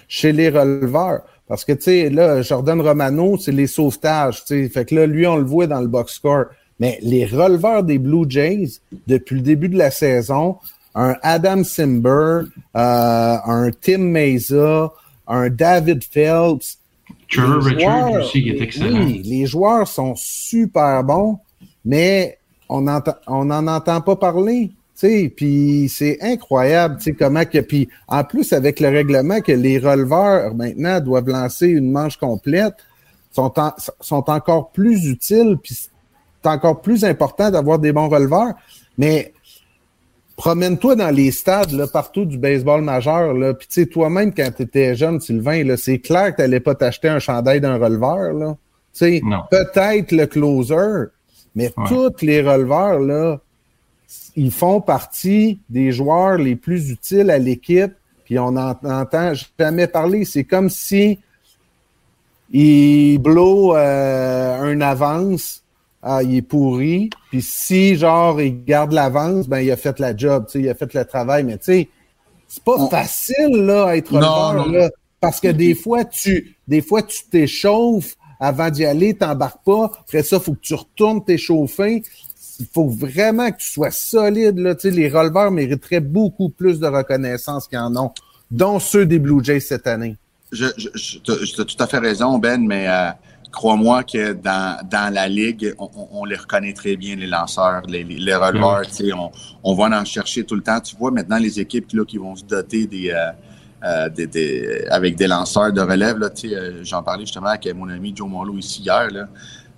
chez 0.07 0.32
les 0.32 0.49
releveurs. 0.49 1.22
Parce 1.47 1.63
que, 1.63 1.73
tu 1.73 1.83
sais, 1.83 2.09
là, 2.09 2.41
Jordan 2.41 2.81
Romano, 2.81 3.37
c'est 3.37 3.51
les 3.51 3.67
sauvetages, 3.67 4.43
tu 4.45 4.63
sais. 4.63 4.69
Fait 4.69 4.85
que 4.85 4.95
là, 4.95 5.05
lui, 5.05 5.27
on 5.27 5.37
le 5.37 5.43
voit 5.43 5.67
dans 5.67 5.81
le 5.81 5.87
box 5.87 6.13
score. 6.13 6.45
Mais 6.79 6.97
les 7.01 7.25
releveurs 7.25 7.83
des 7.83 7.99
Blue 7.99 8.25
Jays, 8.27 8.79
depuis 9.07 9.35
le 9.35 9.41
début 9.41 9.69
de 9.69 9.77
la 9.77 9.91
saison, 9.91 10.57
un 10.95 11.15
Adam 11.21 11.63
Simber, 11.63 12.41
euh, 12.75 13.37
un 13.45 13.69
Tim 13.79 13.99
Mesa, 13.99 14.91
un 15.27 15.49
David 15.49 16.03
Phelps. 16.03 16.79
Trevor 17.29 17.63
Richard 17.63 18.11
aussi, 18.13 18.43
qui 18.43 18.49
est 18.49 18.61
excellent. 18.61 19.05
Oui, 19.05 19.21
les 19.23 19.45
joueurs 19.45 19.87
sont 19.87 20.15
super 20.15 21.03
bons, 21.03 21.39
mais 21.83 22.37
on 22.67 22.81
n'en 22.81 23.01
on 23.27 23.49
entend 23.49 24.01
pas 24.01 24.15
parler. 24.15 24.71
Puis 24.97 25.91
c'est 25.93 26.17
incroyable, 26.21 26.97
comment 27.17 27.45
que. 27.45 27.59
Puis 27.59 27.89
en 28.07 28.23
plus, 28.23 28.53
avec 28.53 28.79
le 28.79 28.89
règlement 28.89 29.41
que 29.41 29.51
les 29.51 29.77
releveurs 29.77 30.55
maintenant 30.55 30.99
doivent 30.99 31.27
lancer 31.27 31.67
une 31.67 31.91
manche 31.91 32.17
complète, 32.17 32.75
sont, 33.31 33.53
en, 33.59 33.73
sont 33.99 34.29
encore 34.29 34.71
plus 34.71 35.05
utiles, 35.07 35.57
puis 35.61 35.75
c'est 35.75 36.49
encore 36.49 36.81
plus 36.81 37.03
important 37.03 37.51
d'avoir 37.51 37.79
des 37.79 37.91
bons 37.91 38.07
releveurs. 38.07 38.53
Mais 38.97 39.33
promène-toi 40.37 40.95
dans 40.95 41.09
les 41.09 41.31
stades, 41.31 41.71
là, 41.71 41.87
partout 41.87 42.25
du 42.25 42.37
baseball 42.37 42.81
majeur, 42.81 43.33
là. 43.33 43.53
Puis 43.53 43.67
tu 43.67 43.81
sais, 43.81 43.87
toi-même, 43.87 44.33
quand 44.33 44.49
tu 44.55 44.63
étais 44.63 44.95
jeune, 44.95 45.19
Sylvain, 45.19 45.63
là, 45.63 45.77
c'est 45.77 45.99
clair 45.99 46.31
que 46.31 46.37
tu 46.37 46.41
n'allais 46.41 46.59
pas 46.59 46.75
t'acheter 46.75 47.09
un 47.09 47.19
chandail 47.19 47.61
d'un 47.61 47.77
releveur, 47.77 48.33
là. 48.33 48.55
Tu 48.93 49.19
sais, 49.19 49.21
peut-être 49.51 50.13
le 50.13 50.25
closer, 50.25 51.09
mais 51.53 51.73
ouais. 51.75 51.83
tous 51.89 52.25
les 52.25 52.41
releveurs, 52.41 52.99
là, 52.99 53.41
ils 54.35 54.51
font 54.51 54.81
partie 54.81 55.59
des 55.69 55.91
joueurs 55.91 56.37
les 56.37 56.55
plus 56.55 56.89
utiles 56.89 57.29
à 57.29 57.37
l'équipe, 57.37 57.93
puis 58.25 58.39
on 58.39 58.51
n'entend 58.51 59.33
jamais 59.57 59.87
parler. 59.87 60.25
C'est 60.25 60.43
comme 60.43 60.69
si 60.69 61.19
il 62.51 63.17
blow 63.17 63.75
euh, 63.75 64.61
un 64.61 64.81
avance, 64.81 65.63
ah, 66.01 66.21
il 66.21 66.35
est 66.35 66.41
pourri, 66.41 67.09
puis 67.29 67.41
si, 67.41 67.95
genre, 67.95 68.39
il 68.39 68.63
garde 68.63 68.91
l'avance, 68.91 69.47
ben, 69.47 69.59
il 69.59 69.71
a 69.71 69.77
fait 69.77 69.99
la 69.99 70.15
job, 70.15 70.45
il 70.53 70.69
a 70.69 70.75
fait 70.75 70.93
le 70.93 71.03
travail, 71.03 71.43
mais 71.43 71.57
tu 71.57 71.65
sais, 71.65 71.89
c'est 72.47 72.63
pas 72.63 72.77
on... 72.77 72.89
facile, 72.89 73.65
là, 73.65 73.87
à 73.87 73.97
être 73.97 74.13
là, 74.13 74.89
parce 75.19 75.39
que 75.39 75.47
des 75.47 75.73
fois, 75.73 76.05
tu 76.05 76.55
des 76.67 76.81
fois, 76.81 77.01
tu 77.01 77.23
t'échauffes 77.25 78.15
avant 78.39 78.69
d'y 78.69 78.85
aller, 78.85 79.15
t'embarques 79.15 79.63
pas, 79.65 79.91
après 80.01 80.21
ça, 80.21 80.35
il 80.35 80.41
faut 80.43 80.53
que 80.53 80.61
tu 80.61 80.75
retournes 80.75 81.23
t'échauffer, 81.23 82.03
il 82.59 82.67
faut 82.73 82.87
vraiment 82.87 83.51
que 83.51 83.57
tu 83.57 83.67
sois 83.67 83.91
solide. 83.91 84.59
Là. 84.59 84.75
Tu 84.75 84.89
sais, 84.89 84.91
les 84.95 85.09
releveurs 85.09 85.51
mériteraient 85.51 85.99
beaucoup 85.99 86.49
plus 86.49 86.79
de 86.79 86.87
reconnaissance 86.87 87.67
qu'ils 87.67 87.79
en 87.79 87.95
ont, 87.95 88.11
dont 88.51 88.79
ceux 88.79 89.05
des 89.05 89.19
Blue 89.19 89.43
Jays 89.43 89.59
cette 89.59 89.87
année. 89.87 90.17
Je, 90.51 90.65
je, 90.77 90.89
je, 90.93 91.17
tu 91.19 91.61
as 91.61 91.65
tout 91.65 91.83
à 91.83 91.87
fait 91.87 91.97
raison, 91.99 92.37
Ben, 92.37 92.65
mais 92.65 92.87
euh, 92.87 93.09
crois-moi 93.51 94.03
que 94.03 94.33
dans, 94.33 94.77
dans 94.89 95.13
la 95.13 95.27
Ligue, 95.27 95.73
on, 95.79 95.89
on, 96.11 96.25
les 96.25 96.35
reconnaît 96.35 96.73
très 96.73 96.95
bien, 96.95 97.15
les 97.15 97.27
lanceurs, 97.27 97.81
les, 97.87 98.03
les, 98.03 98.17
les 98.17 98.35
releveurs. 98.35 98.81
Mm. 98.81 98.85
Tu 98.85 99.07
sais, 99.07 99.13
on, 99.13 99.31
on 99.63 99.75
va 99.75 99.99
en 99.99 100.05
chercher 100.05 100.43
tout 100.43 100.55
le 100.55 100.61
temps. 100.63 100.79
Tu 100.79 100.95
vois 100.95 101.11
maintenant 101.11 101.37
les 101.37 101.59
équipes 101.59 101.91
là, 101.93 102.05
qui 102.05 102.17
vont 102.17 102.35
se 102.35 102.43
doter 102.43 102.87
des... 102.87 103.11
Euh, 103.11 103.31
euh, 103.83 104.09
des, 104.09 104.25
des, 104.25 104.85
avec 104.89 105.15
des 105.15 105.27
lanceurs 105.27 105.71
de 105.71 105.81
relève. 105.81 106.17
Là, 106.17 106.31
tu 106.31 106.49
sais, 106.49 106.83
j'en 106.83 107.03
parlais 107.03 107.25
justement 107.25 107.47
avec 107.47 107.71
mon 107.75 107.87
ami 107.87 108.13
Joe 108.15 108.27
Marlowe 108.27 108.57
ici 108.57 108.81
hier. 108.81 109.11
Là. 109.11 109.27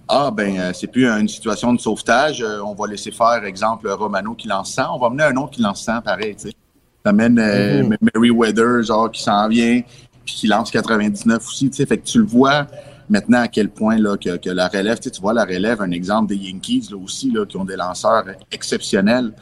Ah, 0.08 0.32
ben, 0.32 0.58
euh, 0.58 0.72
c'est 0.74 0.88
plus 0.88 1.06
une 1.08 1.28
situation 1.28 1.74
de 1.74 1.80
sauvetage. 1.80 2.42
Euh, 2.42 2.62
on 2.62 2.74
va 2.74 2.88
laisser 2.88 3.12
faire, 3.12 3.44
exemple, 3.44 3.90
Romano 3.90 4.36
qui 4.36 4.48
lance 4.48 4.74
100. 4.74 4.96
On 4.96 5.00
va 5.00 5.08
amener 5.08 5.24
un 5.24 5.36
autre 5.36 5.52
qui 5.52 5.62
lance 5.62 5.84
100, 5.84 6.02
pareil, 6.02 6.36
tu 6.36 6.50
sais. 6.50 6.56
T'amènes 7.04 7.40
euh, 7.40 7.84
mm 7.84 7.94
-hmm. 7.94 7.98
Mary 8.14 8.32
Weather, 8.32 8.84
genre, 8.84 9.12
qui 9.12 9.22
s'en 9.22 9.48
vient, 9.48 9.82
puis 10.26 10.36
qui 10.36 10.48
lance 10.48 10.72
99 10.72 11.46
aussi, 11.46 11.70
tu 11.70 11.76
sais. 11.76 11.86
Fait 11.86 11.98
que 11.98 12.06
tu 12.06 12.20
le 12.20 12.26
vois 12.26 12.68
maintenant 13.10 13.42
à 13.42 13.48
quel 13.48 13.70
point, 13.70 13.98
là, 13.98 14.18
que, 14.18 14.38
que 14.38 14.50
la 14.50 14.68
relève, 14.68 15.00
tu, 15.00 15.10
vois 15.22 15.34
la 15.34 15.46
relève, 15.46 15.82
un 15.82 15.92
exemple 15.92 16.28
des 16.30 16.38
Yankees, 16.38 16.88
là, 16.92 16.98
aussi, 16.98 17.32
là, 17.32 17.46
qui 17.46 17.58
ont 17.58 17.66
des 17.66 17.76
lanceurs 17.76 18.24
exceptionnels. 18.52 19.34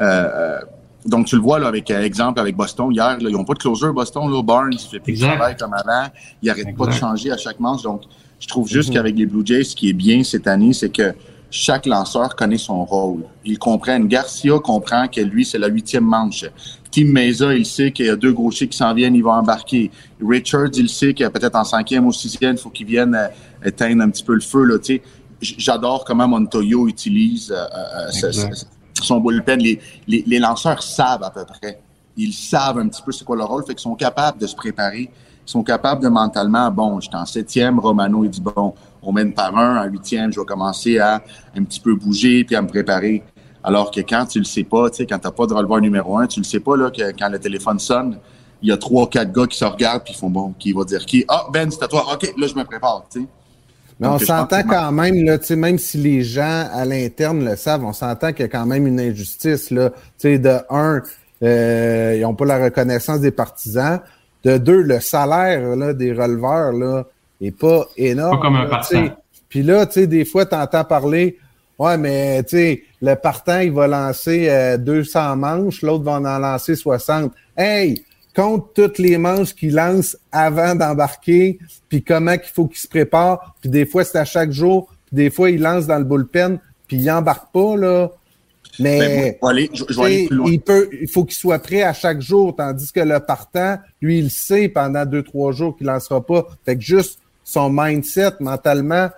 Euh, 0.00 0.58
donc, 1.06 1.26
tu 1.26 1.36
le 1.36 1.42
vois, 1.42 1.58
là, 1.58 1.68
avec 1.68 1.90
exemple, 1.90 2.40
avec 2.40 2.56
Boston, 2.56 2.92
hier, 2.92 3.18
là, 3.20 3.28
ils 3.30 3.32
n'ont 3.32 3.44
pas 3.44 3.54
de 3.54 3.58
closer, 3.58 3.90
Boston, 3.92 4.30
là. 4.30 4.42
Barnes, 4.42 4.72
il 4.72 4.78
fait 4.78 5.00
plus 5.00 5.18
de 5.18 5.26
travail 5.26 5.56
comme 5.56 5.74
avant. 5.74 6.06
Il 6.42 6.46
n'arrête 6.48 6.76
pas 6.76 6.86
de 6.86 6.92
changer 6.92 7.30
à 7.30 7.38
chaque 7.38 7.58
manche. 7.60 7.82
Donc, 7.82 8.02
je 8.40 8.48
trouve 8.48 8.66
juste 8.68 8.88
mm 8.88 8.92
-hmm. 8.92 8.94
qu'avec 8.94 9.16
les 9.16 9.26
Blue 9.26 9.46
Jays, 9.46 9.64
ce 9.64 9.76
qui 9.76 9.88
est 9.90 9.98
bien 10.06 10.24
cette 10.24 10.46
année, 10.46 10.72
c'est 10.72 10.90
que 10.90 11.14
chaque 11.50 11.86
lanceur 11.86 12.36
connaît 12.36 12.58
son 12.58 12.84
rôle. 12.84 13.24
Ils 13.44 13.58
comprennent. 13.58 14.06
Garcia 14.06 14.58
comprend 14.60 15.08
que 15.08 15.20
lui, 15.20 15.44
c'est 15.44 15.58
la 15.58 15.68
huitième 15.68 16.04
manche. 16.04 16.44
Tim 16.92 17.06
Meza, 17.06 17.54
il 17.54 17.66
sait 17.66 17.90
qu'il 17.92 18.06
y 18.06 18.08
a 18.08 18.16
deux 18.16 18.32
gauchers 18.32 18.68
qui 18.68 18.76
s'en 18.76 18.94
viennent, 18.94 19.14
il 19.14 19.22
va 19.22 19.32
embarquer. 19.32 19.90
Richards, 20.20 20.70
il 20.74 20.88
sait 20.88 21.12
qu'il 21.14 21.28
peut-être 21.30 21.56
en 21.56 21.64
cinquième 21.64 22.06
ou 22.06 22.12
sixième, 22.12 22.54
il 22.54 22.58
faut 22.58 22.70
qu'il 22.70 22.86
vienne 22.86 23.14
euh, 23.14 23.28
éteindre 23.68 24.02
un 24.02 24.10
petit 24.10 24.24
peu 24.24 24.34
le 24.34 24.40
feu. 24.40 24.64
Là, 24.64 24.78
J'adore 25.42 26.04
comment 26.04 26.28
Montoyo 26.28 26.86
utilise 26.86 27.50
euh, 27.50 27.64
euh, 28.12 28.54
son 29.02 29.20
bullpen. 29.20 29.58
Les, 29.58 29.80
les, 30.06 30.22
les 30.26 30.38
lanceurs 30.38 30.82
savent 30.82 31.22
à 31.22 31.30
peu 31.30 31.44
près. 31.46 31.80
Ils 32.16 32.34
savent 32.34 32.78
un 32.78 32.88
petit 32.88 33.02
peu 33.02 33.12
c'est 33.12 33.24
quoi 33.24 33.36
leur 33.36 33.48
rôle, 33.48 33.64
fait 33.64 33.74
qu'ils 33.74 33.80
sont 33.90 33.94
capables 33.94 34.38
de 34.38 34.46
se 34.46 34.54
préparer 34.54 35.10
sont 35.50 35.62
capables 35.62 36.02
de 36.02 36.08
mentalement, 36.08 36.70
bon, 36.70 37.00
j'étais 37.00 37.16
en 37.16 37.26
septième, 37.26 37.78
Romano, 37.78 38.24
il 38.24 38.30
dit, 38.30 38.40
bon, 38.40 38.74
on 39.02 39.12
mène 39.12 39.32
par 39.32 39.56
un, 39.56 39.82
en 39.82 39.84
huitième, 39.84 40.32
je 40.32 40.40
vais 40.40 40.46
commencer 40.46 40.98
à 40.98 41.22
un 41.56 41.64
petit 41.64 41.80
peu 41.80 41.94
bouger 41.94 42.44
puis 42.44 42.56
à 42.56 42.62
me 42.62 42.68
préparer. 42.68 43.22
Alors 43.62 43.90
que 43.90 44.00
quand 44.00 44.26
tu 44.26 44.38
le 44.38 44.44
sais 44.44 44.64
pas, 44.64 44.90
tu 44.90 44.96
sais, 44.96 45.06
quand 45.06 45.18
t'as 45.18 45.30
pas 45.30 45.46
de 45.46 45.54
releveur 45.54 45.80
numéro 45.80 46.16
un, 46.16 46.26
tu 46.26 46.40
le 46.40 46.44
sais 46.44 46.60
pas, 46.60 46.76
là, 46.76 46.90
que 46.90 47.12
quand 47.18 47.28
le 47.28 47.38
téléphone 47.38 47.78
sonne, 47.78 48.18
il 48.62 48.68
y 48.68 48.72
a 48.72 48.76
trois, 48.76 49.08
quatre 49.08 49.32
gars 49.32 49.46
qui 49.46 49.58
se 49.58 49.64
regardent 49.64 50.04
puis 50.04 50.14
ils 50.14 50.18
font, 50.18 50.30
bon, 50.30 50.54
qui 50.58 50.72
va 50.72 50.84
dire 50.84 51.04
qui? 51.04 51.24
Ah, 51.28 51.46
Ben, 51.52 51.70
c'est 51.70 51.82
à 51.82 51.88
toi. 51.88 52.06
OK, 52.12 52.32
là, 52.36 52.46
je 52.46 52.54
me 52.54 52.64
prépare, 52.64 53.04
tu 53.10 53.20
sais. 53.20 53.26
Mais 53.98 54.08
on 54.08 54.16
je 54.16 54.24
s'entend 54.24 54.62
quand 54.62 54.92
même, 54.92 55.24
là, 55.24 55.38
tu 55.38 55.46
sais, 55.46 55.56
même 55.56 55.78
si 55.78 55.98
les 55.98 56.22
gens 56.22 56.66
à 56.72 56.86
l'interne 56.86 57.44
le 57.44 57.54
savent, 57.56 57.84
on 57.84 57.92
s'entend 57.92 58.32
qu'il 58.32 58.40
y 58.40 58.44
a 58.44 58.48
quand 58.48 58.64
même 58.64 58.86
une 58.86 58.98
injustice. 58.98 59.70
Là. 59.70 59.90
Tu 59.90 59.96
sais, 60.16 60.38
de 60.38 60.56
un, 60.70 61.02
euh, 61.42 62.14
ils 62.16 62.22
n'ont 62.22 62.34
pas 62.34 62.46
la 62.46 62.64
reconnaissance 62.64 63.20
des 63.20 63.30
partisans. 63.30 64.00
De 64.44 64.58
deux, 64.58 64.82
le 64.82 65.00
salaire 65.00 65.76
là, 65.76 65.92
des 65.92 66.12
releveurs 66.12 66.72
là, 66.72 67.04
est 67.40 67.50
pas 67.50 67.86
énorme. 67.96 68.38
Pas 68.38 68.42
comme 68.42 68.56
un 68.56 68.66
partant. 68.66 69.08
Puis 69.48 69.62
là, 69.62 69.86
tu 69.86 69.94
sais, 69.94 70.06
des 70.06 70.24
fois, 70.24 70.46
tu 70.46 70.54
entends 70.54 70.84
parler 70.84 71.38
Ouais, 71.78 71.96
mais 71.96 72.42
tu 72.42 72.56
sais, 72.58 72.82
le 73.00 73.14
partant, 73.14 73.60
il 73.60 73.72
va 73.72 73.86
lancer 73.86 74.50
euh, 74.50 74.76
200 74.76 75.36
manches, 75.36 75.80
l'autre 75.80 76.04
va 76.04 76.12
en 76.12 76.38
lancer 76.38 76.76
60. 76.76 77.32
Hey! 77.56 78.04
compte 78.34 78.74
toutes 78.74 78.98
les 78.98 79.18
manches 79.18 79.54
qu'il 79.54 79.74
lance 79.74 80.16
avant 80.32 80.74
d'embarquer, 80.74 81.58
puis 81.88 82.02
comment 82.02 82.36
qu'il 82.36 82.52
faut 82.52 82.66
qu'il 82.66 82.78
se 82.78 82.88
prépare, 82.88 83.54
puis 83.60 83.70
des 83.70 83.86
fois 83.86 84.04
c'est 84.04 84.18
à 84.18 84.24
chaque 84.24 84.52
jour, 84.52 84.88
puis 85.06 85.16
des 85.16 85.30
fois 85.30 85.50
il 85.50 85.60
lance 85.60 85.86
dans 85.86 85.98
le 85.98 86.04
bullpen, 86.04 86.58
puis 86.86 86.98
il 86.98 87.10
embarque 87.10 87.52
pas 87.52 87.76
là. 87.76 88.10
Mais 88.78 88.98
Ben, 88.98 89.34
moi, 89.42 89.52
je 89.52 89.56
vais 89.56 89.62
aller- 89.62 89.70
je- 89.74 89.84
je 89.88 89.96
vais 89.98 90.04
aller 90.04 90.14
tu 90.16 90.22
sais, 90.22 90.26
plus 90.28 90.36
loin. 90.36 90.50
il 90.50 90.60
peut, 90.60 90.88
il 91.00 91.08
faut 91.08 91.24
qu'il 91.24 91.34
soit 91.36 91.58
prêt 91.58 91.82
à 91.82 91.92
chaque 91.92 92.20
jour, 92.20 92.54
tandis 92.56 92.92
que 92.92 93.00
le 93.00 93.20
partant, 93.20 93.78
lui, 94.00 94.18
il 94.18 94.30
sait 94.30 94.68
pendant 94.68 95.04
deux 95.04 95.22
trois 95.22 95.52
jours 95.52 95.76
qu'il 95.76 95.86
lancera 95.86 96.24
pas. 96.24 96.46
Fait 96.64 96.76
que 96.76 96.82
juste 96.82 97.18
son 97.44 97.68
mindset 97.70 98.32
mentalement, 98.40 99.10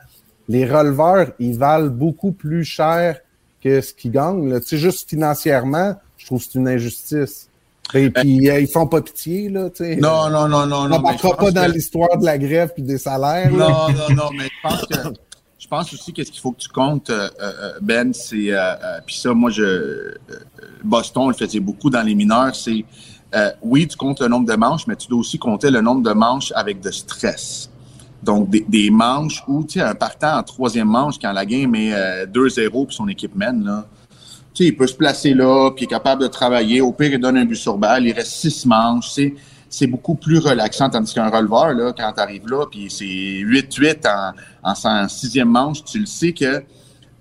les 0.49 0.65
releveurs, 0.65 1.33
ils 1.39 1.57
valent 1.57 1.91
beaucoup 1.91 2.33
plus 2.33 2.65
cher 2.65 3.21
que 3.63 3.81
ce 3.81 3.95
qu'ils 3.95 4.11
gagnent. 4.11 4.49
là. 4.51 4.61
Tu 4.61 4.69
sais, 4.69 4.79
juste 4.79 5.09
financièrement, 5.09 5.95
je 6.17 6.27
trouve 6.27 6.41
que 6.45 6.51
c'est 6.53 6.59
une 6.59 6.69
injustice. 6.69 7.49
Et 7.95 8.11
puis, 8.11 8.49
euh, 8.51 8.59
ils 8.59 8.69
font 8.69 8.87
pas 8.87 9.03
pitié, 9.03 9.49
là, 9.51 9.69
tu 9.71 9.85
sais. 9.85 9.97
Non, 9.97 10.31
non, 10.31 10.49
non, 10.49 10.67
non, 10.67 10.89
On 10.91 11.03
pense 11.03 11.21
pas 11.37 11.51
dans 11.51 11.71
l'histoire 11.71 12.17
de 12.17 12.25
la 12.25 12.39
grève 12.39 12.73
puis 12.75 12.83
des 12.83 12.97
salaires. 12.99 13.53
là. 13.53 13.69
Non, 13.69 13.89
non, 13.91 14.15
non, 14.17 14.31
mais 14.37 14.45
je 14.45 14.69
pense 14.69 14.81
que 14.87 14.95
je 15.63 15.69
pense 15.69 15.95
aussi 15.95 16.13
que 16.13 16.25
ce 16.25 16.31
qu'il 16.33 16.41
faut 16.41 16.51
que 16.51 16.61
tu 16.61 16.69
comptes, 16.69 17.09
euh, 17.11 17.29
euh, 17.41 17.73
Ben, 17.81 18.13
c'est 18.13 18.51
euh, 18.51 18.59
euh, 18.59 19.01
puis 19.07 19.15
ça, 19.15 19.33
moi, 19.33 19.49
je 19.49 19.63
euh, 19.63 20.19
Boston, 20.83 21.23
on 21.27 21.29
le 21.29 21.35
faisait 21.35 21.61
beaucoup 21.61 21.89
dans 21.89 22.03
les 22.03 22.17
mineurs, 22.17 22.57
c'est 22.57 22.85
euh, 23.37 23.51
oui, 23.63 23.87
tu 23.87 23.97
comptes 23.97 24.21
le 24.21 24.27
nombre 24.27 24.49
de 24.51 24.57
manches, 24.57 24.89
mais 24.89 24.97
tu 24.97 25.07
dois 25.07 25.21
aussi 25.21 25.39
compter 25.39 25.71
le 25.71 25.81
nombre 25.81 26.03
de 26.03 26.13
manches 26.13 26.53
avec 26.57 26.81
de 26.81 26.91
stress. 26.91 27.71
Donc, 28.25 28.51
des, 28.51 28.67
des 28.69 28.91
manches 28.91 29.45
où, 29.47 29.63
tu 29.63 29.79
sais, 29.79 29.83
un 29.83 29.95
partant 29.95 30.37
en 30.37 30.43
troisième 30.43 30.89
manche, 30.89 31.15
quand 31.21 31.33
la 31.33 31.47
game 31.47 31.73
est 31.77 31.95
euh, 31.95 32.27
2-0 32.27 32.87
puis 32.87 32.97
son 32.97 33.07
équipe 33.07 33.37
mène, 33.37 33.65
là, 33.65 33.87
tu 34.53 34.65
sais, 34.65 34.69
il 34.71 34.77
peut 34.77 34.89
se 34.89 34.95
placer 34.95 35.33
là, 35.33 35.71
puis 35.71 35.85
il 35.85 35.87
est 35.87 35.91
capable 35.91 36.23
de 36.23 36.29
travailler. 36.29 36.81
Au 36.81 36.93
pire, 36.93 37.13
il 37.13 37.21
donne 37.21 37.37
un 37.37 37.45
but 37.45 37.57
sur 37.57 37.79
balle. 37.79 38.05
Il 38.05 38.13
reste 38.13 38.33
six 38.33 38.67
manches. 38.67 39.11
C'est, 39.11 39.33
c'est 39.73 39.87
beaucoup 39.87 40.15
plus 40.15 40.39
relaxant, 40.39 40.91
tandis 40.91 41.15
qu'un 41.15 41.31
releveur, 41.31 41.73
là, 41.73 41.95
quand 41.97 42.13
tu 42.13 42.21
arrives 42.21 42.47
là, 42.47 42.67
puis 42.71 42.89
c'est 42.91 43.05
8-8 43.05 44.07
en, 44.07 44.71
en, 44.71 44.75
en 44.85 45.09
sixième 45.09 45.49
manche, 45.49 45.83
tu 45.83 45.99
le 45.99 46.07
sais 46.07 46.33
que 46.33 46.63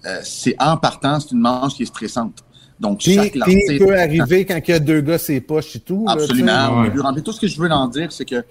euh, 0.06 0.20
c'est 0.24 0.56
en 0.60 0.76
partant, 0.76 1.20
c'est 1.22 1.32
une 1.32 1.40
manche 1.40 1.76
qui 1.76 1.84
est 1.84 1.88
stressante. 1.88 2.44
Donc, 2.78 3.00
Puis, 3.00 3.16
chaque 3.16 3.36
il 3.36 3.80
peut 3.80 3.98
arriver 3.98 4.46
quand 4.46 4.60
il 4.68 4.72
y 4.72 4.74
a 4.74 4.80
deux 4.80 5.00
gars 5.00 5.18
ses 5.18 5.40
poches 5.40 5.78
et 5.78 5.80
tout. 5.80 6.04
là, 6.06 6.14
tu 6.16 6.20
sais. 6.20 6.24
Absolument. 6.26 6.70
Ouais. 6.70 6.80
au 6.82 6.84
début 6.86 7.00
rempli. 7.00 7.24
Tout 7.24 7.32
ce 7.32 7.40
que 7.40 7.48
je 7.48 7.62
veux 7.62 7.72
en 7.72 7.88
dire, 7.88 8.12
c'est 8.12 8.26
que 8.26 8.36
euh, 8.36 8.44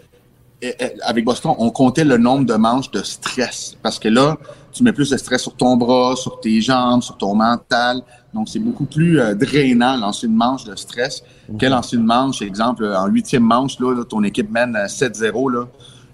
euh, 0.62 0.88
avec 1.02 1.24
Boston, 1.24 1.54
on 1.58 1.70
comptait 1.70 2.04
le 2.04 2.16
nombre 2.16 2.46
de 2.46 2.54
manches 2.54 2.90
de 2.90 3.02
stress. 3.02 3.76
Parce 3.82 3.98
que 3.98 4.08
là, 4.08 4.38
tu 4.72 4.82
mets 4.82 4.92
plus 4.92 5.10
de 5.10 5.16
stress 5.18 5.42
sur 5.42 5.56
ton 5.56 5.76
bras, 5.76 6.14
sur 6.16 6.40
tes 6.40 6.60
jambes, 6.62 7.02
sur 7.02 7.18
ton 7.18 7.34
mental. 7.34 8.02
Donc, 8.32 8.48
c'est 8.48 8.60
beaucoup 8.60 8.84
plus 8.84 9.20
euh, 9.20 9.34
drainant 9.34 9.96
lancer 9.96 10.26
une 10.26 10.36
manche 10.36 10.64
de 10.64 10.76
stress 10.76 11.22
que 11.58 11.66
lancer 11.66 11.96
une 11.96 12.04
manche, 12.04 12.42
exemple, 12.42 12.84
en 12.84 13.06
huitième 13.06 13.42
manche, 13.42 13.78
là, 13.80 13.94
là, 13.94 14.04
ton 14.04 14.22
équipe 14.22 14.50
mène 14.50 14.76
à 14.76 14.86
7-0. 14.86 15.52
Là. 15.52 15.66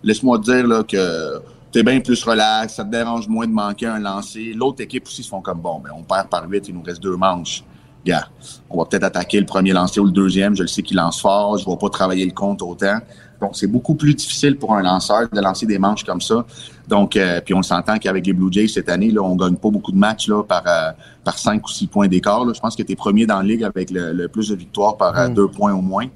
Laisse-moi 0.03 0.39
te 0.39 0.45
dire 0.45 0.67
là, 0.67 0.83
que 0.83 1.43
tu 1.73 1.79
es 1.81 1.83
bien 1.83 2.01
plus 2.01 2.23
relax, 2.25 2.75
ça 2.75 2.85
te 2.85 2.91
dérange 2.91 3.29
moins 3.29 3.47
de 3.47 3.53
manquer 3.53 3.87
un 3.87 3.99
lancer. 3.99 4.55
L'autre 4.55 4.83
équipe 4.83 5.07
aussi 5.07 5.23
se 5.23 5.29
font 5.29 5.43
comme 5.43 5.61
bon, 5.61 5.81
mais 5.85 5.91
on 5.91 6.03
perd 6.03 6.29
par 6.29 6.49
8, 6.49 6.69
il 6.69 6.75
nous 6.75 6.83
reste 6.83 7.03
deux 7.03 7.17
manches. 7.17 7.65
Gars, 8.05 8.29
on 8.71 8.79
va 8.79 8.85
peut-être 8.85 9.03
attaquer 9.03 9.41
le 9.41 9.47
premier 9.47 9.73
lancer 9.73 9.99
ou 9.99 10.05
le 10.05 10.13
deuxième. 10.13 10.55
Je 10.55 10.63
le 10.63 10.69
sais 10.69 10.83
qu'il 10.83 10.97
lance 10.97 11.21
fort. 11.21 11.59
Je 11.59 11.69
ne 11.69 11.71
vais 11.73 11.77
pas 11.77 11.91
travailler 11.91 12.25
le 12.25 12.31
compte 12.31 12.63
autant. 12.63 12.99
Donc, 13.41 13.51
c'est 13.55 13.67
beaucoup 13.67 13.95
plus 13.95 14.15
difficile 14.15 14.57
pour 14.57 14.75
un 14.75 14.83
lanceur 14.83 15.29
de 15.31 15.41
lancer 15.41 15.67
des 15.67 15.79
manches 15.79 16.05
comme 16.05 16.21
ça. 16.21 16.45
Donc, 16.89 17.17
euh, 17.17 17.41
puis 17.45 17.55
on 17.55 17.63
s'entend 17.63 17.99
qu'avec 17.99 18.27
les 18.27 18.33
Blue 18.33 18.51
Jays 18.53 18.69
cette 18.69 18.89
année, 18.89 19.11
là, 19.11 19.23
on 19.23 19.37
gagne 19.37 19.57
pas 19.57 19.71
beaucoup 19.71 19.93
de 19.93 19.99
matchs 19.99 20.29
là, 20.29 20.43
par, 20.43 20.63
euh, 20.67 20.93
par 21.25 21.39
5 21.39 21.65
ou 21.67 21.69
6 21.71 21.87
points 21.89 22.09
d'écart. 22.09 22.43
Je 22.55 22.61
pense 22.61 22.75
que 22.77 22.83
tu 22.83 22.93
es 22.93 22.97
premier 22.97 23.27
dans 23.27 23.39
la 23.39 23.43
ligue 23.45 23.65
avec 23.65 23.91
le, 23.91 24.13
le 24.13 24.29
plus 24.29 24.49
de 24.49 24.55
victoires 24.57 24.97
par 24.97 25.19
euh, 25.19 25.29
deux 25.29 25.49
points 25.49 25.75
au 25.75 25.83
moins. 25.83 26.07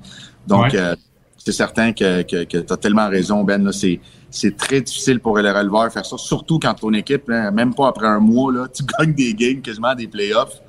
Donc, 0.46 0.72
Ouais. 0.72 0.78
euh, 0.78 0.96
c'est 1.36 1.52
certain 1.52 1.92
que, 1.92 2.22
que, 2.22 2.44
que 2.44 2.58
tu 2.58 2.72
as 2.72 2.76
tellement 2.76 3.08
raison, 3.08 3.44
Ben. 3.44 3.64
là, 3.64 3.72
C'est, 3.72 3.98
c'est 4.30 4.56
très 4.56 4.80
difficile 4.80 5.20
pour 5.20 5.36
le 5.38 5.50
releveur 5.50 5.84
de 5.86 5.90
faire 5.90 6.04
ça, 6.06 6.16
surtout 6.18 6.58
quand 6.58 6.74
ton 6.74 6.92
équipe, 6.92 7.28
hein, 7.30 7.50
même 7.50 7.74
pas 7.74 7.88
après 7.88 8.06
un 8.06 8.20
mois, 8.20 8.52
là, 8.52 8.66
tu 8.72 8.82
gagnes 8.98 9.14
des 9.14 9.34
games, 9.34 9.60
quasiment 9.62 9.94
des 9.94 10.06
playoffs. 10.06 10.60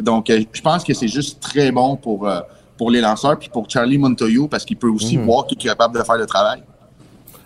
Donc, 0.00 0.30
euh, 0.30 0.40
je 0.52 0.60
pense 0.60 0.84
que 0.84 0.94
c'est 0.94 1.08
juste 1.08 1.40
très 1.40 1.72
bon 1.72 1.96
pour, 1.96 2.28
euh, 2.28 2.40
pour 2.78 2.90
les 2.90 3.00
lanceurs, 3.02 3.38
puis 3.38 3.50
pour 3.50 3.68
Charlie 3.68 3.98
Montoyo, 3.98 4.48
parce 4.48 4.64
qu'il 4.64 4.78
peut 4.78 4.88
aussi 4.88 5.16
voir 5.18 5.46
qui 5.46 5.54
est 5.54 5.68
capable 5.68 5.98
de 5.98 6.02
faire 6.02 6.16
le 6.16 6.26
travail. 6.26 6.62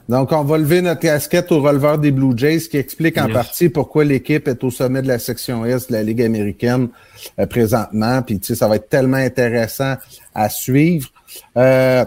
Donc, 0.09 0.33
on 0.33 0.43
va 0.43 0.59
lever 0.59 0.83
notre 0.83 1.01
casquette 1.01 1.51
au 1.53 1.63
releveur 1.63 1.97
des 1.99 2.11
Blue 2.11 2.37
Jays, 2.37 2.61
qui 2.71 2.77
explique 2.77 3.17
en 3.19 3.27
Yes. 3.27 3.35
partie 3.35 3.69
pourquoi 3.69 4.05
l'équipe 4.05 4.47
est 4.49 4.63
au 4.63 4.71
sommet 4.71 5.01
de 5.01 5.09
la 5.09 5.19
section 5.19 5.65
Est 5.65 5.89
de 5.89 5.93
la 5.95 6.03
Ligue 6.03 6.23
américaine 6.23 6.89
euh, 7.39 7.47
présentement. 7.47 8.21
Puis, 8.21 8.39
tu 8.39 8.49
sais, 8.49 8.55
ça 8.57 8.69
va 8.69 8.77
être 8.77 8.89
tellement 8.89 9.17
intéressant 9.17 9.95
à 10.35 10.49
suivre. 10.49 11.09
Euh, 11.57 12.05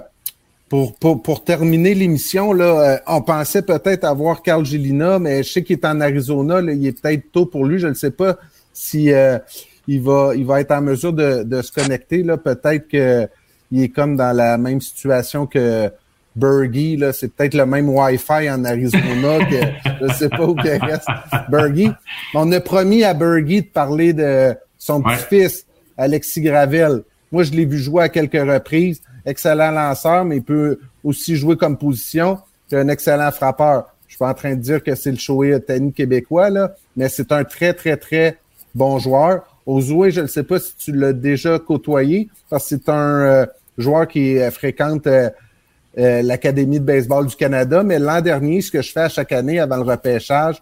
pour, 0.69 0.95
pour, 0.95 1.23
pour 1.23 1.43
terminer 1.43 1.95
l'émission, 1.95 2.51
là, 2.51 2.65
euh, 2.65 2.97
on 3.07 3.21
pensait 3.21 3.61
peut-être 3.61 4.03
avoir 4.03 4.41
Carl 4.41 4.65
Gélina, 4.65 5.17
mais 5.19 5.41
je 5.43 5.53
sais 5.53 5.63
qu'il 5.63 5.77
est 5.77 5.85
en 5.85 6.01
Arizona. 6.01 6.61
Là, 6.61 6.73
il 6.73 6.85
est 6.85 7.01
peut-être 7.01 7.31
tôt 7.31 7.45
pour 7.45 7.65
lui. 7.65 7.79
Je 7.79 7.87
ne 7.87 7.93
sais 7.93 8.11
pas 8.11 8.37
si 8.73 9.13
euh, 9.13 9.39
il, 9.87 10.01
va, 10.01 10.33
il 10.35 10.45
va 10.45 10.61
être 10.61 10.71
en 10.71 10.81
mesure 10.81 11.13
de, 11.13 11.43
de 11.43 11.61
se 11.61 11.71
connecter. 11.71 12.23
Là. 12.23 12.37
Peut-être 12.37 12.87
qu'il 12.87 13.81
est 13.83 13.89
comme 13.89 14.15
dans 14.15 14.35
la 14.35 14.57
même 14.57 14.81
situation 14.81 15.45
que 15.45 15.91
Bergie. 16.35 16.97
Là. 16.97 17.13
C'est 17.13 17.29
peut-être 17.29 17.53
le 17.53 17.65
même 17.65 17.89
Wi-Fi 17.89 18.49
en 18.49 18.63
Arizona 18.65 19.39
que 19.49 19.55
je 19.99 20.05
ne 20.05 20.13
sais 20.13 20.29
pas 20.29 20.43
où 20.45 20.55
qu'il 20.55 20.69
reste 20.71 21.07
Bergie. 21.49 21.91
On 22.33 22.51
a 22.51 22.59
promis 22.59 23.03
à 23.03 23.13
Bergie 23.13 23.61
de 23.61 23.67
parler 23.67 24.13
de 24.13 24.55
son 24.77 25.01
Ouais. 25.01 25.15
petit-fils, 25.15 25.65
Alexis 25.97 26.41
Gravel. 26.41 27.03
Moi, 27.31 27.43
je 27.43 27.51
l'ai 27.51 27.65
vu 27.65 27.77
jouer 27.77 28.03
à 28.03 28.09
quelques 28.09 28.33
reprises. 28.33 29.01
Excellent 29.25 29.71
lanceur, 29.71 30.23
mais 30.25 30.37
il 30.37 30.43
peut 30.43 30.79
aussi 31.03 31.35
jouer 31.35 31.57
comme 31.57 31.77
position. 31.77 32.37
C'est 32.67 32.77
un 32.77 32.87
excellent 32.89 33.31
frappeur. 33.31 33.85
Je 34.07 34.13
suis 34.13 34.19
pas 34.19 34.29
en 34.29 34.33
train 34.33 34.51
de 34.55 34.61
dire 34.61 34.83
que 34.83 34.93
c'est 34.93 35.11
le 35.11 35.17
Shohei 35.17 35.55
Otani 35.55 35.91
québécois, 35.91 36.49
là, 36.51 36.75
mais 36.95 37.09
c'est 37.09 37.31
un 37.31 37.43
très, 37.43 37.73
très, 37.73 37.97
très 37.97 38.37
bon 38.75 38.99
joueur. 38.99 39.43
Ozoué, 39.65 40.11
je 40.11 40.21
ne 40.21 40.27
sais 40.27 40.43
pas 40.43 40.59
si 40.59 40.75
tu 40.77 40.91
l'as 40.91 41.13
déjà 41.13 41.57
côtoyé, 41.59 42.29
parce 42.49 42.63
que 42.63 42.69
c'est 42.69 42.89
un 42.89 43.21
euh, 43.21 43.45
joueur 43.77 44.07
qui 44.07 44.37
euh, 44.37 44.51
fréquente 44.51 45.07
euh, 45.07 45.29
euh, 45.97 46.21
l'Académie 46.21 46.79
de 46.79 46.85
baseball 46.85 47.25
du 47.25 47.35
Canada. 47.35 47.83
Mais 47.83 47.99
l'an 47.99 48.21
dernier, 48.21 48.61
ce 48.61 48.71
que 48.71 48.81
je 48.81 48.91
fais 48.91 49.01
à 49.01 49.09
chaque 49.09 49.31
année 49.31 49.59
avant 49.59 49.77
le 49.77 49.83
repêchage, 49.83 50.61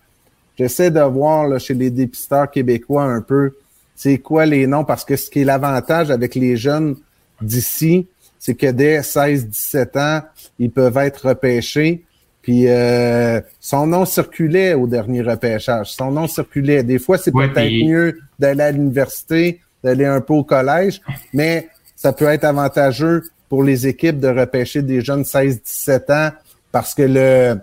j'essaie 0.57 0.91
de 0.91 1.01
voir 1.01 1.47
là, 1.47 1.59
chez 1.59 1.73
les 1.73 1.89
dépisteurs 1.89 2.49
québécois 2.49 3.03
un 3.03 3.21
peu 3.21 3.51
c'est 3.95 4.17
quoi 4.17 4.45
les 4.45 4.67
noms, 4.67 4.83
parce 4.83 5.05
que 5.05 5.15
ce 5.15 5.29
qui 5.29 5.41
est 5.41 5.45
l'avantage 5.45 6.09
avec 6.09 6.35
les 6.35 6.57
jeunes 6.57 6.95
d'ici, 7.41 8.07
c'est 8.39 8.55
que 8.55 8.71
dès 8.71 9.01
16-17 9.01 9.99
ans, 9.99 10.21
ils 10.59 10.71
peuvent 10.71 10.97
être 10.97 11.29
repêchés. 11.29 12.03
Puis 12.43 12.67
euh, 12.67 13.41
son 13.59 13.87
nom 13.87 14.05
circulait 14.05 14.73
au 14.75 14.85
dernier 14.85 15.21
repêchage. 15.23 15.91
Son 15.93 16.11
nom 16.11 16.27
circulait. 16.27 16.83
Des 16.83 16.99
fois, 16.99 17.17
c'est 17.17 17.33
Ouais, 17.33 17.47
peut-être 17.47 17.67
puis- 17.67 17.87
mieux 17.87 18.19
d'aller 18.37 18.61
à 18.63 18.71
l'université, 18.71 19.61
d'aller 19.83 20.05
un 20.05 20.21
peu 20.21 20.33
au 20.33 20.43
collège, 20.43 21.01
mais 21.33 21.69
ça 21.95 22.13
peut 22.13 22.25
être 22.27 22.43
avantageux 22.43 23.23
pour 23.49 23.63
les 23.63 23.87
équipes 23.87 24.19
de 24.19 24.27
repêcher 24.27 24.81
des 24.81 25.01
jeunes 25.01 25.23
16-17 25.23 26.11
ans 26.11 26.31
parce 26.71 26.93
que 26.93 27.03
le, 27.03 27.59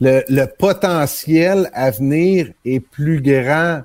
le, 0.00 0.22
le 0.28 0.46
potentiel 0.46 1.70
à 1.74 1.90
venir 1.90 2.48
est 2.64 2.80
plus 2.80 3.20
grand 3.20 3.82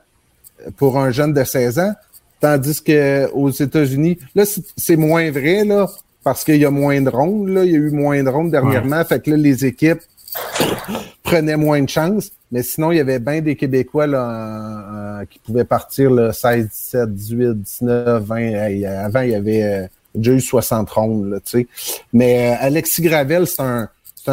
pour 0.77 0.97
un 0.99 1.11
jeune 1.11 1.33
de 1.33 1.43
16 1.43 1.79
ans, 1.79 1.93
tandis 2.39 2.81
que 2.83 3.29
aux 3.33 3.49
États-Unis, 3.49 4.19
là, 4.35 4.45
c'est- 4.45 4.63
c'est 4.77 4.95
moins 4.95 5.31
vrai, 5.31 5.65
là, 5.65 5.87
parce 6.23 6.43
qu'il 6.43 6.57
y 6.57 6.65
a 6.65 6.71
moins 6.71 7.01
de 7.01 7.09
rondes, 7.09 7.49
là, 7.49 7.63
il 7.65 7.71
y 7.71 7.75
a 7.75 7.79
eu 7.79 7.91
moins 7.91 8.21
de 8.23 8.29
rondes 8.29 8.51
dernièrement, 8.51 9.03
fait 9.05 9.19
que 9.23 9.31
là, 9.31 9.37
les 9.37 9.65
équipes 9.65 10.01
prenaient 11.23 11.57
moins 11.57 11.81
de 11.81 11.89
chances, 11.89 12.29
mais 12.51 12.63
sinon, 12.63 12.91
il 12.91 12.97
y 12.97 12.99
avait 12.99 13.19
bien 13.19 13.41
des 13.41 13.55
Québécois 13.55 14.07
là, 14.07 14.23
en- 14.25 15.21
en- 15.21 15.25
qui 15.25 15.39
pouvaient 15.39 15.65
partir 15.65 16.11
là, 16.11 16.33
16, 16.33 16.67
17, 16.69 17.13
18, 17.13 17.61
19, 17.61 18.23
20. 18.23 18.37
Hey, 18.37 18.85
avant, 18.85 19.21
il 19.21 19.29
y 19.31 19.35
avait 19.35 19.63
euh, 19.63 19.87
déjà 20.15 20.33
eu 20.33 20.41
60 20.41 20.89
rondes, 20.89 21.29
là, 21.29 21.39
tu 21.39 21.59
sais. 21.61 21.67
Mais 22.13 22.51
euh, 22.53 22.55
Alexis 22.65 23.01
Gravel, 23.01 23.47
c'est 23.47 23.61
un, 23.61 23.87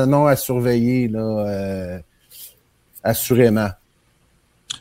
nom 0.07 0.27
à 0.27 0.37
surveiller, 0.37 1.09
là, 1.09 1.21
euh, 1.21 1.99
assurément. 3.03 3.69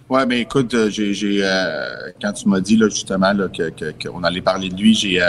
Ouais, 0.09 0.25
ben 0.25 0.39
écoute, 0.39 0.73
euh, 0.73 0.89
j'ai, 0.89 1.13
euh, 1.43 2.11
quand 2.21 2.33
tu 2.33 2.47
m'as 2.47 2.59
dit 2.61 2.77
là 2.77 2.87
justement 2.89 3.33
là, 3.33 3.47
que, 3.49 3.69
que- 3.69 4.07
qu'on 4.07 4.23
allait 4.23 4.41
parler 4.41 4.69
de 4.69 4.75
lui, 4.75 4.93
j'ai 4.93 5.21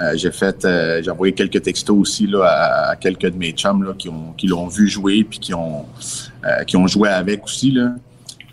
euh, 0.00 0.12
j'ai 0.16 0.30
fait 0.30 0.64
euh, 0.64 1.02
j'ai 1.02 1.10
envoyé 1.10 1.32
quelques 1.32 1.62
textos 1.62 1.96
aussi 1.96 2.26
là 2.26 2.44
à, 2.44 2.90
à 2.90 2.96
quelques 2.96 3.30
de 3.30 3.36
mes 3.36 3.52
chums 3.52 3.82
là 3.82 3.92
qui 3.98 4.08
ont 4.08 4.32
qui 4.36 4.46
l'ont 4.46 4.66
vu 4.68 4.88
jouer 4.88 5.24
puis 5.24 5.38
qui 5.38 5.54
ont 5.54 5.86
euh, 6.44 6.64
qui 6.64 6.76
ont 6.76 6.86
joué 6.86 7.08
avec 7.08 7.44
aussi 7.44 7.70
là. 7.70 7.92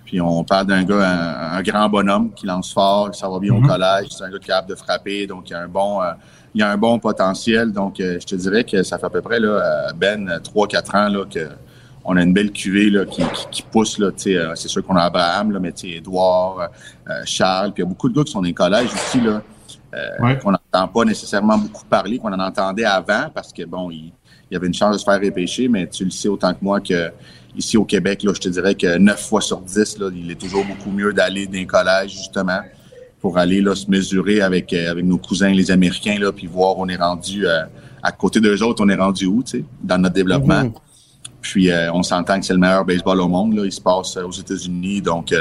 Puis 0.06 0.22
on 0.22 0.44
parle 0.46 0.68
d'un 0.68 0.84
gars, 0.84 1.06
un, 1.06 1.58
un 1.58 1.62
grand 1.62 1.90
bonhomme 1.90 2.32
qui 2.34 2.46
lance 2.46 2.72
fort, 2.74 3.14
ça 3.14 3.28
va 3.28 3.40
bien 3.40 3.54
Mhm. 3.54 3.66
au 3.66 3.68
collège, 3.68 4.08
c'est 4.10 4.24
un 4.24 4.30
gars 4.30 4.40
qui 4.40 4.48
capable 4.48 4.70
de 4.70 4.76
frapper, 4.76 5.28
donc 5.28 5.50
il 5.50 5.52
y 5.52 5.56
a 5.56 5.60
un 5.62 5.68
bon 5.68 6.02
euh, 6.02 6.12
il 6.56 6.62
y 6.62 6.64
a 6.64 6.70
un 6.72 6.78
bon 6.78 6.98
potentiel. 7.00 7.72
Donc 7.72 8.00
euh, 8.00 8.18
je 8.22 8.26
te 8.26 8.36
dirais 8.36 8.64
que 8.64 8.84
ça 8.84 8.98
fait 8.98 9.06
à 9.06 9.10
peu 9.10 9.22
près 9.22 9.40
là 9.40 9.92
Ben 9.96 10.40
3-4 10.44 10.98
ans 10.98 11.10
là 11.10 11.26
que 11.26 11.48
on 12.08 12.16
a 12.16 12.24
une 12.24 12.34
belle 12.34 12.52
cuvée 12.52 12.90
là, 12.90 13.06
qui, 13.06 13.22
qui, 13.22 13.48
qui 13.52 13.62
pousse. 13.62 14.00
Là, 14.00 14.12
euh, 14.28 14.56
c'est 14.56 14.68
sûr 14.70 14.84
qu'on 14.84 14.96
a 14.96 15.04
Abraham, 15.04 15.52
là, 15.52 15.60
mais 15.60 15.74
tu 15.74 15.90
sais, 15.90 15.98
Édouard, 15.98 16.70
euh, 17.10 17.22
Charles, 17.26 17.74
puis 17.74 17.84
il 17.84 17.86
y 17.86 17.88
a 17.88 17.90
beaucoup 17.90 18.08
de 18.08 18.16
gars 18.16 18.24
qui 18.24 18.32
sont 18.32 18.40
dans 18.40 18.48
les 18.48 18.54
collèges 18.54 18.94
aussi, 18.94 19.20
là, 19.20 19.42
euh, 19.94 20.08
Ouais. 20.20 20.38
qu'on 20.38 20.52
n'entend 20.52 20.88
pas 20.88 21.06
nécessairement 21.06 21.58
beaucoup 21.58 21.86
parler, 21.86 22.18
qu'on 22.18 22.34
en 22.34 22.40
entendait 22.40 22.86
avant, 22.86 23.30
parce 23.34 23.54
que 23.54 23.64
bon, 23.64 23.90
il, 23.90 24.12
il 24.50 24.54
y 24.54 24.56
avait 24.56 24.68
une 24.68 24.74
chance 24.74 24.94
de 24.94 24.98
se 25.00 25.04
faire 25.04 25.20
repêcher, 25.20 25.68
mais 25.68 25.88
tu 25.88 26.06
le 26.06 26.12
sais 26.12 26.28
autant 26.28 26.54
que 26.54 26.60
moi 26.62 26.80
que 26.80 27.12
ici 27.56 27.76
au 27.78 27.86
Québec, 27.86 28.24
là, 28.24 28.34
je 28.36 28.40
te 28.40 28.50
dirais 28.50 28.76
que 28.76 28.98
9 28.98 29.20
fois 29.20 29.42
sur 29.42 29.60
10, 29.60 29.98
là, 30.00 30.10
il 30.16 30.30
est 30.30 30.40
toujours 30.40 30.64
beaucoup 30.64 30.92
mieux 30.92 31.12
d'aller 31.14 31.48
dans 31.48 31.54
les 31.54 31.66
collèges, 31.66 32.12
justement, 32.12 32.60
pour 33.20 33.38
aller 33.38 33.62
là, 33.62 33.76
se 33.76 33.90
mesurer 33.90 34.42
avec, 34.42 34.72
euh, 34.74 34.92
avec 34.92 35.04
nos 35.06 35.18
cousins, 35.18 35.50
les 35.50 35.72
Américains, 35.72 36.20
là, 36.20 36.32
puis 36.32 36.48
voir 36.48 36.78
on 36.78 36.88
est 36.88 36.98
rendu 36.98 37.48
euh, 37.48 37.64
à 38.04 38.12
côté 38.12 38.40
d'eux 38.40 38.62
autres, 38.62 38.84
on 38.86 38.90
est 38.90 38.96
rendu 38.96 39.26
où, 39.26 39.42
tu 39.44 39.60
sais, 39.60 39.66
dans 39.82 39.98
notre 39.98 40.16
développement. 40.16 40.66
Mhm. 40.66 40.74
Puis 41.42 41.72
euh, 41.72 41.92
on 41.94 42.04
s'entend 42.04 42.40
que 42.40 42.46
c'est 42.46 42.54
le 42.54 42.60
meilleur 42.60 42.86
baseball 42.86 43.20
au 43.22 43.28
monde. 43.28 43.56
Là. 43.56 43.66
Il 43.66 43.72
se 43.72 43.82
passe 43.82 44.18
aux 44.18 44.32
États-Unis. 44.32 45.02
Donc 45.02 45.34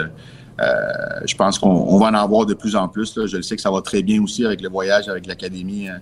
je 0.58 1.34
pense 1.34 1.58
qu'on 1.58 1.68
on 1.68 1.98
va 1.98 2.06
en 2.06 2.14
avoir 2.14 2.46
de 2.46 2.54
plus 2.54 2.76
en 2.76 2.88
plus. 2.88 3.16
Là. 3.16 3.26
Je 3.26 3.36
le 3.36 3.42
sais 3.42 3.56
que 3.56 3.62
ça 3.62 3.70
va 3.70 3.82
très 3.82 4.02
bien 4.02 4.22
aussi 4.22 4.44
avec 4.44 4.60
le 4.60 4.68
voyage 4.68 5.08
avec 5.08 5.26
l'académie 5.26 5.88
euh, 5.88 5.94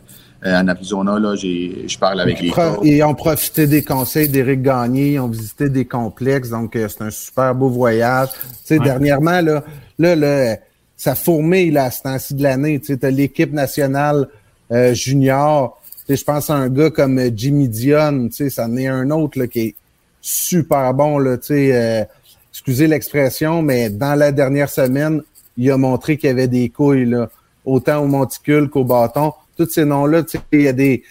euh, 0.47 0.61
en 0.61 0.69
Arizona. 0.69 1.19
Là. 1.19 1.35
J'ai, 1.37 1.85
je 1.89 1.99
parle 1.99 2.21
avec 2.21 2.41
les. 2.41 2.53
Ils 2.83 3.03
ont 3.03 3.15
profité 3.15 3.67
des 3.67 3.83
conseils 3.83 4.29
d'Éric 4.29 4.63
Gagné, 4.63 5.15
ils 5.15 5.19
ont 5.21 5.29
visité 5.29 5.69
des 5.69 5.85
complexes, 5.85 6.51
donc 6.51 6.77
euh, 6.77 6.89
c'est 6.89 7.03
un 7.03 7.11
super 7.11 7.55
beau 7.55 7.69
voyage. 7.69 8.29
Tu 8.33 8.39
sais, 8.65 8.79
Ouais. 8.79 8.85
dernièrement, 8.85 9.41
là, 9.41 9.65
là, 9.99 10.15
là, 10.17 10.57
ça 10.97 11.15
fourmille 11.15 11.71
là, 11.71 11.85
à 11.85 11.91
ce 11.91 12.03
temps-ci 12.03 12.35
de 12.35 12.43
l'année. 12.43 12.79
Tu 12.79 12.87
sais, 12.87 12.97
t'as 12.99 13.11
l'équipe 13.11 13.53
nationale 13.53 14.29
euh, 14.71 14.95
junior. 14.95 15.81
Tu 16.07 16.15
sais, 16.15 16.17
je 16.17 16.25
pense 16.25 16.51
à 16.51 16.55
un 16.55 16.69
gars 16.69 16.91
comme 16.91 17.19
euh, 17.19 17.31
Jimmy 17.35 17.69
Dion, 17.69 18.29
tu 18.29 18.35
sais, 18.35 18.51
ça 18.51 18.67
en 18.67 18.77
est 18.77 18.87
un 18.87 19.11
autre 19.11 19.39
là, 19.39 19.47
qui 19.47 19.61
est 19.61 19.75
super 20.21 20.95
bon, 20.95 21.19
là, 21.19 21.37
tu 21.39 21.47
sais, 21.47 21.71
euh, 21.75 22.05
excusez 22.55 22.87
l'expression, 22.87 23.63
mais 23.63 23.91
dans 23.91 24.15
la 24.15 24.31
dernière 24.31 24.71
semaine, 24.71 25.23
il 25.57 25.73
a 25.73 25.77
montré 25.77 26.17
qu'il 26.17 26.29
y 26.29 26.31
avait 26.31 26.47
des 26.47 26.69
couilles, 26.69 27.05
là, 27.05 27.29
autant 27.65 27.99
au 27.99 28.07
monticule 28.07 28.71
qu'au 28.71 28.85
bâton. 28.85 29.33
Tous 29.57 29.69
ces 29.69 29.85
noms-là, 29.85 30.23
il 30.53 30.61
y 30.61 30.69
a 30.69 30.73
des, 30.73 31.03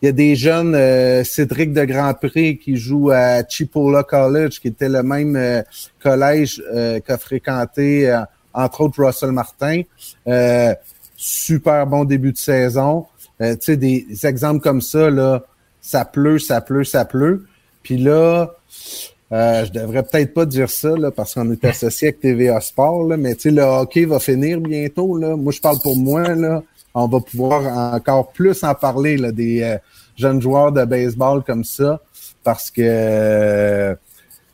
il 0.00 0.06
y 0.06 0.08
a 0.08 0.12
des 0.12 0.36
jeunes, 0.36 0.76
euh, 0.76 1.24
Cédric 1.24 1.72
de 1.72 1.84
Grand 1.84 2.14
Prix 2.14 2.58
qui 2.58 2.76
joue 2.76 3.10
à 3.10 3.42
Chipola 3.48 4.04
College, 4.04 4.60
qui 4.60 4.68
était 4.68 4.88
le 4.88 5.02
même 5.02 5.34
euh, 5.34 5.62
collège 6.00 6.62
euh, 6.72 7.00
qu'a 7.00 7.18
fréquenté, 7.18 8.08
euh, 8.08 8.20
entre 8.54 8.82
autres, 8.82 9.04
Russell 9.04 9.32
Martin. 9.32 9.82
Super 11.16 11.84
bon 11.88 12.04
début 12.04 12.32
de 12.32 12.38
saison. 12.38 13.06
Tu 13.40 13.56
sais, 13.60 13.76
des 13.76 14.06
exemples 14.24 14.60
comme 14.60 14.80
ça, 14.80 15.10
là, 15.10 15.42
ça 15.80 16.04
pleut, 16.04 16.38
ça 16.38 16.60
pleut, 16.60 16.84
ça 16.84 17.04
pleut. 17.04 17.44
Puis 17.82 17.98
là, 17.98 18.54
euh, 19.32 19.64
je 19.64 19.70
devrais 19.72 20.02
peut-être 20.02 20.34
pas 20.34 20.44
dire 20.46 20.68
ça, 20.68 20.96
là, 20.96 21.10
parce 21.10 21.34
qu'on 21.34 21.50
est 21.52 21.64
associé 21.64 22.08
avec 22.08 22.20
TVA 22.20 22.60
Sport, 22.60 23.04
là, 23.08 23.16
mais 23.16 23.34
tu 23.36 23.42
sais, 23.42 23.50
le 23.50 23.62
hockey 23.62 24.04
va 24.04 24.18
finir 24.18 24.60
bientôt. 24.60 25.16
Là. 25.16 25.36
Moi, 25.36 25.52
je 25.52 25.60
parle 25.60 25.78
pour 25.82 25.96
moi, 25.96 26.34
là. 26.34 26.62
On 26.94 27.06
va 27.06 27.20
pouvoir 27.20 27.94
encore 27.94 28.32
plus 28.32 28.64
en 28.64 28.74
parler 28.74 29.16
là, 29.16 29.30
des 29.30 29.62
euh, 29.62 29.76
jeunes 30.16 30.42
joueurs 30.42 30.72
de 30.72 30.84
baseball 30.84 31.44
comme 31.44 31.62
ça, 31.62 32.00
parce 32.42 32.70
que 32.72 32.80
euh, 32.84 33.94
tu 33.94 33.98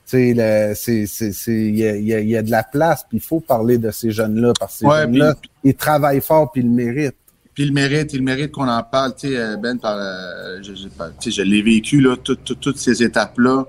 sais, 0.04 0.34
le- 0.36 0.74
c'est, 0.74 1.06
c'est, 1.06 1.32
c'est, 1.32 1.52
il 1.54 1.78
y 1.78 1.86
a, 1.86 1.96
il 1.96 2.04
y 2.28 2.30
y 2.32 2.36
a 2.36 2.42
de 2.42 2.50
la 2.50 2.62
place, 2.62 3.04
puis 3.08 3.16
il 3.18 3.22
faut 3.24 3.40
parler 3.40 3.78
de 3.78 3.90
ces 3.90 4.10
jeunes-là, 4.10 4.52
parce 4.60 4.74
que 4.74 4.78
ces 4.80 4.86
Ouais, 4.86 5.00
jeunes-là, 5.02 5.34
ils 5.64 5.74
travaillent 5.74 6.20
fort, 6.20 6.52
puis 6.52 6.60
ils 6.60 6.68
le 6.68 6.74
méritent. 6.74 7.16
Puis 7.54 7.64
il 7.64 7.72
mérite, 7.72 8.12
il 8.12 8.22
mérite 8.22 8.52
qu'on 8.52 8.68
en 8.68 8.82
parle. 8.82 9.14
Tu 9.16 9.28
sais, 9.30 9.36
euh, 9.38 9.56
Ben, 9.56 9.78
par, 9.78 9.96
euh, 9.98 10.58
je, 10.62 10.74
je, 10.74 10.88
par- 10.88 11.08
tu 11.18 11.32
sais, 11.32 11.36
je 11.38 11.42
l'ai 11.42 11.62
vécu, 11.62 12.02
là, 12.02 12.14
tout- 12.22 12.36
tout- 12.36 12.54
toutes 12.56 12.76
ces 12.78 13.02
étapes-là. 13.02 13.64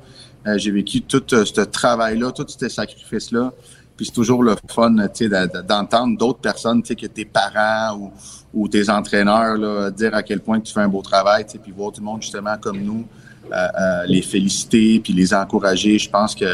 Euh, 0.45 0.57
j'ai 0.57 0.71
vécu 0.71 1.01
tout 1.01 1.23
euh, 1.33 1.45
ce 1.45 1.61
travail-là, 1.61 2.31
tous 2.31 2.45
ces 2.57 2.69
sacrifices-là. 2.69 3.51
Puis 3.95 4.05
c'est 4.05 4.11
toujours 4.11 4.43
le 4.43 4.55
fun, 4.69 4.91
d'entendre 4.91 6.17
d'autres 6.17 6.39
personnes, 6.39 6.83
que 6.83 7.07
tes 7.07 7.25
parents 7.25 8.11
ou, 8.53 8.67
tes 8.67 8.89
entraîneurs, 8.91 9.57
là, 9.57 9.89
dire 9.89 10.13
à 10.13 10.21
quel 10.21 10.39
point 10.39 10.59
tu 10.59 10.71
fais 10.71 10.81
un 10.81 10.88
beau 10.88 11.01
travail, 11.01 11.47
tu 11.47 11.57
puis 11.57 11.71
voir 11.71 11.91
tout 11.91 12.01
le 12.01 12.05
monde, 12.05 12.21
justement, 12.21 12.57
comme 12.61 12.79
nous, 12.79 13.07
euh, 13.51 13.55
euh, 13.55 14.03
les 14.05 14.21
féliciter, 14.21 14.99
puis 14.99 15.13
les 15.13 15.33
encourager. 15.33 15.97
Je 15.97 16.09
pense 16.09 16.35
que 16.35 16.45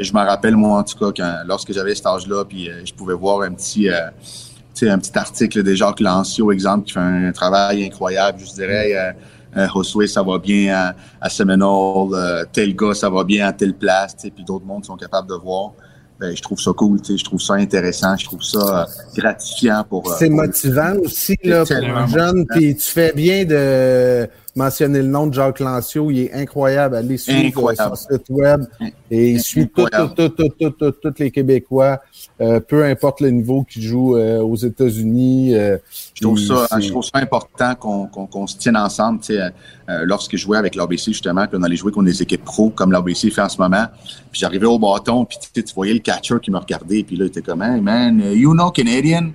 je 0.00 0.12
m'en 0.12 0.24
rappelle, 0.24 0.56
moi, 0.56 0.78
en 0.78 0.82
tout 0.82 0.98
cas, 0.98 1.12
quand, 1.14 1.42
lorsque 1.46 1.72
j'avais 1.72 1.94
cet 1.94 2.06
âge-là, 2.06 2.44
puis 2.46 2.70
je 2.84 2.94
pouvais 2.94 3.14
voir 3.14 3.42
un 3.42 3.52
petit... 3.52 3.90
un 3.90 4.98
petit 4.98 5.18
article 5.18 5.62
de 5.62 5.74
Jacques 5.74 6.00
Lancio, 6.00 6.52
exemple, 6.52 6.86
qui 6.86 6.94
fait 6.94 7.00
un, 7.00 7.32
travail 7.32 7.84
incroyable. 7.84 8.38
Je 8.40 8.52
dirais, 8.52 8.92
euh, 8.94 9.12
euh, 9.56 9.66
Josué, 9.72 10.06
ça 10.06 10.22
va 10.22 10.38
bien 10.38 10.74
à, 10.74 10.94
à 11.20 11.28
Seminole, 11.28 12.14
euh, 12.14 12.44
tel 12.52 12.74
gars, 12.74 12.94
ça 12.94 13.08
va 13.10 13.24
bien 13.24 13.46
à 13.48 13.52
telle 13.52 13.74
place, 13.74 14.14
puis 14.16 14.44
d'autres 14.44 14.64
mondes 14.66 14.84
sont 14.84 14.96
capables 14.96 15.28
de 15.28 15.34
voir. 15.34 15.72
Ben, 16.18 16.34
je 16.34 16.40
trouve 16.40 16.58
ça 16.58 16.70
cool, 16.74 16.98
je 17.06 17.22
trouve 17.22 17.40
ça 17.40 17.54
intéressant, 17.54 18.16
je 18.16 18.24
trouve 18.24 18.42
ça 18.42 18.58
euh, 18.82 18.84
gratifiant 19.20 19.84
pour... 19.88 20.10
euh, 20.10 20.16
C'est 20.18 20.30
motivant 20.30 20.94
aussi 21.04 21.36
là, 21.44 21.58
pour 21.58 21.68
tellement 21.68 21.98
un 21.98 22.06
jeune. 22.06 22.46
Puis 22.46 22.74
tu 22.74 22.90
fais 22.90 23.12
bien 23.12 23.44
de 23.44 24.26
mentionner 24.56 25.02
le 25.02 25.08
nom 25.08 25.26
de 25.26 25.34
Jacques 25.34 25.60
Lancio. 25.60 26.10
Il 26.10 26.20
est 26.20 26.32
incroyable. 26.32 26.96
Allez 26.96 27.18
suivre 27.18 27.70
euh, 27.70 27.74
son 27.74 27.94
site 27.94 28.24
web. 28.30 28.64
Et 29.10 29.32
il 29.32 29.40
suit 29.40 29.68
tout, 29.68 29.86
tout, 30.16 30.28
tout, 30.70 30.90
tous 30.90 31.14
les 31.18 31.30
Québécois, 31.30 32.00
euh, 32.40 32.58
peu 32.58 32.84
importe 32.84 33.20
le 33.20 33.30
niveau 33.30 33.62
qu'ils 33.62 33.82
jouent 33.82 34.16
euh, 34.16 34.40
aux 34.40 34.56
États-Unis. 34.56 35.54
euh, 35.54 35.78
Je 36.14 36.22
trouve 36.22 36.38
ça, 36.38 36.66
je 36.80 36.88
trouve 36.88 37.04
ça 37.04 37.18
important 37.18 37.74
qu'on 37.76 38.46
se 38.46 38.56
tienne 38.56 38.76
ensemble. 38.76 39.20
Lorsque 39.88 40.32
je 40.32 40.42
jouais 40.42 40.58
avec 40.58 40.74
l'ABC, 40.74 41.12
justement, 41.12 41.46
puis 41.46 41.56
on 41.60 41.62
allait 41.62 41.76
jouer 41.76 41.92
contre 41.92 42.06
des 42.06 42.22
équipes 42.22 42.44
pro 42.44 42.70
comme 42.70 42.90
l'ABC 42.90 43.30
fait 43.30 43.42
en 43.42 43.48
ce 43.48 43.60
moment. 43.60 43.86
Puis 44.32 44.40
j'arrivais 44.40 44.66
au 44.66 44.78
bâton, 44.78 45.24
puis 45.24 45.38
tu 45.52 45.62
voyais 45.74 45.94
le 45.94 46.00
catcher 46.00 46.34
qui 46.42 46.50
me 46.50 46.58
regardait, 46.58 47.04
puis 47.04 47.16
là, 47.16 47.26
il 47.26 47.28
était 47.28 47.42
comme, 47.42 47.62
hey, 47.62 47.80
man, 47.80 48.20
you 48.32 48.52
know 48.52 48.70
Canadian? 48.70 49.30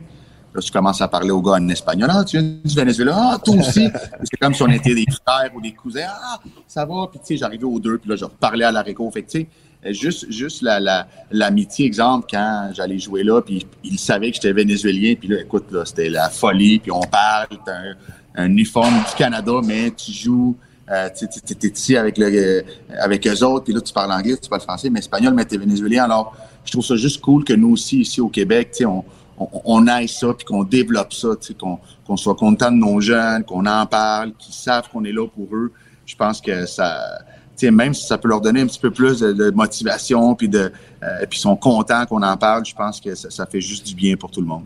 Là, 0.54 0.60
je 0.60 0.72
commence 0.72 1.02
à 1.02 1.08
parler 1.08 1.32
au 1.32 1.41
gars 1.41 1.54
en 1.54 1.70
espagnol. 1.70 2.10
Ah, 2.12 2.24
tu 2.26 2.38
viens 2.38 2.49
du 2.64 2.76
Venezuela? 2.76 3.16
Ah, 3.16 3.39
toi 3.43 3.56
aussi? 3.56 3.88
c'est 4.24 4.38
comme 4.38 4.54
si 4.54 4.62
on 4.64 4.68
était 4.68 4.93
des 4.93 5.06
frères 5.10 5.52
ou 5.56 5.62
des 5.62 5.72
cousins. 5.72 6.08
Ah, 6.10 6.39
ça 6.68 6.86
va? 6.86 7.08
Puis, 7.10 7.20
tu 7.20 7.28
sais, 7.28 7.38
j'arrivais 7.38 7.64
aux 7.64 7.80
deux, 7.80 7.97
puis 7.97 8.10
là, 8.10 8.16
je 8.16 8.26
reparlais 8.26 8.66
à 8.66 8.72
la 8.72 8.82
réco. 8.82 9.10
Fait 9.12 9.24
que, 9.24 9.32
tu 9.32 9.41
sais, 9.41 9.93
juste, 9.93 10.32
juste 10.32 10.62
la, 10.62 10.80
la, 10.80 11.08
l'amitié, 11.32 11.86
exemple, 11.86 12.28
quand 12.30 12.72
j'allais 12.74 12.99
jouer 12.99 13.24
là, 13.24 13.41
puis 13.41 13.66
il 13.84 13.97
savait 13.97 14.30
que 14.30 14.36
j'étais 14.36 14.54
vénézuélien, 14.54 15.16
puis 15.16 15.30
là, 15.30 15.39
écoute, 15.41 15.72
là, 15.72 15.86
c'était 15.86 16.10
la 16.10 16.30
folie, 16.30 16.80
puis 16.80 16.91
on 16.91 17.02
parle, 17.02 17.47
t'as 17.66 17.78
un, 17.78 17.95
un 18.36 18.45
uniforme 18.47 18.93
du 18.93 19.16
Canada, 19.18 19.54
mais 19.64 19.91
tu 19.91 20.12
joues, 20.12 20.56
euh, 20.89 21.10
tu 21.18 21.28
t'es 21.56 21.68
ici 21.68 21.97
avec, 21.97 22.18
le, 22.18 22.26
euh, 22.26 22.62
avec 22.99 23.26
eux 23.28 23.43
autres, 23.43 23.66
puis 23.66 23.74
là, 23.74 23.82
tu 23.82 23.93
parles 23.93 24.12
anglais, 24.12 24.38
tu 24.38 24.49
parles 24.49 24.62
français, 24.62 24.89
mais 24.89 24.99
espagnol, 24.99 25.34
mais 25.34 25.45
t'es 25.45 25.58
vénézuélien. 25.58 26.04
Alors, 26.04 26.36
je 26.66 26.72
trouve 26.72 26.86
ça 26.86 26.95
juste 26.95 27.22
cool 27.22 27.43
que 27.43 27.54
nous 27.54 27.72
aussi, 27.72 28.02
ici 28.02 28.22
au 28.22 28.30
Québec, 28.30 28.70
tu 28.72 28.80
sais, 28.80 28.86
on, 28.86 29.04
on, 29.42 29.62
on 29.66 29.88
aille 29.88 30.08
ça, 30.08 30.34
puis 30.34 30.46
qu'on 30.46 30.64
développe 30.64 31.14
ça, 31.14 31.30
tu 31.39 31.48
sais, 31.48 31.54
qu'on 31.54 31.80
qu'on 32.06 32.18
soit 32.18 32.36
content 32.36 32.72
de 32.72 32.78
nos 32.78 33.00
jeunes, 33.00 33.44
qu'on 33.44 33.66
en 33.66 33.86
parle, 33.86 34.34
qu'ils 34.34 34.54
savent 34.54 34.89
qu'on 34.89 35.04
est 35.06 35.12
là 35.12 35.28
pour 35.28 35.48
eux. 35.56 35.72
Je 36.06 36.16
pense 36.16 36.42
que 36.42 36.66
ça, 36.66 37.20
tu 37.56 37.68
sais, 37.68 37.72
même 37.72 37.94
si 37.94 38.06
ça 38.06 38.18
peut 38.18 38.28
leur 38.28 38.42
donner 38.42 38.62
un 38.62 38.68
petit 38.68 38.80
peu 38.80 38.92
plus 38.92 39.20
de, 39.20 39.32
de 39.32 39.52
motivation, 39.52 40.36
puis 40.36 40.50
de, 40.50 40.72
euh, 41.04 41.26
puis 41.30 41.39
ils 41.39 41.42
sont 41.42 41.56
contents 41.56 42.06
qu'on 42.06 42.22
en 42.24 42.36
parle, 42.38 42.66
je 42.66 42.76
pense 42.76 43.00
que 43.00 43.16
ça, 43.16 43.30
ça 43.30 43.46
fait 43.46 43.62
juste 43.62 43.88
du 43.88 43.96
bien 43.96 44.16
pour 44.16 44.32
tout 44.32 44.42
le 44.42 44.48
monde. 44.48 44.66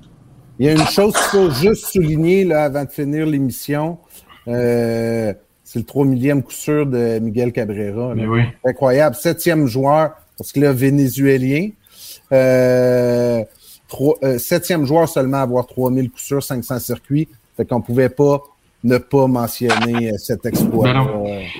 Il 0.57 0.65
y 0.65 0.69
a 0.69 0.71
une 0.71 0.88
chose 0.88 1.13
qu'il 1.13 1.23
faut 1.23 1.51
juste 1.51 1.88
souligner 1.88 2.45
là, 2.45 2.63
avant 2.63 2.86
de 2.86 2.89
finir 2.89 3.26
l'émission. 3.26 3.97
Euh, 4.47 5.34
c'est 5.63 5.80
le 5.80 5.86
3 5.86 6.05
millième 6.05 6.41
coup 6.43 6.51
sûr 6.51 6.86
de 6.86 7.19
Miguel 7.19 7.51
Cabrera. 7.51 8.09
là. 8.09 8.15
Mais 8.15 8.26
oui. 8.26 8.41
Incroyable. 8.63 9.15
Septième 9.15 9.67
joueur, 9.67 10.11
parce 10.38 10.51
que 10.51 10.61
là, 10.61 10.71
vénézuélien. 10.71 11.69
Euh, 12.32 13.43
euh, 14.23 14.38
septième 14.38 14.86
joueur 14.86 15.07
seulement 15.07 15.38
à 15.38 15.41
avoir 15.41 15.67
3000 15.67 16.09
coups 16.09 16.23
sûrs, 16.23 16.43
500 16.43 16.79
circuits. 16.79 17.27
Fait 17.57 17.65
qu'on 17.65 17.81
pouvait 17.81 18.09
pas 18.09 18.41
ne 18.86 18.97
pas 18.99 19.27
mentionner 19.27 20.11
euh, 20.11 20.17
cet 20.17 20.45
exploit. 20.45 20.93
Ben. 20.93 21.07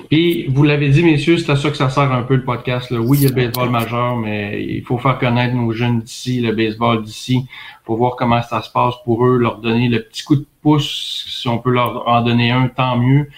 Puis, 0.08 0.46
vous 0.48 0.62
l'avez 0.62 0.90
dit, 0.90 1.02
messieurs, 1.02 1.38
c'est 1.38 1.50
à 1.50 1.56
ça 1.56 1.70
que 1.70 1.76
ça 1.76 1.90
sert 1.90 2.12
un 2.12 2.22
peu 2.22 2.36
le 2.36 2.44
podcast. 2.44 2.90
là. 2.90 3.00
Oui, 3.00 3.18
il 3.18 3.22
y 3.24 3.26
a 3.26 3.30
le 3.30 3.34
baseball 3.34 3.68
majeur, 3.70 4.16
mais 4.16 4.64
il 4.64 4.82
faut 4.82 4.98
faire 4.98 5.18
connaître 5.18 5.54
nos 5.54 5.72
jeunes 5.72 6.00
d'ici, 6.00 6.40
le 6.40 6.52
baseball 6.52 7.02
d'ici, 7.02 7.44
pour 7.86 7.96
voir 7.96 8.16
comment 8.16 8.42
ça 8.42 8.60
se 8.62 8.70
passe 8.70 8.94
pour 9.04 9.24
eux, 9.24 9.38
leur 9.38 9.58
donner 9.58 9.88
le 9.88 10.02
petit 10.02 10.24
coup 10.24 10.34
de 10.34 10.44
pouce. 10.60 11.24
Si 11.28 11.48
on 11.48 11.58
peut 11.58 11.70
leur 11.70 12.06
en 12.08 12.20
donner 12.20 12.50
un, 12.50 12.66
tant 12.66 12.98
mieux. 12.98 13.28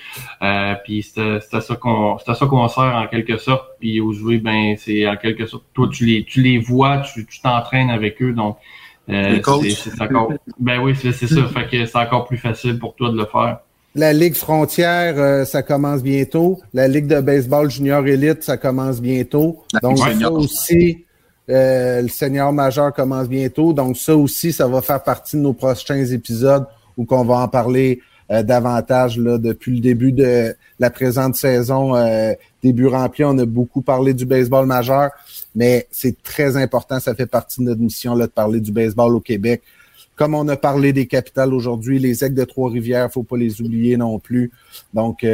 Euh, 0.42 0.74
puis 0.82 1.02
c'est 1.02 1.20
à 1.20 1.40
c'est 1.40 1.56
à 1.58 1.60
ça 1.60 1.76
qu'on 1.76 2.16
c'est 2.18 2.30
à 2.30 2.34
ça 2.34 2.46
qu'on 2.46 2.66
sert 2.66 2.96
en 2.96 3.06
quelque 3.06 3.36
sorte. 3.36 3.68
Puis 3.78 4.00
aux 4.00 4.12
jouets, 4.12 4.38
ben 4.38 4.74
c'est 4.78 5.06
en 5.06 5.16
quelque 5.16 5.46
sorte, 5.46 5.64
toi 5.74 5.86
tu 5.92 6.06
les 6.06 6.24
tu 6.24 6.40
les 6.42 6.58
vois, 6.58 7.02
tu 7.02 7.26
tu 7.26 7.40
t'entraînes 7.42 7.90
avec 7.90 8.22
eux, 8.22 8.32
donc 8.32 8.56
euh, 9.10 9.38
c'est 9.62 9.70
c'est 9.70 10.02
encore 10.02 10.32
ben 10.58 10.80
oui 10.80 10.94
c'est 10.96 11.12
c'est 11.12 11.26
ça. 11.26 11.46
Fait 11.46 11.68
que 11.68 11.84
c'est 11.84 11.98
encore 11.98 12.24
plus 12.24 12.38
facile 12.38 12.78
pour 12.78 12.94
toi 12.94 13.10
de 13.10 13.18
le 13.18 13.26
faire. 13.26 13.58
La 13.94 14.12
Ligue 14.12 14.34
frontière, 14.34 15.18
euh, 15.18 15.44
ça 15.44 15.62
commence 15.62 16.02
bientôt. 16.02 16.60
La 16.72 16.88
Ligue 16.88 17.06
de 17.06 17.20
baseball 17.20 17.70
junior 17.70 18.06
élite, 18.06 18.44
ça 18.44 18.56
commence 18.56 19.00
bientôt. 19.00 19.64
Donc, 19.82 19.98
ça 19.98 20.30
aussi, 20.30 21.04
euh, 21.50 22.02
le 22.02 22.08
senior 22.08 22.52
majeur 22.52 22.92
commence 22.92 23.28
bientôt. 23.28 23.72
Donc, 23.72 23.96
ça 23.96 24.16
aussi, 24.16 24.52
ça 24.52 24.66
va 24.66 24.82
faire 24.82 25.02
partie 25.02 25.36
de 25.36 25.42
nos 25.42 25.54
prochains 25.54 26.04
épisodes 26.04 26.66
où 26.96 27.04
qu'on 27.04 27.24
va 27.24 27.36
en 27.36 27.48
parler 27.48 28.00
euh, 28.30 28.42
davantage 28.42 29.18
là, 29.18 29.38
depuis 29.38 29.74
le 29.74 29.80
début 29.80 30.12
de 30.12 30.54
la 30.78 30.90
présente 30.90 31.36
saison. 31.36 31.96
euh, 31.96 32.34
début 32.62 32.86
rempli, 32.86 33.24
on 33.24 33.38
a 33.38 33.46
beaucoup 33.46 33.80
parlé 33.80 34.12
du 34.12 34.26
baseball 34.26 34.66
majeur, 34.66 35.10
mais 35.54 35.86
c'est 35.90 36.22
très 36.22 36.56
important. 36.56 37.00
Ça 37.00 37.14
fait 37.14 37.26
partie 37.26 37.60
de 37.60 37.66
notre 37.66 37.80
mission 37.80 38.14
là, 38.14 38.26
de 38.26 38.32
parler 38.32 38.60
du 38.60 38.72
baseball 38.72 39.14
au 39.14 39.20
Québec. 39.20 39.62
Comme 40.16 40.34
on 40.34 40.46
a 40.48 40.56
parlé 40.56 40.92
des 40.92 41.06
capitales 41.06 41.54
aujourd'hui, 41.54 41.98
les 41.98 42.24
aigles 42.24 42.34
de 42.34 42.44
Trois-Rivières, 42.44 43.10
faut 43.10 43.22
pas 43.22 43.36
les 43.36 43.62
oublier 43.62 43.96
non 43.96 44.18
plus. 44.18 44.50
Donc, 44.92 45.24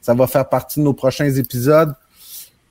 ça 0.00 0.14
va 0.14 0.26
faire 0.26 0.48
partie 0.48 0.80
de 0.80 0.84
nos 0.84 0.94
prochains 0.94 1.30
épisodes. 1.30 1.94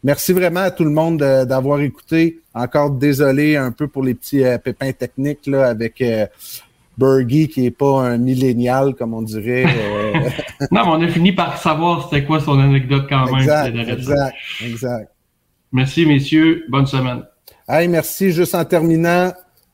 Merci 0.03 0.33
vraiment 0.33 0.61
à 0.61 0.71
tout 0.71 0.83
le 0.83 0.89
monde 0.89 1.19
de- 1.19 1.45
d'avoir 1.45 1.79
écouté. 1.81 2.39
Encore 2.53 2.89
désolé 2.91 3.55
un 3.55 3.71
peu 3.71 3.87
pour 3.87 4.03
les 4.03 4.13
petits 4.15 4.43
euh, 4.43 4.57
pépins 4.57 4.91
techniques 4.93 5.45
là, 5.45 5.67
avec 5.67 6.01
euh, 6.01 6.25
Bergie 6.97 7.47
qui 7.47 7.65
est 7.67 7.71
pas 7.71 8.01
un 8.01 8.17
millénial, 8.17 8.95
comme 8.95 9.13
on 9.13 9.21
dirait. 9.21 9.65
euh, 9.67 10.13
Non, 10.71 10.85
mais 10.85 10.91
on 10.91 11.01
a 11.03 11.07
fini 11.07 11.31
par 11.33 11.57
savoir 11.57 12.09
c'était 12.09 12.25
quoi 12.25 12.39
son 12.39 12.59
anecdote 12.59 13.05
quand 13.09 13.25
même. 13.25 13.35
exact, 13.41 13.75
exact, 13.75 14.35
exact. 14.65 15.11
Merci, 15.71 16.05
messieurs. 16.05 16.63
Bonne 16.69 16.87
semaine. 16.87 17.23
Hey, 17.67 17.87
merci. 17.87 18.31
Juste 18.31 18.55
en 18.55 18.65
terminant, 18.65 19.31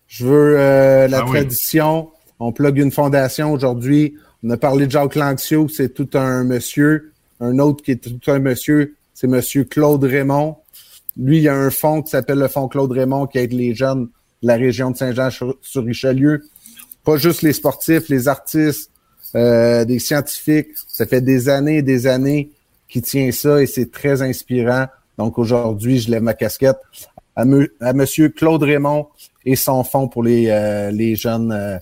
je 0.07 0.25
veux 0.25 0.55
euh, 0.59 1.07
la 1.07 1.19
Ah 1.19 1.23
oui. 1.25 1.31
tradition. 1.37 2.09
On 2.39 2.51
plug 2.51 2.77
une 2.77 2.91
fondation 2.91 3.51
aujourd'hui. 3.51 4.15
On 4.43 4.49
a 4.51 4.57
parlé 4.57 4.85
de 4.85 4.91
Jacques 4.91 5.15
Lanxio, 5.15 5.67
c'est 5.69 5.93
tout 5.93 6.09
un 6.13 6.43
monsieur. 6.43 7.13
Un 7.39 7.57
autre 7.59 7.83
qui 7.83 7.91
est 7.91 7.95
tout 8.03 8.31
un 8.31 8.39
monsieur, 8.39 8.95
c'est 9.19 9.25
monsieur 9.25 9.63
Claude 9.63 10.03
Raymond. 10.03 10.57
Lui, 11.17 11.37
il 11.37 11.43
y 11.43 11.47
a 11.47 11.55
un 11.55 11.71
fonds 11.71 12.03
qui 12.03 12.11
s'appelle 12.11 12.37
le 12.37 12.47
Fonds 12.47 12.67
Claude 12.67 12.91
Raymond 12.91 13.25
qui 13.25 13.39
aide 13.39 13.51
les 13.51 13.73
jeunes 13.73 14.09
de 14.43 14.47
la 14.47 14.57
région 14.57 14.91
de 14.91 14.95
Saint-Jean-sur-Richelieu. 14.95 16.43
Pas 17.03 17.17
juste 17.17 17.41
les 17.41 17.53
sportifs, 17.53 18.09
les 18.09 18.27
artistes, 18.27 18.91
euh, 19.33 19.85
des 19.85 19.97
scientifiques. 19.97 20.67
Ça 20.87 21.07
fait 21.07 21.21
des 21.21 21.49
années 21.49 21.77
et 21.77 21.81
des 21.81 22.05
années 22.05 22.51
qu'il 22.87 23.01
tient 23.01 23.31
ça 23.31 23.59
et 23.59 23.65
c'est 23.65 23.91
très 23.91 24.21
inspirant. 24.21 24.85
Donc 25.17 25.39
aujourd'hui, 25.39 25.97
je 25.97 26.11
lève 26.11 26.21
ma 26.21 26.35
casquette 26.35 26.77
à, 27.35 27.43
Monsieur 27.95 28.29
Claude 28.29 28.61
Raymond 28.61 29.07
et 29.45 29.55
son 29.55 29.83
fonds 29.83 30.07
pour 30.07 30.21
les, 30.21 30.51
euh, 30.51 30.91
les 30.91 31.15
jeunes 31.15 31.51
euh, 31.51 31.79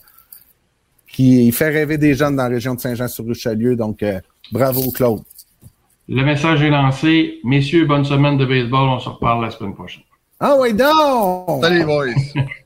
qui 1.05 1.47
il 1.47 1.51
fait 1.51 1.67
rêver 1.67 1.97
des 1.97 2.13
jeunes 2.13 2.37
dans 2.37 2.43
la 2.43 2.49
région 2.49 2.75
de 2.75 2.79
Saint-Jean-sur-Richelieu. 2.79 3.75
Donc, 3.75 4.03
euh, 4.03 4.21
bravo 4.53 4.89
Claude. 4.91 5.23
Le 6.07 6.23
message 6.23 6.61
est 6.61 6.69
lancé. 6.69 7.39
Messieurs, 7.43 7.85
bonne 7.85 8.05
semaine 8.05 8.37
de 8.37 8.45
baseball. 8.45 8.89
On 8.89 8.99
se 8.99 9.09
reparle 9.09 9.43
la 9.43 9.49
semaine 9.49 9.73
prochaine. 9.73 10.03
Ah 10.39 10.55
oui, 10.59 10.73
donc! 10.73 11.63
Salut, 11.63 11.85
boys. 11.85 12.13